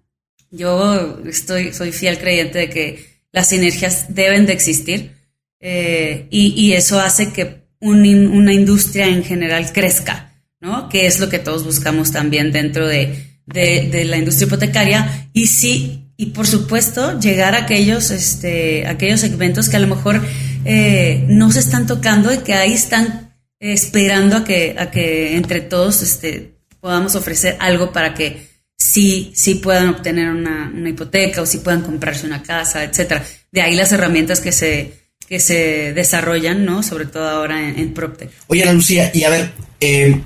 yo 0.50 1.20
estoy, 1.26 1.72
soy 1.72 1.92
fiel 1.92 2.18
creyente 2.18 2.58
de 2.58 2.70
que 2.70 3.16
las 3.32 3.48
sinergias 3.48 4.14
deben 4.14 4.46
de 4.46 4.52
existir 4.52 5.16
eh, 5.60 6.26
y, 6.30 6.72
eso 6.72 7.00
hace 7.00 7.32
que 7.32 7.66
una 7.80 8.52
industria 8.52 9.08
en 9.08 9.24
general 9.24 9.72
crezca, 9.72 10.32
¿no? 10.60 10.88
Que 10.88 11.06
es 11.06 11.18
lo 11.18 11.28
que 11.28 11.38
todos 11.38 11.64
buscamos 11.64 12.12
también 12.12 12.52
dentro 12.52 12.86
de, 12.86 13.32
la 13.46 14.16
industria 14.16 14.46
hipotecaria. 14.46 15.28
Y 15.32 15.46
sí, 15.46 16.12
y 16.16 16.26
por 16.26 16.46
supuesto, 16.46 17.18
llegar 17.18 17.54
a 17.54 17.64
aquellos, 17.64 18.10
este, 18.10 18.86
aquellos 18.86 19.20
segmentos 19.20 19.68
que 19.68 19.76
a 19.76 19.80
lo 19.80 19.88
mejor 19.88 20.22
eh, 20.64 21.24
no 21.28 21.50
se 21.50 21.60
están 21.60 21.86
tocando 21.86 22.32
y 22.32 22.38
que 22.38 22.54
ahí 22.54 22.72
están 22.72 23.25
esperando 23.60 24.36
a 24.36 24.44
que, 24.44 24.76
a 24.78 24.90
que 24.90 25.36
entre 25.36 25.60
todos 25.60 26.02
este, 26.02 26.56
podamos 26.80 27.14
ofrecer 27.14 27.56
algo 27.60 27.92
para 27.92 28.14
que 28.14 28.48
sí, 28.76 29.32
sí 29.34 29.56
puedan 29.56 29.88
obtener 29.88 30.28
una, 30.30 30.70
una 30.74 30.88
hipoteca 30.88 31.42
o 31.42 31.46
sí 31.46 31.58
puedan 31.58 31.82
comprarse 31.82 32.26
una 32.26 32.42
casa, 32.42 32.84
etcétera. 32.84 33.24
De 33.50 33.62
ahí 33.62 33.74
las 33.74 33.92
herramientas 33.92 34.40
que 34.40 34.52
se, 34.52 34.92
que 35.28 35.40
se 35.40 35.92
desarrollan, 35.92 36.64
¿no? 36.64 36.82
Sobre 36.82 37.06
todo 37.06 37.28
ahora 37.28 37.68
en, 37.68 37.78
en 37.78 37.94
PropTech. 37.94 38.30
Oye, 38.48 38.62
Ana 38.62 38.72
Lucía, 38.72 39.10
y 39.14 39.24
a 39.24 39.30
ver, 39.30 39.52
eh, 39.80 40.20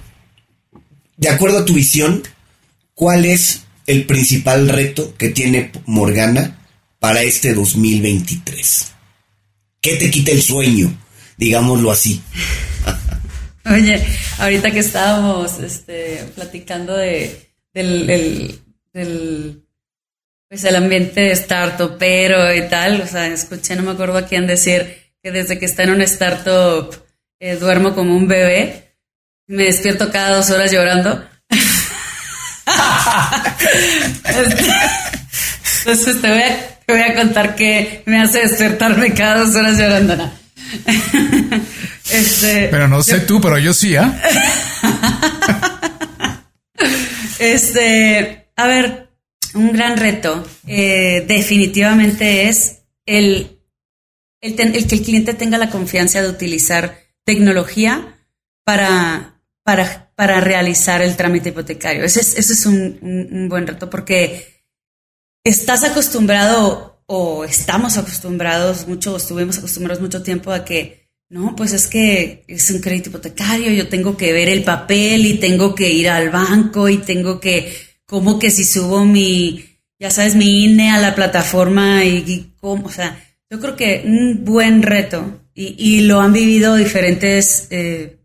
de 1.17 1.29
acuerdo 1.29 1.59
a 1.59 1.65
tu 1.65 1.75
visión, 1.75 2.23
¿cuál 2.95 3.25
es 3.25 3.63
el 3.87 4.07
principal 4.07 4.69
reto 4.69 5.15
que 5.17 5.31
tiene 5.31 5.73
Morgana 5.87 6.59
para 6.99 7.23
este 7.23 7.55
2023? 7.55 8.93
¿Qué 9.81 9.97
te 9.97 10.11
quita 10.11 10.33
el 10.33 10.43
sueño? 10.43 10.95
Digámoslo 11.37 11.91
así. 11.91 12.21
Oye, 13.67 14.03
ahorita 14.39 14.71
que 14.71 14.79
estábamos 14.79 15.59
este, 15.59 16.25
platicando 16.35 16.97
de, 16.97 17.51
del, 17.75 18.59
pues 20.49 20.65
el 20.65 20.77
ambiente 20.77 21.35
startupero 21.37 22.55
y 22.55 22.63
tal, 22.69 23.03
o 23.03 23.07
sea, 23.07 23.27
escuché, 23.27 23.77
no 23.77 23.83
me 23.83 23.91
acuerdo 23.93 24.19
a 24.19 24.27
quién 24.27 24.47
decir 24.47 25.13
que 25.23 25.31
desde 25.31 25.59
que 25.59 25.67
está 25.67 25.83
en 25.83 25.91
un 25.91 26.01
startup 26.03 26.95
eh, 27.39 27.57
duermo 27.57 27.95
como 27.95 28.17
un 28.17 28.27
bebé, 28.27 28.95
me 29.47 29.65
despierto 29.65 30.11
cada 30.11 30.37
dos 30.37 30.49
horas 30.51 30.73
llorando. 30.73 31.23
Entonces 35.81 36.21
te 36.21 36.29
voy, 36.29 36.43
a, 36.43 36.79
te 36.87 36.93
voy 36.93 37.03
a 37.03 37.15
contar 37.15 37.55
que 37.57 38.03
me 38.07 38.21
hace 38.21 38.41
despertarme 38.41 39.13
cada 39.13 39.45
dos 39.45 39.55
horas 39.55 39.79
llorando. 39.79 40.17
¿no? 40.17 40.40
Este, 42.11 42.67
pero 42.69 42.89
no 42.89 43.05
sé 43.05 43.21
tú, 43.21 43.41
pero 43.41 43.57
yo 43.57 43.73
sí, 43.73 43.95
¿ah? 43.95 44.21
este, 47.39 48.51
a 48.57 48.67
ver, 48.67 49.11
un 49.55 49.73
gran 49.73 49.97
reto 49.97 50.45
eh, 50.67 51.25
definitivamente 51.29 52.49
es 52.49 52.81
el, 53.07 53.61
el, 54.41 54.57
que 54.57 54.95
el 54.97 55.03
cliente 55.03 55.35
tenga 55.35 55.57
la 55.57 55.71
confianza 55.71 56.21
de 56.21 56.31
utilizar 56.31 56.99
tecnología 57.25 58.19
para, 58.65 59.41
para, 59.63 60.11
para 60.17 60.41
realizar 60.41 61.03
el 61.03 61.17
trámite 61.17 61.51
hipotecario. 61.51 62.03
Ese 62.03 62.21
es, 62.21 62.51
es 62.51 62.67
un, 62.67 63.29
un 63.31 63.49
buen 63.49 63.69
reto 63.69 63.89
porque 63.89 64.65
estás 65.45 65.85
acostumbrado 65.85 66.90
o 67.13 67.43
estamos 67.43 67.99
acostumbrados 67.99 68.87
mucho, 68.87 69.17
estuvimos 69.17 69.59
acostumbrados 69.59 70.01
mucho 70.01 70.23
tiempo 70.23 70.53
a 70.53 70.65
que 70.65 71.09
no, 71.29 71.57
pues 71.57 71.73
es 71.73 71.89
que 71.89 72.45
es 72.47 72.71
un 72.71 72.81
crédito 72.81 73.09
hipotecario, 73.09 73.73
yo 73.73 73.89
tengo 73.89 74.17
que 74.17 74.33
ver 74.33 74.49
el 74.49 74.63
papel 74.63 75.27
y 75.27 75.39
tengo 75.39 75.75
que 75.75 75.91
ir 75.91 76.09
al 76.09 76.31
banco 76.31 76.89
y 76.89 76.99
tengo 76.99 77.41
que, 77.41 77.75
como 78.07 78.39
que 78.39 78.53
si 78.53 78.63
subo 78.63 79.05
mi, 79.05 79.65
ya 79.99 80.09
sabes, 80.13 80.37
mi 80.37 80.67
INE 80.67 80.93
a 80.93 81.01
la 81.01 81.17
plataforma 81.17 82.05
y, 82.05 82.53
cómo, 82.61 82.87
o 82.87 82.93
sea, 82.93 83.21
yo 83.51 83.59
creo 83.59 83.75
que 83.75 84.03
un 84.05 84.45
buen 84.45 84.81
reto 84.81 85.49
y, 85.53 86.03
lo 86.03 86.21
han 86.21 86.33
vivido 86.33 86.77
diferentes, 86.77 87.67
eh, 87.71 88.21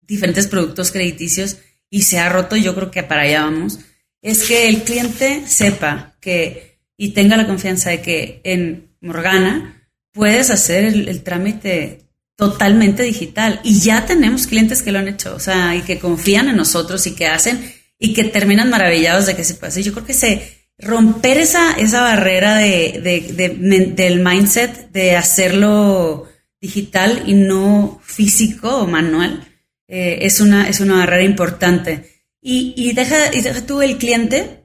diferentes 0.00 0.46
productos 0.46 0.90
crediticios 0.90 1.58
y 1.90 2.00
se 2.00 2.18
ha 2.18 2.30
roto, 2.30 2.56
yo 2.56 2.74
creo 2.74 2.90
que 2.90 3.02
para 3.02 3.22
allá 3.22 3.42
vamos, 3.42 3.78
es 4.22 4.44
que 4.44 4.68
el 4.68 4.84
cliente 4.84 5.46
sepa 5.46 6.16
que 6.18 6.75
y 6.96 7.10
tenga 7.10 7.36
la 7.36 7.46
confianza 7.46 7.90
de 7.90 8.00
que 8.00 8.40
en 8.44 8.90
Morgana 9.00 9.88
puedes 10.12 10.50
hacer 10.50 10.84
el 10.84 11.22
trámite 11.22 12.06
totalmente 12.36 13.02
digital. 13.02 13.60
Y 13.64 13.80
ya 13.80 14.06
tenemos 14.06 14.46
clientes 14.46 14.82
que 14.82 14.92
lo 14.92 14.98
han 14.98 15.08
hecho, 15.08 15.34
o 15.34 15.40
sea, 15.40 15.74
y 15.74 15.80
que 15.80 15.98
confían 15.98 16.48
en 16.48 16.56
nosotros 16.56 17.06
y 17.06 17.14
que 17.14 17.26
hacen 17.26 17.72
y 17.98 18.12
que 18.12 18.24
terminan 18.24 18.70
maravillados 18.70 19.26
de 19.26 19.34
que 19.34 19.44
se 19.44 19.54
pase. 19.54 19.82
Yo 19.82 19.92
creo 19.92 20.04
que 20.04 20.14
se 20.14 20.66
romper 20.78 21.38
esa, 21.38 21.72
esa 21.72 22.02
barrera 22.02 22.56
de, 22.56 23.00
de, 23.02 23.88
del 23.94 24.20
mindset 24.22 24.90
de 24.92 25.16
hacerlo 25.16 26.28
digital 26.60 27.22
y 27.26 27.34
no 27.34 28.00
físico 28.04 28.78
o 28.78 28.86
manual 28.86 29.48
eh, 29.88 30.18
es, 30.22 30.40
una, 30.40 30.68
es 30.68 30.80
una 30.80 30.96
barrera 30.96 31.24
importante. 31.24 32.12
Y, 32.42 32.74
y, 32.76 32.92
deja, 32.92 33.34
y 33.34 33.40
deja 33.40 33.66
tú 33.66 33.80
el 33.80 33.96
cliente, 33.96 34.55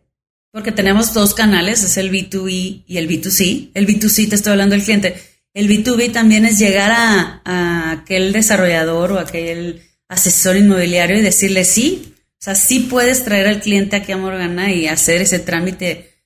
porque 0.52 0.72
tenemos 0.72 1.14
dos 1.14 1.34
canales, 1.34 1.84
es 1.84 1.98
el 1.98 2.12
B2E 2.12 2.84
y 2.86 2.98
el 2.98 3.08
B2C. 3.08 3.72
El 3.74 3.88
B2C 3.88 4.30
te 4.30 4.36
estoy 4.36 4.52
hablando 4.52 4.76
del 4.76 4.84
cliente 4.84 5.16
el 5.54 5.68
B2B 5.68 6.14
también 6.14 6.46
es 6.46 6.58
llegar 6.58 6.92
a, 6.92 7.92
aquel 7.92 8.32
desarrollador 8.32 9.12
o 9.12 9.20
aquel 9.20 9.82
asesor 10.08 10.56
inmobiliario 10.56 11.18
y 11.18 11.22
decirle 11.22 11.66
sí, 11.66 12.16
o 12.40 12.44
sea, 12.44 12.56
sí 12.56 12.82
puedes 12.82 13.24
traer 13.24 13.48
al 13.48 13.60
cliente 13.60 13.98
aquí 13.98 14.12
a 14.14 14.18
Morgana 14.18 14.72
y 14.72 14.88
hacer 14.88 15.22
ese 15.22 15.40
trámite 15.40 16.20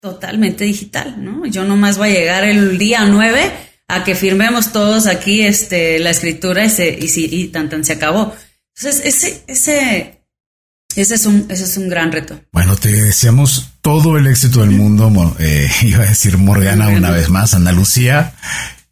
totalmente 0.00 0.64
digital, 0.64 1.24
¿no? 1.24 1.46
Yo 1.46 1.64
nomás 1.64 1.96
voy 1.96 2.10
a 2.10 2.18
llegar 2.18 2.44
el 2.44 2.76
día 2.76 3.04
9 3.04 3.52
a 3.86 4.04
que 4.04 4.16
firmemos 4.16 4.72
todos 4.72 5.06
aquí 5.06 5.42
este, 5.42 6.00
la 6.00 6.10
escritura 6.10 6.64
y, 6.64 6.70
y, 6.70 7.10
y 7.14 7.48
tan, 7.48 7.70
tan 7.70 7.84
se 7.84 7.92
acabó. 7.92 8.34
Entonces, 8.76 9.02
ese, 9.04 9.44
ese, 9.46 10.24
ese 10.96 11.14
es, 11.14 11.26
un, 11.26 11.46
ese 11.48 11.64
es 11.64 11.76
un 11.76 11.88
gran 11.88 12.10
reto. 12.10 12.40
Bueno, 12.50 12.76
te 12.76 12.90
deseamos 12.90 13.71
todo 13.82 14.16
el 14.16 14.26
éxito 14.26 14.60
del 14.60 14.70
mundo. 14.70 15.36
Eh, 15.38 15.70
iba 15.82 16.04
a 16.04 16.08
decir 16.08 16.38
Morgana 16.38 16.88
una 16.88 17.10
vez 17.10 17.28
más, 17.28 17.52
Ana 17.52 17.72
Lucía. 17.72 18.32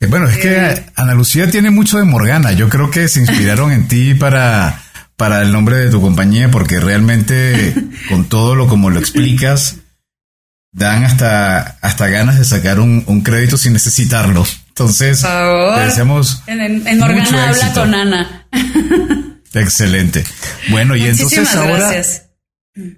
Eh, 0.01 0.07
bueno, 0.07 0.29
es 0.29 0.37
que. 0.37 0.85
Ana 0.97 1.15
Lucía 1.15 1.51
tiene 1.51 1.71
mucho 1.71 1.97
de 1.97 2.05
Morgana. 2.05 2.53
Yo 2.53 2.69
creo 2.69 2.91
que 2.91 3.09
se 3.09 3.21
inspiraron 3.21 3.73
en 3.73 3.89
ti 3.89 4.15
para, 4.15 4.83
para 5.17 5.41
el 5.41 5.53
nombre 5.53 5.77
de 5.77 5.91
tu 5.91 6.03
compañía, 6.03 6.51
porque 6.51 6.81
realmente 6.81 7.75
con 8.09 8.27
todo 8.27 8.55
lo 8.55 8.67
como 8.67 8.91
lo 8.91 8.99
explicas, 8.99 9.77
dan 10.73 11.05
hasta, 11.05 11.79
hasta 11.81 12.09
ganas 12.09 12.39
de 12.39 12.45
sacar 12.45 12.81
un, 12.81 13.23
crédito 13.23 13.57
sin 13.57 13.73
necesitarlo. 13.73 14.45
Entonces, 14.69 15.23
te 15.23 15.81
deseamos. 15.81 16.43
En, 16.47 16.99
Morgana 16.99 17.49
habla 17.49 17.73
con 17.73 17.95
Ana. 17.95 18.47
Excelente. 19.55 20.25
Bueno, 20.71 20.97
y 20.97 21.07
entonces 21.07 21.55
ahora. 21.55 21.93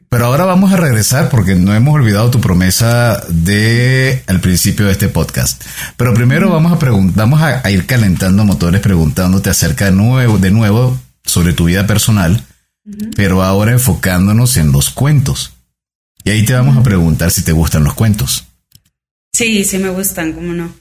Pero 0.09 0.26
ahora 0.26 0.45
vamos 0.45 0.72
a 0.72 0.76
regresar 0.76 1.28
porque 1.28 1.55
no 1.55 1.74
hemos 1.74 1.95
olvidado 1.95 2.30
tu 2.30 2.41
promesa 2.41 3.22
de 3.28 4.22
al 4.26 4.41
principio 4.41 4.87
de 4.87 4.93
este 4.93 5.09
podcast. 5.09 5.62
Pero 5.97 6.14
primero 6.14 6.51
vamos 6.51 6.72
a 6.72 6.78
preguntar, 6.78 7.16
vamos 7.16 7.41
a, 7.43 7.70
ir 7.70 7.87
calentando 7.87 8.45
motores 8.45 8.80
preguntándote 8.80 9.51
acerca 9.51 9.87
de 9.87 9.93
nuevo, 9.93 10.39
de 10.39 10.51
nuevo 10.51 11.01
sobre 11.24 11.53
tu 11.53 11.66
vida 11.66 11.87
personal, 11.87 12.45
pero 13.16 13.43
ahora 13.43 13.72
enfocándonos 13.72 14.57
en 14.57 14.72
los 14.72 14.91
cuentos. 14.91 15.53
Y 16.24 16.30
ahí 16.30 16.45
te 16.45 16.55
vamos 16.55 16.76
a 16.76 16.83
preguntar 16.83 17.30
si 17.30 17.43
te 17.43 17.53
gustan 17.53 17.85
los 17.85 17.95
cuentos. 17.95 18.47
Sí, 19.33 19.64
sí 19.64 19.78
me 19.78 19.91
gustan, 19.91 20.33
cómo 20.33 20.53
no. 20.53 20.72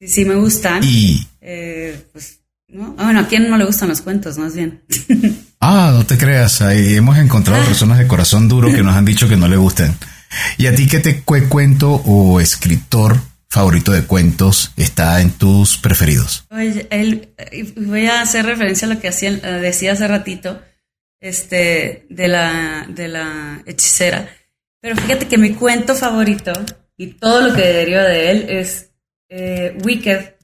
Sí, 0.00 0.08
sí 0.08 0.24
me 0.24 0.36
gustan. 0.36 0.82
Y 0.84 1.26
eh, 1.40 2.06
pues 2.12 2.38
¿no? 2.68 2.94
Ah, 2.98 3.04
bueno, 3.04 3.20
¿a 3.20 3.26
quién 3.26 3.48
no 3.48 3.56
le 3.56 3.64
gustan 3.64 3.88
los 3.88 4.02
cuentos, 4.02 4.38
más 4.38 4.54
bien? 4.54 4.82
ah, 5.60 5.92
no 5.94 6.06
te 6.06 6.18
creas, 6.18 6.62
ahí 6.62 6.94
hemos 6.94 7.18
encontrado 7.18 7.62
ah. 7.62 7.66
personas 7.66 7.98
de 7.98 8.06
corazón 8.06 8.48
duro 8.48 8.72
que 8.72 8.82
nos 8.82 8.94
han 8.94 9.04
dicho 9.04 9.28
que 9.28 9.36
no 9.36 9.48
le 9.48 9.56
gustan. 9.56 9.96
¿Y 10.56 10.66
a 10.66 10.74
ti 10.74 10.86
qué 10.86 11.00
te 11.00 11.22
cuento 11.22 12.02
o 12.04 12.40
escritor 12.40 13.16
favorito 13.48 13.92
de 13.92 14.04
cuentos 14.04 14.72
está 14.76 15.20
en 15.20 15.30
tus 15.30 15.78
preferidos? 15.78 16.46
Oye, 16.50 17.32
voy 17.76 18.06
a 18.06 18.20
hacer 18.20 18.44
referencia 18.44 18.86
a 18.86 18.94
lo 18.94 19.00
que 19.00 19.08
hacía, 19.08 19.30
eh, 19.30 19.60
decía 19.60 19.92
hace 19.92 20.06
ratito, 20.06 20.60
este, 21.20 22.06
de 22.10 22.28
la, 22.28 22.86
de 22.88 23.08
la 23.08 23.62
hechicera. 23.66 24.28
Pero 24.80 24.96
fíjate 24.96 25.26
que 25.26 25.38
mi 25.38 25.54
cuento 25.54 25.94
favorito 25.94 26.52
y 26.96 27.08
todo 27.14 27.48
lo 27.48 27.54
que 27.54 27.62
deriva 27.62 28.02
de 28.02 28.30
él 28.30 28.46
es 28.48 28.90
eh, 29.28 29.76
Wicked 29.84 30.34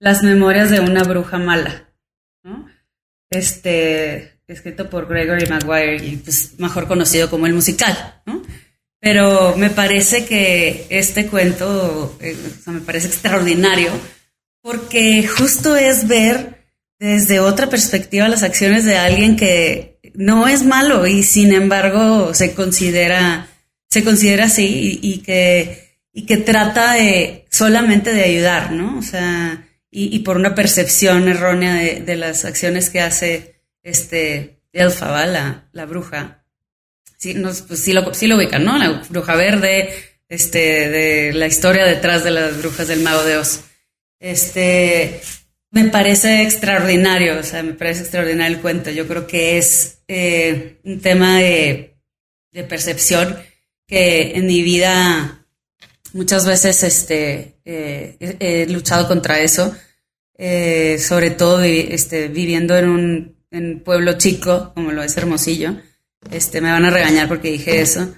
las 0.00 0.22
memorias 0.22 0.70
de 0.70 0.80
una 0.80 1.02
bruja 1.02 1.38
mala, 1.38 1.88
¿no? 2.42 2.68
Este, 3.30 4.33
escrito 4.46 4.90
por 4.90 5.08
Gregory 5.08 5.46
Maguire 5.46 6.04
y 6.04 6.16
pues 6.16 6.58
mejor 6.58 6.86
conocido 6.86 7.30
como 7.30 7.46
el 7.46 7.54
musical, 7.54 8.22
¿no? 8.26 8.42
Pero 9.00 9.56
me 9.56 9.70
parece 9.70 10.24
que 10.24 10.86
este 10.88 11.26
cuento, 11.26 12.16
eh, 12.20 12.36
me 12.66 12.80
parece 12.80 13.08
extraordinario 13.08 13.90
porque 14.62 15.26
justo 15.26 15.76
es 15.76 16.08
ver 16.08 16.64
desde 16.98 17.40
otra 17.40 17.68
perspectiva 17.68 18.28
las 18.28 18.42
acciones 18.42 18.84
de 18.84 18.96
alguien 18.96 19.36
que 19.36 19.98
no 20.14 20.48
es 20.48 20.64
malo 20.64 21.06
y 21.06 21.22
sin 21.22 21.52
embargo 21.52 22.32
se 22.32 22.54
considera, 22.54 23.48
se 23.90 24.04
considera 24.04 24.44
así 24.44 25.00
y, 25.02 25.18
que, 25.18 25.98
y 26.12 26.24
que 26.24 26.38
trata 26.38 26.94
de 26.94 27.44
solamente 27.50 28.14
de 28.14 28.24
ayudar, 28.24 28.72
¿no? 28.72 28.98
O 28.98 29.02
sea, 29.02 29.68
y, 29.90 30.18
por 30.20 30.36
una 30.36 30.54
percepción 30.54 31.28
errónea 31.28 31.74
de, 31.74 32.16
las 32.16 32.44
acciones 32.44 32.90
que 32.90 33.00
hace 33.00 33.53
este 33.84 34.58
Elfaba, 34.72 35.24
la, 35.26 35.68
la 35.72 35.86
bruja. 35.86 36.44
Sí, 37.16 37.34
pues 37.68 37.80
sí, 37.80 37.92
lo, 37.92 38.12
sí 38.12 38.26
lo 38.26 38.36
ubican, 38.36 38.64
¿no? 38.64 38.76
La 38.76 39.02
bruja 39.08 39.36
verde, 39.36 39.90
este, 40.28 40.88
de 40.88 41.32
la 41.32 41.46
historia 41.46 41.84
detrás 41.84 42.24
de 42.24 42.32
las 42.32 42.58
brujas 42.58 42.88
del 42.88 43.00
mago 43.00 43.22
de 43.22 43.36
Oz. 43.36 43.60
Este, 44.18 45.20
me 45.70 45.84
parece 45.84 46.42
extraordinario, 46.42 47.38
o 47.38 47.42
sea, 47.42 47.62
me 47.62 47.74
parece 47.74 48.02
extraordinario 48.02 48.56
el 48.56 48.62
cuento. 48.62 48.90
Yo 48.90 49.06
creo 49.06 49.26
que 49.26 49.58
es 49.58 49.98
eh, 50.08 50.80
un 50.84 51.00
tema 51.00 51.38
de, 51.38 51.96
de, 52.50 52.64
percepción 52.64 53.38
que 53.86 54.32
en 54.36 54.46
mi 54.46 54.62
vida 54.62 55.46
muchas 56.12 56.46
veces 56.46 56.82
este, 56.82 57.60
eh, 57.64 58.16
he, 58.40 58.66
luchado 58.66 59.06
contra 59.06 59.40
eso 59.40 59.74
eh, 60.36 60.98
sobre 60.98 61.30
todo 61.30 61.62
este, 61.62 62.28
viviendo 62.28 62.76
en 62.76 62.88
un 62.88 63.33
pueblo 63.84 64.14
chico, 64.18 64.72
como 64.74 64.92
lo 64.92 65.02
es 65.02 65.16
Hermosillo. 65.16 65.76
Este, 66.30 66.60
me 66.60 66.70
van 66.70 66.84
a 66.84 66.90
regañar 66.90 67.28
porque 67.28 67.50
dije 67.50 67.80
eso, 67.80 68.14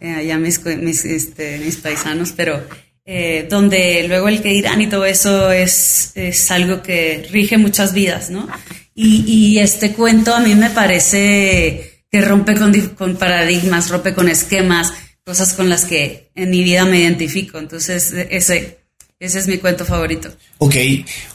eh, 0.00 0.12
allá 0.12 0.38
mis, 0.38 0.64
mis, 0.64 1.04
este, 1.04 1.58
mis, 1.58 1.76
paisanos, 1.76 2.32
pero 2.36 2.62
eh, 3.04 3.46
donde 3.48 4.04
luego 4.08 4.28
el 4.28 4.42
que 4.42 4.52
irán 4.52 4.80
y 4.80 4.88
todo 4.88 5.04
eso 5.04 5.52
es, 5.52 6.12
es 6.14 6.50
algo 6.50 6.82
que 6.82 7.26
rige 7.30 7.58
muchas 7.58 7.92
vidas, 7.92 8.30
¿no? 8.30 8.48
Y, 8.94 9.58
este 9.60 9.92
cuento 9.92 10.34
a 10.34 10.40
mí 10.40 10.54
me 10.54 10.68
parece 10.68 12.04
que 12.10 12.20
rompe 12.20 12.54
con, 12.54 12.72
con 12.90 13.16
paradigmas, 13.16 13.88
rompe 13.88 14.12
con 14.12 14.28
esquemas, 14.28 14.92
cosas 15.24 15.54
con 15.54 15.70
las 15.70 15.86
que 15.86 16.30
en 16.34 16.50
mi 16.50 16.62
vida 16.62 16.84
me 16.84 17.00
identifico. 17.00 17.58
Entonces, 17.58 18.12
ese, 18.12 18.79
ese 19.20 19.38
es 19.38 19.46
mi 19.46 19.58
cuento 19.58 19.84
favorito. 19.84 20.32
Ok, 20.58 20.74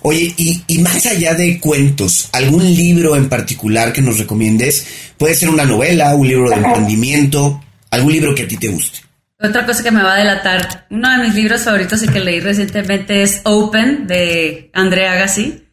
oye, 0.02 0.34
y, 0.38 0.80
más 0.80 1.06
allá 1.06 1.36
de 1.36 1.60
cuentos, 1.60 2.30
¿algún 2.34 2.64
libro 2.64 3.16
en 3.16 3.30
particular 3.30 3.94
que 3.94 4.02
nos 4.02 4.18
recomiendes? 4.18 4.88
Puede 5.20 5.36
ser 5.36 5.50
una 5.50 5.66
novela, 5.66 6.16
un 6.16 6.28
libro 6.28 6.50
de 6.50 6.56
emprendimiento, 6.56 7.64
algún 7.92 8.12
libro 8.12 8.34
que 8.34 8.44
a 8.44 8.48
ti 8.48 8.58
te 8.58 8.70
guste. 8.70 9.00
Otra 9.40 9.68
cosa 9.68 9.84
que 9.84 9.92
me 9.92 10.02
va 10.02 10.16
a 10.16 10.18
delatar, 10.18 10.88
uno 10.90 11.12
de 11.12 11.28
mis 11.28 11.36
libros 11.36 11.62
favoritos 11.62 12.02
y 12.02 12.08
que 12.08 12.20
leí 12.20 12.40
recientemente 12.40 13.22
es 13.22 13.42
Open 13.44 14.08
de 14.08 14.72
Andrea 14.74 15.12
Agassi. 15.12 15.64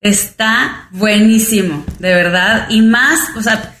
Está 0.00 0.88
buenísimo, 0.90 1.84
de 2.00 2.12
verdad. 2.12 2.66
Y 2.70 2.82
más, 2.82 3.20
o 3.36 3.42
sea, 3.42 3.76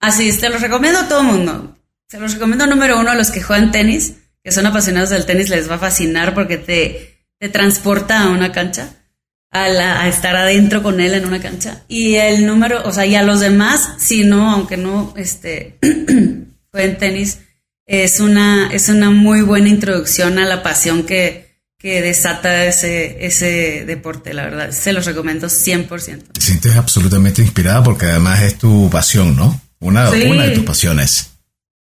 así, 0.00 0.30
te 0.38 0.50
lo 0.50 0.58
recomiendo 0.58 0.98
a 0.98 1.08
todo 1.08 1.22
el 1.22 1.26
mundo. 1.28 1.78
Se 2.08 2.20
los 2.20 2.34
recomiendo 2.34 2.66
número 2.66 3.00
uno 3.00 3.10
a 3.10 3.14
los 3.14 3.30
que 3.30 3.40
juegan 3.40 3.72
tenis 3.72 4.16
que 4.42 4.52
son 4.52 4.66
apasionados 4.66 5.10
del 5.10 5.26
tenis 5.26 5.48
les 5.48 5.70
va 5.70 5.76
a 5.76 5.78
fascinar 5.78 6.34
porque 6.34 6.56
te, 6.56 7.24
te 7.38 7.48
transporta 7.48 8.22
a 8.22 8.30
una 8.30 8.52
cancha, 8.52 8.90
a, 9.50 10.08
estar 10.08 10.36
adentro 10.36 10.82
con 10.82 11.00
él 11.00 11.14
en 11.14 11.24
una 11.24 11.40
cancha. 11.40 11.82
Y 11.88 12.14
el 12.14 12.46
número, 12.46 12.82
o 12.84 12.92
sea, 12.92 13.06
y 13.06 13.14
a 13.14 13.22
los 13.22 13.40
demás, 13.40 13.94
si 13.98 14.24
no, 14.24 14.50
aunque 14.50 14.76
no 14.76 15.12
este, 15.16 15.78
jueguen 16.70 16.98
tenis, 16.98 17.38
es 17.86 18.20
una, 18.20 18.70
es 18.72 18.88
una 18.88 19.10
muy 19.10 19.42
buena 19.42 19.68
introducción 19.68 20.38
a 20.38 20.46
la 20.46 20.62
pasión 20.62 21.04
que, 21.04 21.50
que 21.76 22.02
desata 22.02 22.66
ese, 22.66 23.26
ese 23.26 23.84
deporte, 23.84 24.32
la 24.32 24.44
verdad. 24.44 24.70
Se 24.70 24.92
los 24.92 25.06
recomiendo 25.06 25.48
100%. 25.48 25.88
Te 26.32 26.40
sientes 26.40 26.76
absolutamente 26.76 27.42
inspirada 27.42 27.82
porque 27.82 28.06
además 28.06 28.42
es 28.42 28.58
tu 28.58 28.88
pasión, 28.90 29.34
¿no? 29.34 29.60
Una, 29.80 30.10
una 30.10 30.44
de 30.44 30.50
tus 30.50 30.64
pasiones. 30.64 31.30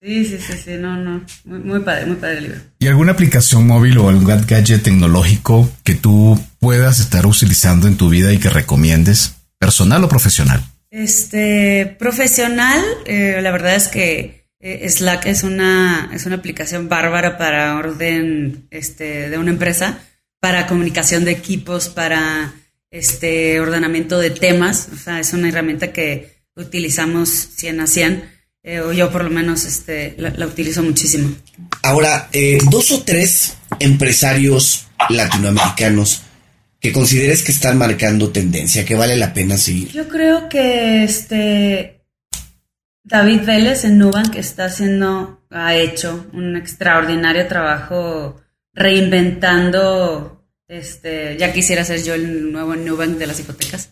Sí, 0.04 0.24
sí, 0.24 0.38
sí, 0.40 0.54
sí, 0.64 0.70
no, 0.78 0.96
no. 0.96 1.24
Muy, 1.44 1.78
padre, 1.78 2.06
muy 2.06 2.16
padre 2.16 2.38
el 2.38 2.42
libro. 2.44 2.60
¿Y 2.80 2.88
alguna 2.88 3.12
aplicación 3.12 3.68
móvil 3.68 3.98
o 3.98 4.08
algún 4.08 4.24
gadget 4.24 4.82
tecnológico 4.82 5.70
que 5.84 5.94
tú 5.94 6.36
puedas 6.58 6.98
estar 6.98 7.24
utilizando 7.24 7.86
en 7.86 7.96
tu 7.96 8.08
vida 8.08 8.32
y 8.32 8.38
que 8.38 8.50
recomiendes, 8.50 9.36
personal 9.58 10.02
o 10.02 10.08
profesional? 10.08 10.64
Este, 10.90 11.96
profesional, 12.00 12.82
eh, 13.06 13.38
la 13.42 13.52
verdad 13.52 13.76
es 13.76 13.86
que 13.86 14.48
eh, 14.58 14.88
Slack 14.90 15.26
es 15.26 15.44
una, 15.44 16.10
es 16.12 16.26
una 16.26 16.34
aplicación 16.36 16.88
bárbara 16.88 17.38
para 17.38 17.76
orden 17.76 18.66
este, 18.72 19.30
de 19.30 19.38
una 19.38 19.52
empresa, 19.52 20.00
para 20.40 20.66
comunicación 20.66 21.24
de 21.24 21.30
equipos, 21.30 21.88
para 21.88 22.52
este, 22.90 23.60
ordenamiento 23.60 24.18
de 24.18 24.30
temas. 24.30 24.88
O 24.92 24.96
sea, 24.96 25.20
es 25.20 25.32
una 25.32 25.48
herramienta 25.48 25.92
que 25.92 26.42
utilizamos 26.56 27.28
100 27.28 27.80
a 27.80 27.86
100 27.86 28.41
eh, 28.62 28.80
o 28.80 28.92
yo 28.92 29.10
por 29.10 29.24
lo 29.24 29.30
menos 29.30 29.64
este, 29.64 30.14
la, 30.18 30.46
utilizo 30.46 30.82
muchísimo. 30.82 31.34
Ahora, 31.82 32.28
eh, 32.32 32.58
dos 32.70 32.92
o 32.92 33.02
tres 33.02 33.56
empresarios 33.80 34.86
latinoamericanos 35.08 36.22
que 36.78 36.92
consideres 36.92 37.42
que 37.42 37.52
están 37.52 37.78
marcando 37.78 38.30
tendencia, 38.30 38.84
que 38.84 38.94
vale 38.94 39.16
la 39.16 39.32
pena 39.32 39.56
seguir. 39.56 39.92
Yo 39.92 40.08
creo 40.08 40.48
que 40.48 41.04
este 41.04 42.02
David 43.04 43.42
Vélez 43.44 43.84
en 43.84 43.98
Nubank 43.98 44.36
está 44.36 44.66
haciendo, 44.66 45.44
ha 45.50 45.74
hecho 45.74 46.26
un 46.32 46.56
extraordinario 46.56 47.46
trabajo 47.46 48.40
reinventando, 48.72 50.44
este, 50.68 51.36
ya 51.36 51.52
quisiera 51.52 51.84
ser 51.84 52.02
yo 52.02 52.14
el 52.14 52.52
nuevo 52.52 52.74
Nubank 52.74 53.18
de 53.18 53.26
las 53.26 53.40
hipotecas, 53.40 53.90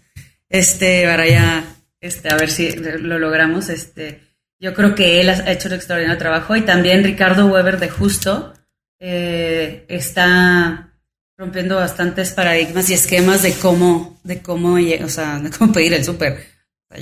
este, 0.49 1.05
para 1.05 1.29
ya, 1.29 1.65
este, 2.01 2.33
a 2.33 2.37
ver 2.37 2.51
si 2.51 2.73
lo 2.73 3.19
logramos, 3.19 3.69
este, 3.69 4.21
yo 4.61 4.75
creo 4.75 4.95
que 4.95 5.21
él 5.21 5.31
ha 5.31 5.51
hecho 5.51 5.69
un 5.69 5.75
extraordinario 5.75 6.19
trabajo 6.19 6.55
y 6.55 6.63
también 6.63 7.03
Ricardo 7.03 7.47
Weber 7.47 7.81
de 7.81 7.89
Justo 7.89 8.53
eh, 9.01 9.87
está 9.89 10.93
rompiendo 11.39 11.77
bastantes 11.77 12.33
paradigmas 12.33 12.91
y 12.91 12.95
esquemas 12.95 13.43
de 13.43 13.55
cómo, 13.55 14.21
de 14.23 14.43
cómo, 14.43 14.75
o 14.75 15.09
sea, 15.09 15.39
de 15.39 15.51
cómo 15.51 15.73
pedir 15.73 15.95
el 15.95 16.05
súper. 16.05 16.47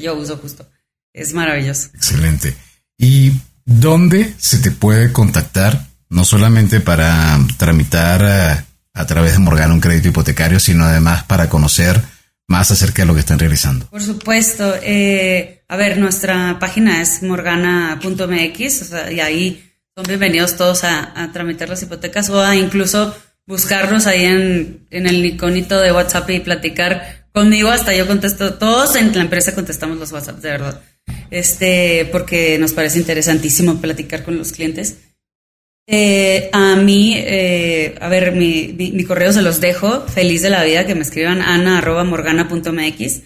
yo 0.00 0.14
uso 0.14 0.36
Justo. 0.36 0.70
Es 1.12 1.34
maravilloso. 1.34 1.88
Excelente. 1.94 2.54
¿Y 2.96 3.32
dónde 3.64 4.34
se 4.38 4.58
te 4.58 4.70
puede 4.70 5.12
contactar? 5.12 5.86
No 6.08 6.24
solamente 6.24 6.80
para 6.80 7.38
tramitar 7.56 8.22
a, 8.22 8.54
eh, 8.54 8.64
a 8.94 9.06
través 9.06 9.32
de 9.32 9.40
Morgana 9.40 9.74
un 9.74 9.80
crédito 9.80 10.08
hipotecario, 10.08 10.60
sino 10.60 10.84
además 10.84 11.24
para 11.24 11.48
conocer 11.48 12.00
más 12.48 12.70
acerca 12.70 13.02
de 13.02 13.06
lo 13.06 13.14
que 13.14 13.20
están 13.20 13.38
realizando. 13.38 13.86
Por 13.86 14.02
supuesto. 14.02 14.74
Eh, 14.82 15.62
a 15.68 15.76
ver, 15.76 15.98
nuestra 15.98 16.58
página 16.58 17.00
es 17.02 17.22
morgana.mx 17.22 18.90
y 19.12 19.20
ahí 19.20 19.72
son 19.94 20.04
bienvenidos 20.06 20.56
todos 20.56 20.82
a, 20.82 21.30
tramitar 21.32 21.68
las 21.68 21.82
hipotecas 21.82 22.30
o 22.30 22.42
a 22.42 22.56
incluso 22.56 23.14
buscarnos 23.46 24.06
ahí 24.06 24.24
en, 24.24 24.86
el 24.90 25.24
iconito 25.26 25.78
de 25.78 25.92
WhatsApp 25.92 26.30
y 26.30 26.40
platicar 26.40 27.26
conmigo. 27.32 27.68
Hasta 27.68 27.94
yo 27.94 28.06
contesto, 28.06 28.54
todos 28.54 28.96
en 28.96 29.14
la 29.14 29.22
empresa 29.22 29.54
contestamos 29.54 29.98
los 29.98 30.10
WhatsApp, 30.10 30.38
de 30.38 30.48
verdad. 30.48 30.80
Este, 31.30 32.08
porque 32.10 32.58
nos 32.58 32.72
parece 32.72 32.98
interesantísimo 32.98 33.78
platicar 33.78 34.24
con 34.24 34.38
los 34.38 34.52
clientes. 34.52 34.96
Eh, 35.90 36.50
a 36.52 36.76
mí, 36.76 37.14
eh, 37.16 37.94
a 37.98 38.08
ver, 38.08 38.32
mi, 38.32 38.74
mi, 38.76 39.04
correo 39.04 39.32
se 39.32 39.40
los 39.40 39.58
dejo. 39.58 40.06
Feliz 40.06 40.42
de 40.42 40.50
la 40.50 40.62
vida 40.62 40.86
que 40.86 40.94
me 40.94 41.00
escriban 41.00 41.40
ana.morgana.mx. 41.40 43.22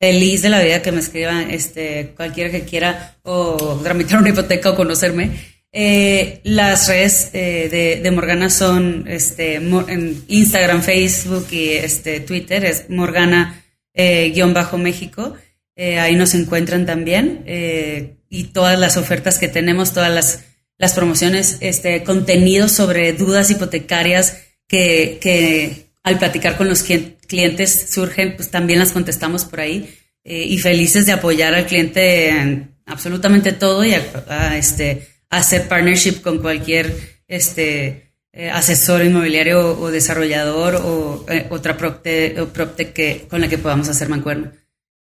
Feliz 0.00 0.42
de 0.42 0.48
la 0.48 0.60
vida 0.60 0.82
que 0.82 0.90
me 0.90 0.98
escriban 0.98 1.52
este, 1.52 2.12
cualquiera 2.16 2.50
que 2.50 2.62
quiera 2.62 3.16
o 3.22 3.78
tramitar 3.84 4.18
una 4.18 4.30
hipoteca 4.30 4.70
o 4.70 4.74
conocerme. 4.74 5.30
Eh, 5.72 6.40
las 6.42 6.88
redes 6.88 7.30
de, 7.32 8.00
de, 8.02 8.10
Morgana 8.10 8.50
son 8.50 9.04
este, 9.06 9.54
en 9.54 10.24
Instagram, 10.26 10.82
Facebook 10.82 11.46
y 11.52 11.74
este, 11.74 12.18
Twitter. 12.18 12.64
Es 12.64 12.90
Morgana-México. 12.90 15.34
ahí 15.76 16.16
nos 16.16 16.34
encuentran 16.34 16.86
también. 16.86 17.44
y 18.28 18.44
todas 18.52 18.76
las 18.80 18.96
ofertas 18.96 19.38
que 19.38 19.46
tenemos, 19.46 19.92
todas 19.92 20.10
las 20.10 20.49
las 20.80 20.94
promociones, 20.94 21.58
este, 21.60 22.02
contenido 22.04 22.66
sobre 22.66 23.12
dudas 23.12 23.50
hipotecarias 23.50 24.38
que, 24.66 25.18
que 25.20 25.90
al 26.02 26.18
platicar 26.18 26.56
con 26.56 26.70
los 26.70 26.82
clientes 26.82 27.90
surgen, 27.90 28.34
pues 28.34 28.50
también 28.50 28.78
las 28.78 28.92
contestamos 28.92 29.44
por 29.44 29.60
ahí 29.60 29.94
eh, 30.24 30.42
y 30.42 30.56
felices 30.56 31.04
de 31.04 31.12
apoyar 31.12 31.54
al 31.54 31.66
cliente 31.66 32.30
en 32.30 32.74
absolutamente 32.86 33.52
todo 33.52 33.84
y 33.84 33.92
a, 33.92 34.56
este, 34.56 35.06
hacer 35.28 35.68
partnership 35.68 36.22
con 36.22 36.38
cualquier 36.38 36.96
este, 37.28 38.14
eh, 38.32 38.48
asesor 38.48 39.04
inmobiliario 39.04 39.78
o, 39.78 39.90
desarrollador 39.90 40.76
o 40.76 41.26
eh, 41.28 41.46
otra 41.50 41.76
propte, 41.76 42.34
propte 42.54 42.92
que, 42.92 43.26
con 43.28 43.42
la 43.42 43.48
que 43.48 43.58
podamos 43.58 43.86
hacer 43.90 44.08
mancuerno. 44.08 44.50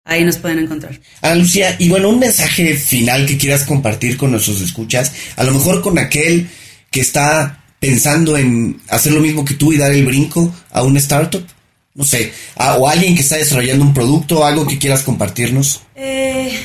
Ahí 0.09 0.24
nos 0.24 0.38
pueden 0.38 0.61
encontrar. 0.61 0.98
Ana 1.20 1.34
Lucía, 1.34 1.76
y 1.78 1.90
bueno, 1.90 2.09
un 2.09 2.18
mensaje 2.18 2.74
final 2.74 3.26
que 3.26 3.36
quieras 3.36 3.64
compartir 3.64 4.16
con 4.16 4.30
nuestros 4.30 4.62
escuchas, 4.62 5.12
a 5.36 5.44
lo 5.44 5.52
mejor 5.52 5.82
con 5.82 5.98
aquel 5.98 6.48
que 6.90 7.00
está 7.00 7.62
pensando 7.78 8.38
en 8.38 8.80
hacer 8.88 9.12
lo 9.12 9.20
mismo 9.20 9.44
que 9.44 9.52
tú 9.52 9.70
y 9.70 9.76
dar 9.76 9.92
el 9.92 10.06
brinco 10.06 10.50
a 10.70 10.82
una 10.82 10.98
startup, 10.98 11.46
no 11.92 12.04
sé, 12.04 12.32
o 12.56 12.88
alguien 12.88 13.14
que 13.14 13.20
está 13.20 13.36
desarrollando 13.36 13.84
un 13.84 13.92
producto, 13.92 14.46
algo 14.46 14.66
que 14.66 14.78
quieras 14.78 15.02
compartirnos. 15.02 15.82
Eh, 15.94 16.59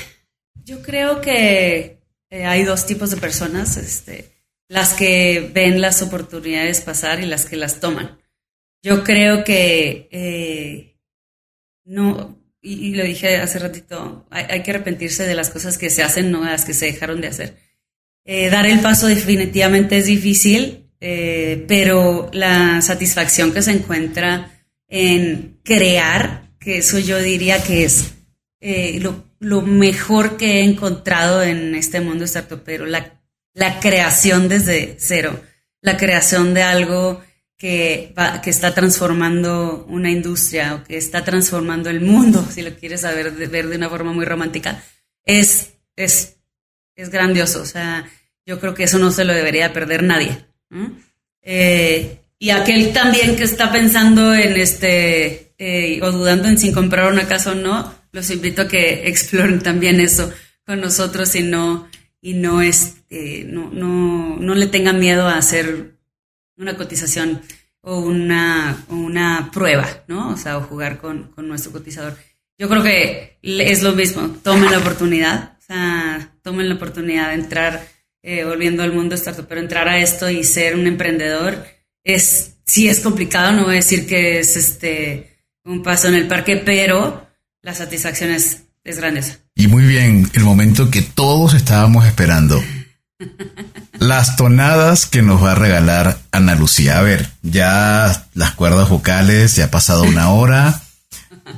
yo 0.64 0.82
creo 0.82 1.20
que 1.20 1.98
eh, 2.30 2.46
hay 2.46 2.64
dos 2.64 2.86
tipos 2.86 3.12
de 3.12 3.18
personas, 3.18 3.76
este, 3.76 4.32
las 4.70 4.94
que 4.94 5.52
ven 5.54 5.82
las 5.82 6.02
oportunidades 6.02 6.80
pasar 6.80 7.20
y 7.20 7.26
las 7.26 7.44
que 7.44 7.58
las 7.58 7.82
toman. 7.82 8.20
Yo 8.82 9.04
creo 9.04 9.44
que 9.44 10.08
eh, 10.12 10.96
no 11.84 12.43
y, 12.64 12.96
lo 12.96 13.04
dije 13.04 13.38
hace 13.38 13.60
ratito, 13.60 14.26
hay, 14.32 14.64
que 14.64 14.72
arrepentirse 14.72 15.28
de 15.28 15.36
las 15.36 15.50
cosas 15.50 15.78
que 15.78 15.90
se 15.90 16.02
hacen, 16.02 16.32
no 16.32 16.44
de 16.44 16.52
las 16.52 16.64
que 16.64 16.74
se 16.74 16.86
dejaron 16.86 17.20
de 17.20 17.28
hacer. 17.28 17.58
Eh, 18.26 18.50
dar 18.50 18.66
el 18.66 18.80
paso 18.80 19.08
definitivamente 19.08 19.98
es 19.98 20.06
difícil, 20.06 20.90
eh, 21.02 21.66
pero 21.68 22.30
la 22.32 22.82
satisfacción 22.82 23.54
que 23.54 23.62
se 23.62 23.72
encuentra 23.72 24.50
en 24.88 25.60
crear, 25.64 26.52
que 26.58 26.78
eso 26.78 27.00
yo 27.00 27.20
diría 27.20 27.62
que 27.62 27.84
es 27.84 28.14
eh, 28.62 28.98
lo, 29.02 29.26
lo, 29.40 29.62
mejor 29.62 30.38
que 30.38 30.60
he 30.60 30.64
encontrado 30.64 31.44
en 31.44 31.76
este 31.76 32.00
mundo 32.00 32.26
startupero, 32.26 32.86
la, 32.86 33.22
la 33.54 33.82
creación 33.82 34.48
desde 34.48 34.96
cero, 35.00 35.42
la 35.82 35.98
creación 35.98 36.54
de 36.54 36.64
algo 36.64 37.22
que, 37.64 38.14
que 38.44 38.50
está 38.50 38.76
transformando 38.76 39.86
una 39.88 40.12
industria 40.12 40.76
o 40.76 40.84
que 40.84 40.98
está 40.98 41.24
transformando 41.24 41.90
el 41.90 42.02
mundo, 42.02 42.46
si 42.54 42.62
lo 42.62 42.76
quieres 42.76 43.00
saber, 43.02 43.32
ver 43.32 43.70
de 43.70 43.78
una 43.78 43.90
forma 43.90 44.12
muy 44.12 44.26
romántica, 44.26 44.84
es, 45.24 45.70
es, 45.96 46.36
es 46.94 47.10
grandioso. 47.10 47.62
O 47.62 47.66
sea, 47.66 48.06
yo 48.46 48.60
creo 48.60 48.74
que 48.74 48.84
eso 48.84 49.00
no 49.00 49.12
se 49.12 49.24
lo 49.24 49.32
debería 49.32 49.72
perder 49.72 50.04
nadie. 50.04 50.46
Eh, 51.42 52.20
y 52.38 52.50
aquel 52.50 52.92
también 52.92 53.38
que 53.38 53.46
está 53.46 53.72
pensando 53.72 54.36
en 54.36 54.58
este, 54.58 55.54
eh, 55.58 56.02
o 56.02 56.12
dudando 56.12 56.50
en 56.50 56.58
si 56.58 56.74
comprar 56.74 57.10
una 57.10 57.30
casa 57.30 57.54
o 57.54 57.56
no, 57.56 57.96
los 58.12 58.30
invito 58.30 58.64
a 58.64 58.68
que 58.68 59.08
exploren 59.08 59.62
también 59.62 60.02
eso 60.02 60.34
con 60.66 60.82
nosotros 60.82 61.34
y 61.36 61.44
no, 61.44 61.88
y 62.20 62.34
no, 62.34 62.62
este, 62.62 63.46
no, 63.48 63.70
no, 63.72 64.36
no 64.38 64.54
le 64.54 64.68
tengan 64.68 65.00
miedo 65.00 65.30
a 65.30 65.38
hacer 65.38 65.93
una 66.64 66.76
cotización 66.76 67.42
o 67.82 68.00
una, 68.00 68.86
una 68.90 69.52
prueba, 69.52 69.88
¿no? 70.08 70.30
O 70.30 70.38
sea, 70.38 70.58
o 70.58 70.62
jugar 70.62 70.98
con, 70.98 71.32
con 71.36 71.48
nuestro 71.48 71.72
cotizador. 71.72 72.18
Yo 72.58 72.70
creo 72.70 72.82
que 72.82 73.38
es 73.42 73.84
lo 73.84 73.94
mismo, 73.94 74.30
tomen 74.42 74.72
la 74.72 74.80
oportunidad, 74.80 75.58
o 75.60 75.62
sea, 75.62 76.32
tomen 76.42 76.70
la 76.70 76.76
oportunidad 76.76 77.30
de 77.30 77.36
entrar, 77.36 77.86
eh, 78.22 78.46
volviendo 78.46 78.84
al 78.84 78.94
mundo 78.94 79.16
startup, 79.16 79.48
pero 79.48 79.60
entrar 79.60 79.88
a 79.88 80.00
esto 80.00 80.30
y 80.30 80.44
ser 80.44 80.76
un 80.76 80.88
emprendedor 80.88 81.66
es, 82.04 82.56
sí 82.66 82.88
es 82.88 83.00
complicado, 83.00 83.52
no 83.52 83.64
voy 83.64 83.74
a 83.74 83.76
decir 83.78 84.08
que 84.08 84.40
es 84.40 84.56
este 84.56 85.30
un 85.66 85.82
paso 85.82 86.08
en 86.08 86.16
el 86.16 86.28
parque, 86.28 86.58
pero 86.58 87.28
la 87.62 87.74
satisfacción 87.74 88.32
es, 88.32 88.64
es. 88.84 89.40
Y 89.56 89.68
muy 89.68 89.84
bien, 89.84 90.30
el 90.34 90.44
momento 90.44 90.92
que 90.92 91.02
todos 91.02 91.54
estábamos 91.54 92.06
esperando. 92.06 92.62
Las 94.00 94.36
tonadas 94.36 95.06
que 95.06 95.22
nos 95.22 95.42
va 95.44 95.54
a 95.54 95.56
regalar 95.56 96.18
Ana 96.32 96.56
Lucía. 96.56 97.00
A 97.00 97.02
ver, 97.02 97.30
ya 97.42 98.26
las 98.34 98.52
cuerdas 98.52 98.90
vocales, 98.90 99.56
ya 99.56 99.66
ha 99.66 99.72
pasado 99.72 100.04
una 100.04 100.30
hora, 100.32 100.82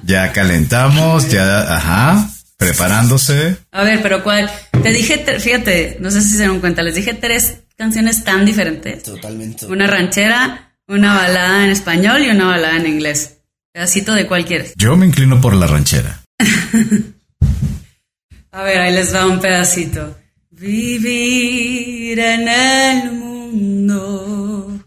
ya 0.03 0.31
calentamos, 0.31 1.29
ya, 1.29 1.75
ajá, 1.75 2.29
preparándose. 2.57 3.57
A 3.71 3.83
ver, 3.83 4.01
pero 4.01 4.23
¿cuál? 4.23 4.51
Te 4.83 4.91
dije, 4.91 5.25
fíjate, 5.39 5.97
no 5.99 6.11
sé 6.11 6.21
si 6.21 6.31
se 6.31 6.37
dieron 6.37 6.59
cuenta, 6.59 6.83
les 6.83 6.95
dije 6.95 7.13
tres 7.13 7.61
canciones 7.77 8.23
tan 8.23 8.45
diferentes. 8.45 9.03
Totalmente. 9.03 9.65
Una 9.65 9.87
ranchera, 9.87 10.75
una 10.87 11.15
balada 11.15 11.65
en 11.65 11.71
español 11.71 12.21
y 12.23 12.29
una 12.29 12.45
balada 12.45 12.77
en 12.77 12.87
inglés. 12.87 13.37
Pedacito 13.73 14.13
de 14.13 14.27
cualquier. 14.27 14.71
Yo 14.75 14.95
me 14.95 15.05
inclino 15.05 15.41
por 15.41 15.53
la 15.53 15.67
ranchera. 15.67 16.21
A 18.51 18.63
ver, 18.63 18.79
ahí 18.79 18.93
les 18.93 19.13
va 19.13 19.25
un 19.25 19.39
pedacito. 19.41 20.17
Vivir 20.57 22.17
en 22.17 22.47
el 22.47 23.11
mundo 23.11 24.79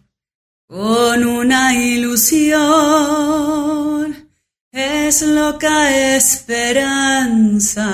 con 0.67 1.27
una 1.27 1.75
ilusión 1.75 2.57
es 4.73 5.21
loca 5.21 6.15
esperanza, 6.17 7.85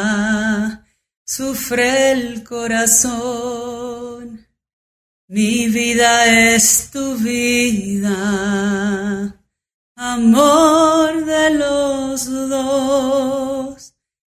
sufre 1.24 2.12
el 2.12 2.44
corazón. 2.44 4.46
Mi 5.26 5.66
vida 5.66 6.54
es 6.54 6.92
tu 6.92 7.16
vida, 7.16 8.14
amor 9.96 11.24
de 11.24 11.50
los 11.50 12.26
dos. 12.48 13.94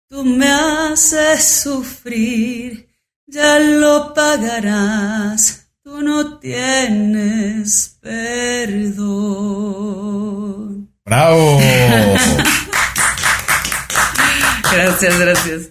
Tú 0.10 0.24
me 0.24 0.48
haces 0.48 1.44
sufrir 1.44 2.87
ya 3.28 3.60
lo 3.60 4.14
pagarás, 4.14 5.68
tú 5.84 6.02
no 6.02 6.40
tienes 6.40 7.98
perdón. 8.02 9.28
¡Bravo! 11.06 11.60
gracias, 14.72 15.20
gracias. 15.20 15.62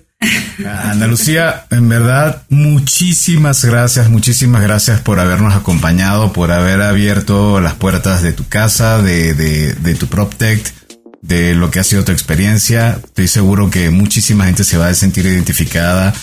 Ana 0.64 1.06
Lucía, 1.06 1.66
en 1.70 1.88
verdad, 1.88 2.42
muchísimas 2.48 3.64
gracias, 3.64 4.08
muchísimas 4.10 4.62
gracias 4.62 5.00
por 5.00 5.18
habernos 5.20 5.54
acompañado, 5.54 6.32
por 6.32 6.52
haber 6.52 6.82
abierto 6.82 7.60
las 7.60 7.74
puertas 7.74 8.22
de 8.22 8.32
tu 8.32 8.48
casa, 8.48 9.00
de, 9.02 9.34
de, 9.34 9.74
de 9.74 9.94
tu 9.94 10.06
PropTech, 10.08 10.74
de 11.20 11.54
lo 11.54 11.70
que 11.70 11.80
ha 11.80 11.84
sido 11.84 12.04
tu 12.04 12.12
experiencia. 12.12 12.98
Estoy 13.02 13.28
seguro 13.28 13.70
que 13.70 13.90
muchísima 13.90 14.46
gente 14.46 14.64
se 14.64 14.78
va 14.78 14.88
a 14.88 14.94
sentir 14.94 15.26
identificada 15.26 16.14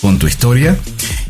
con 0.00 0.18
tu 0.18 0.26
historia. 0.26 0.76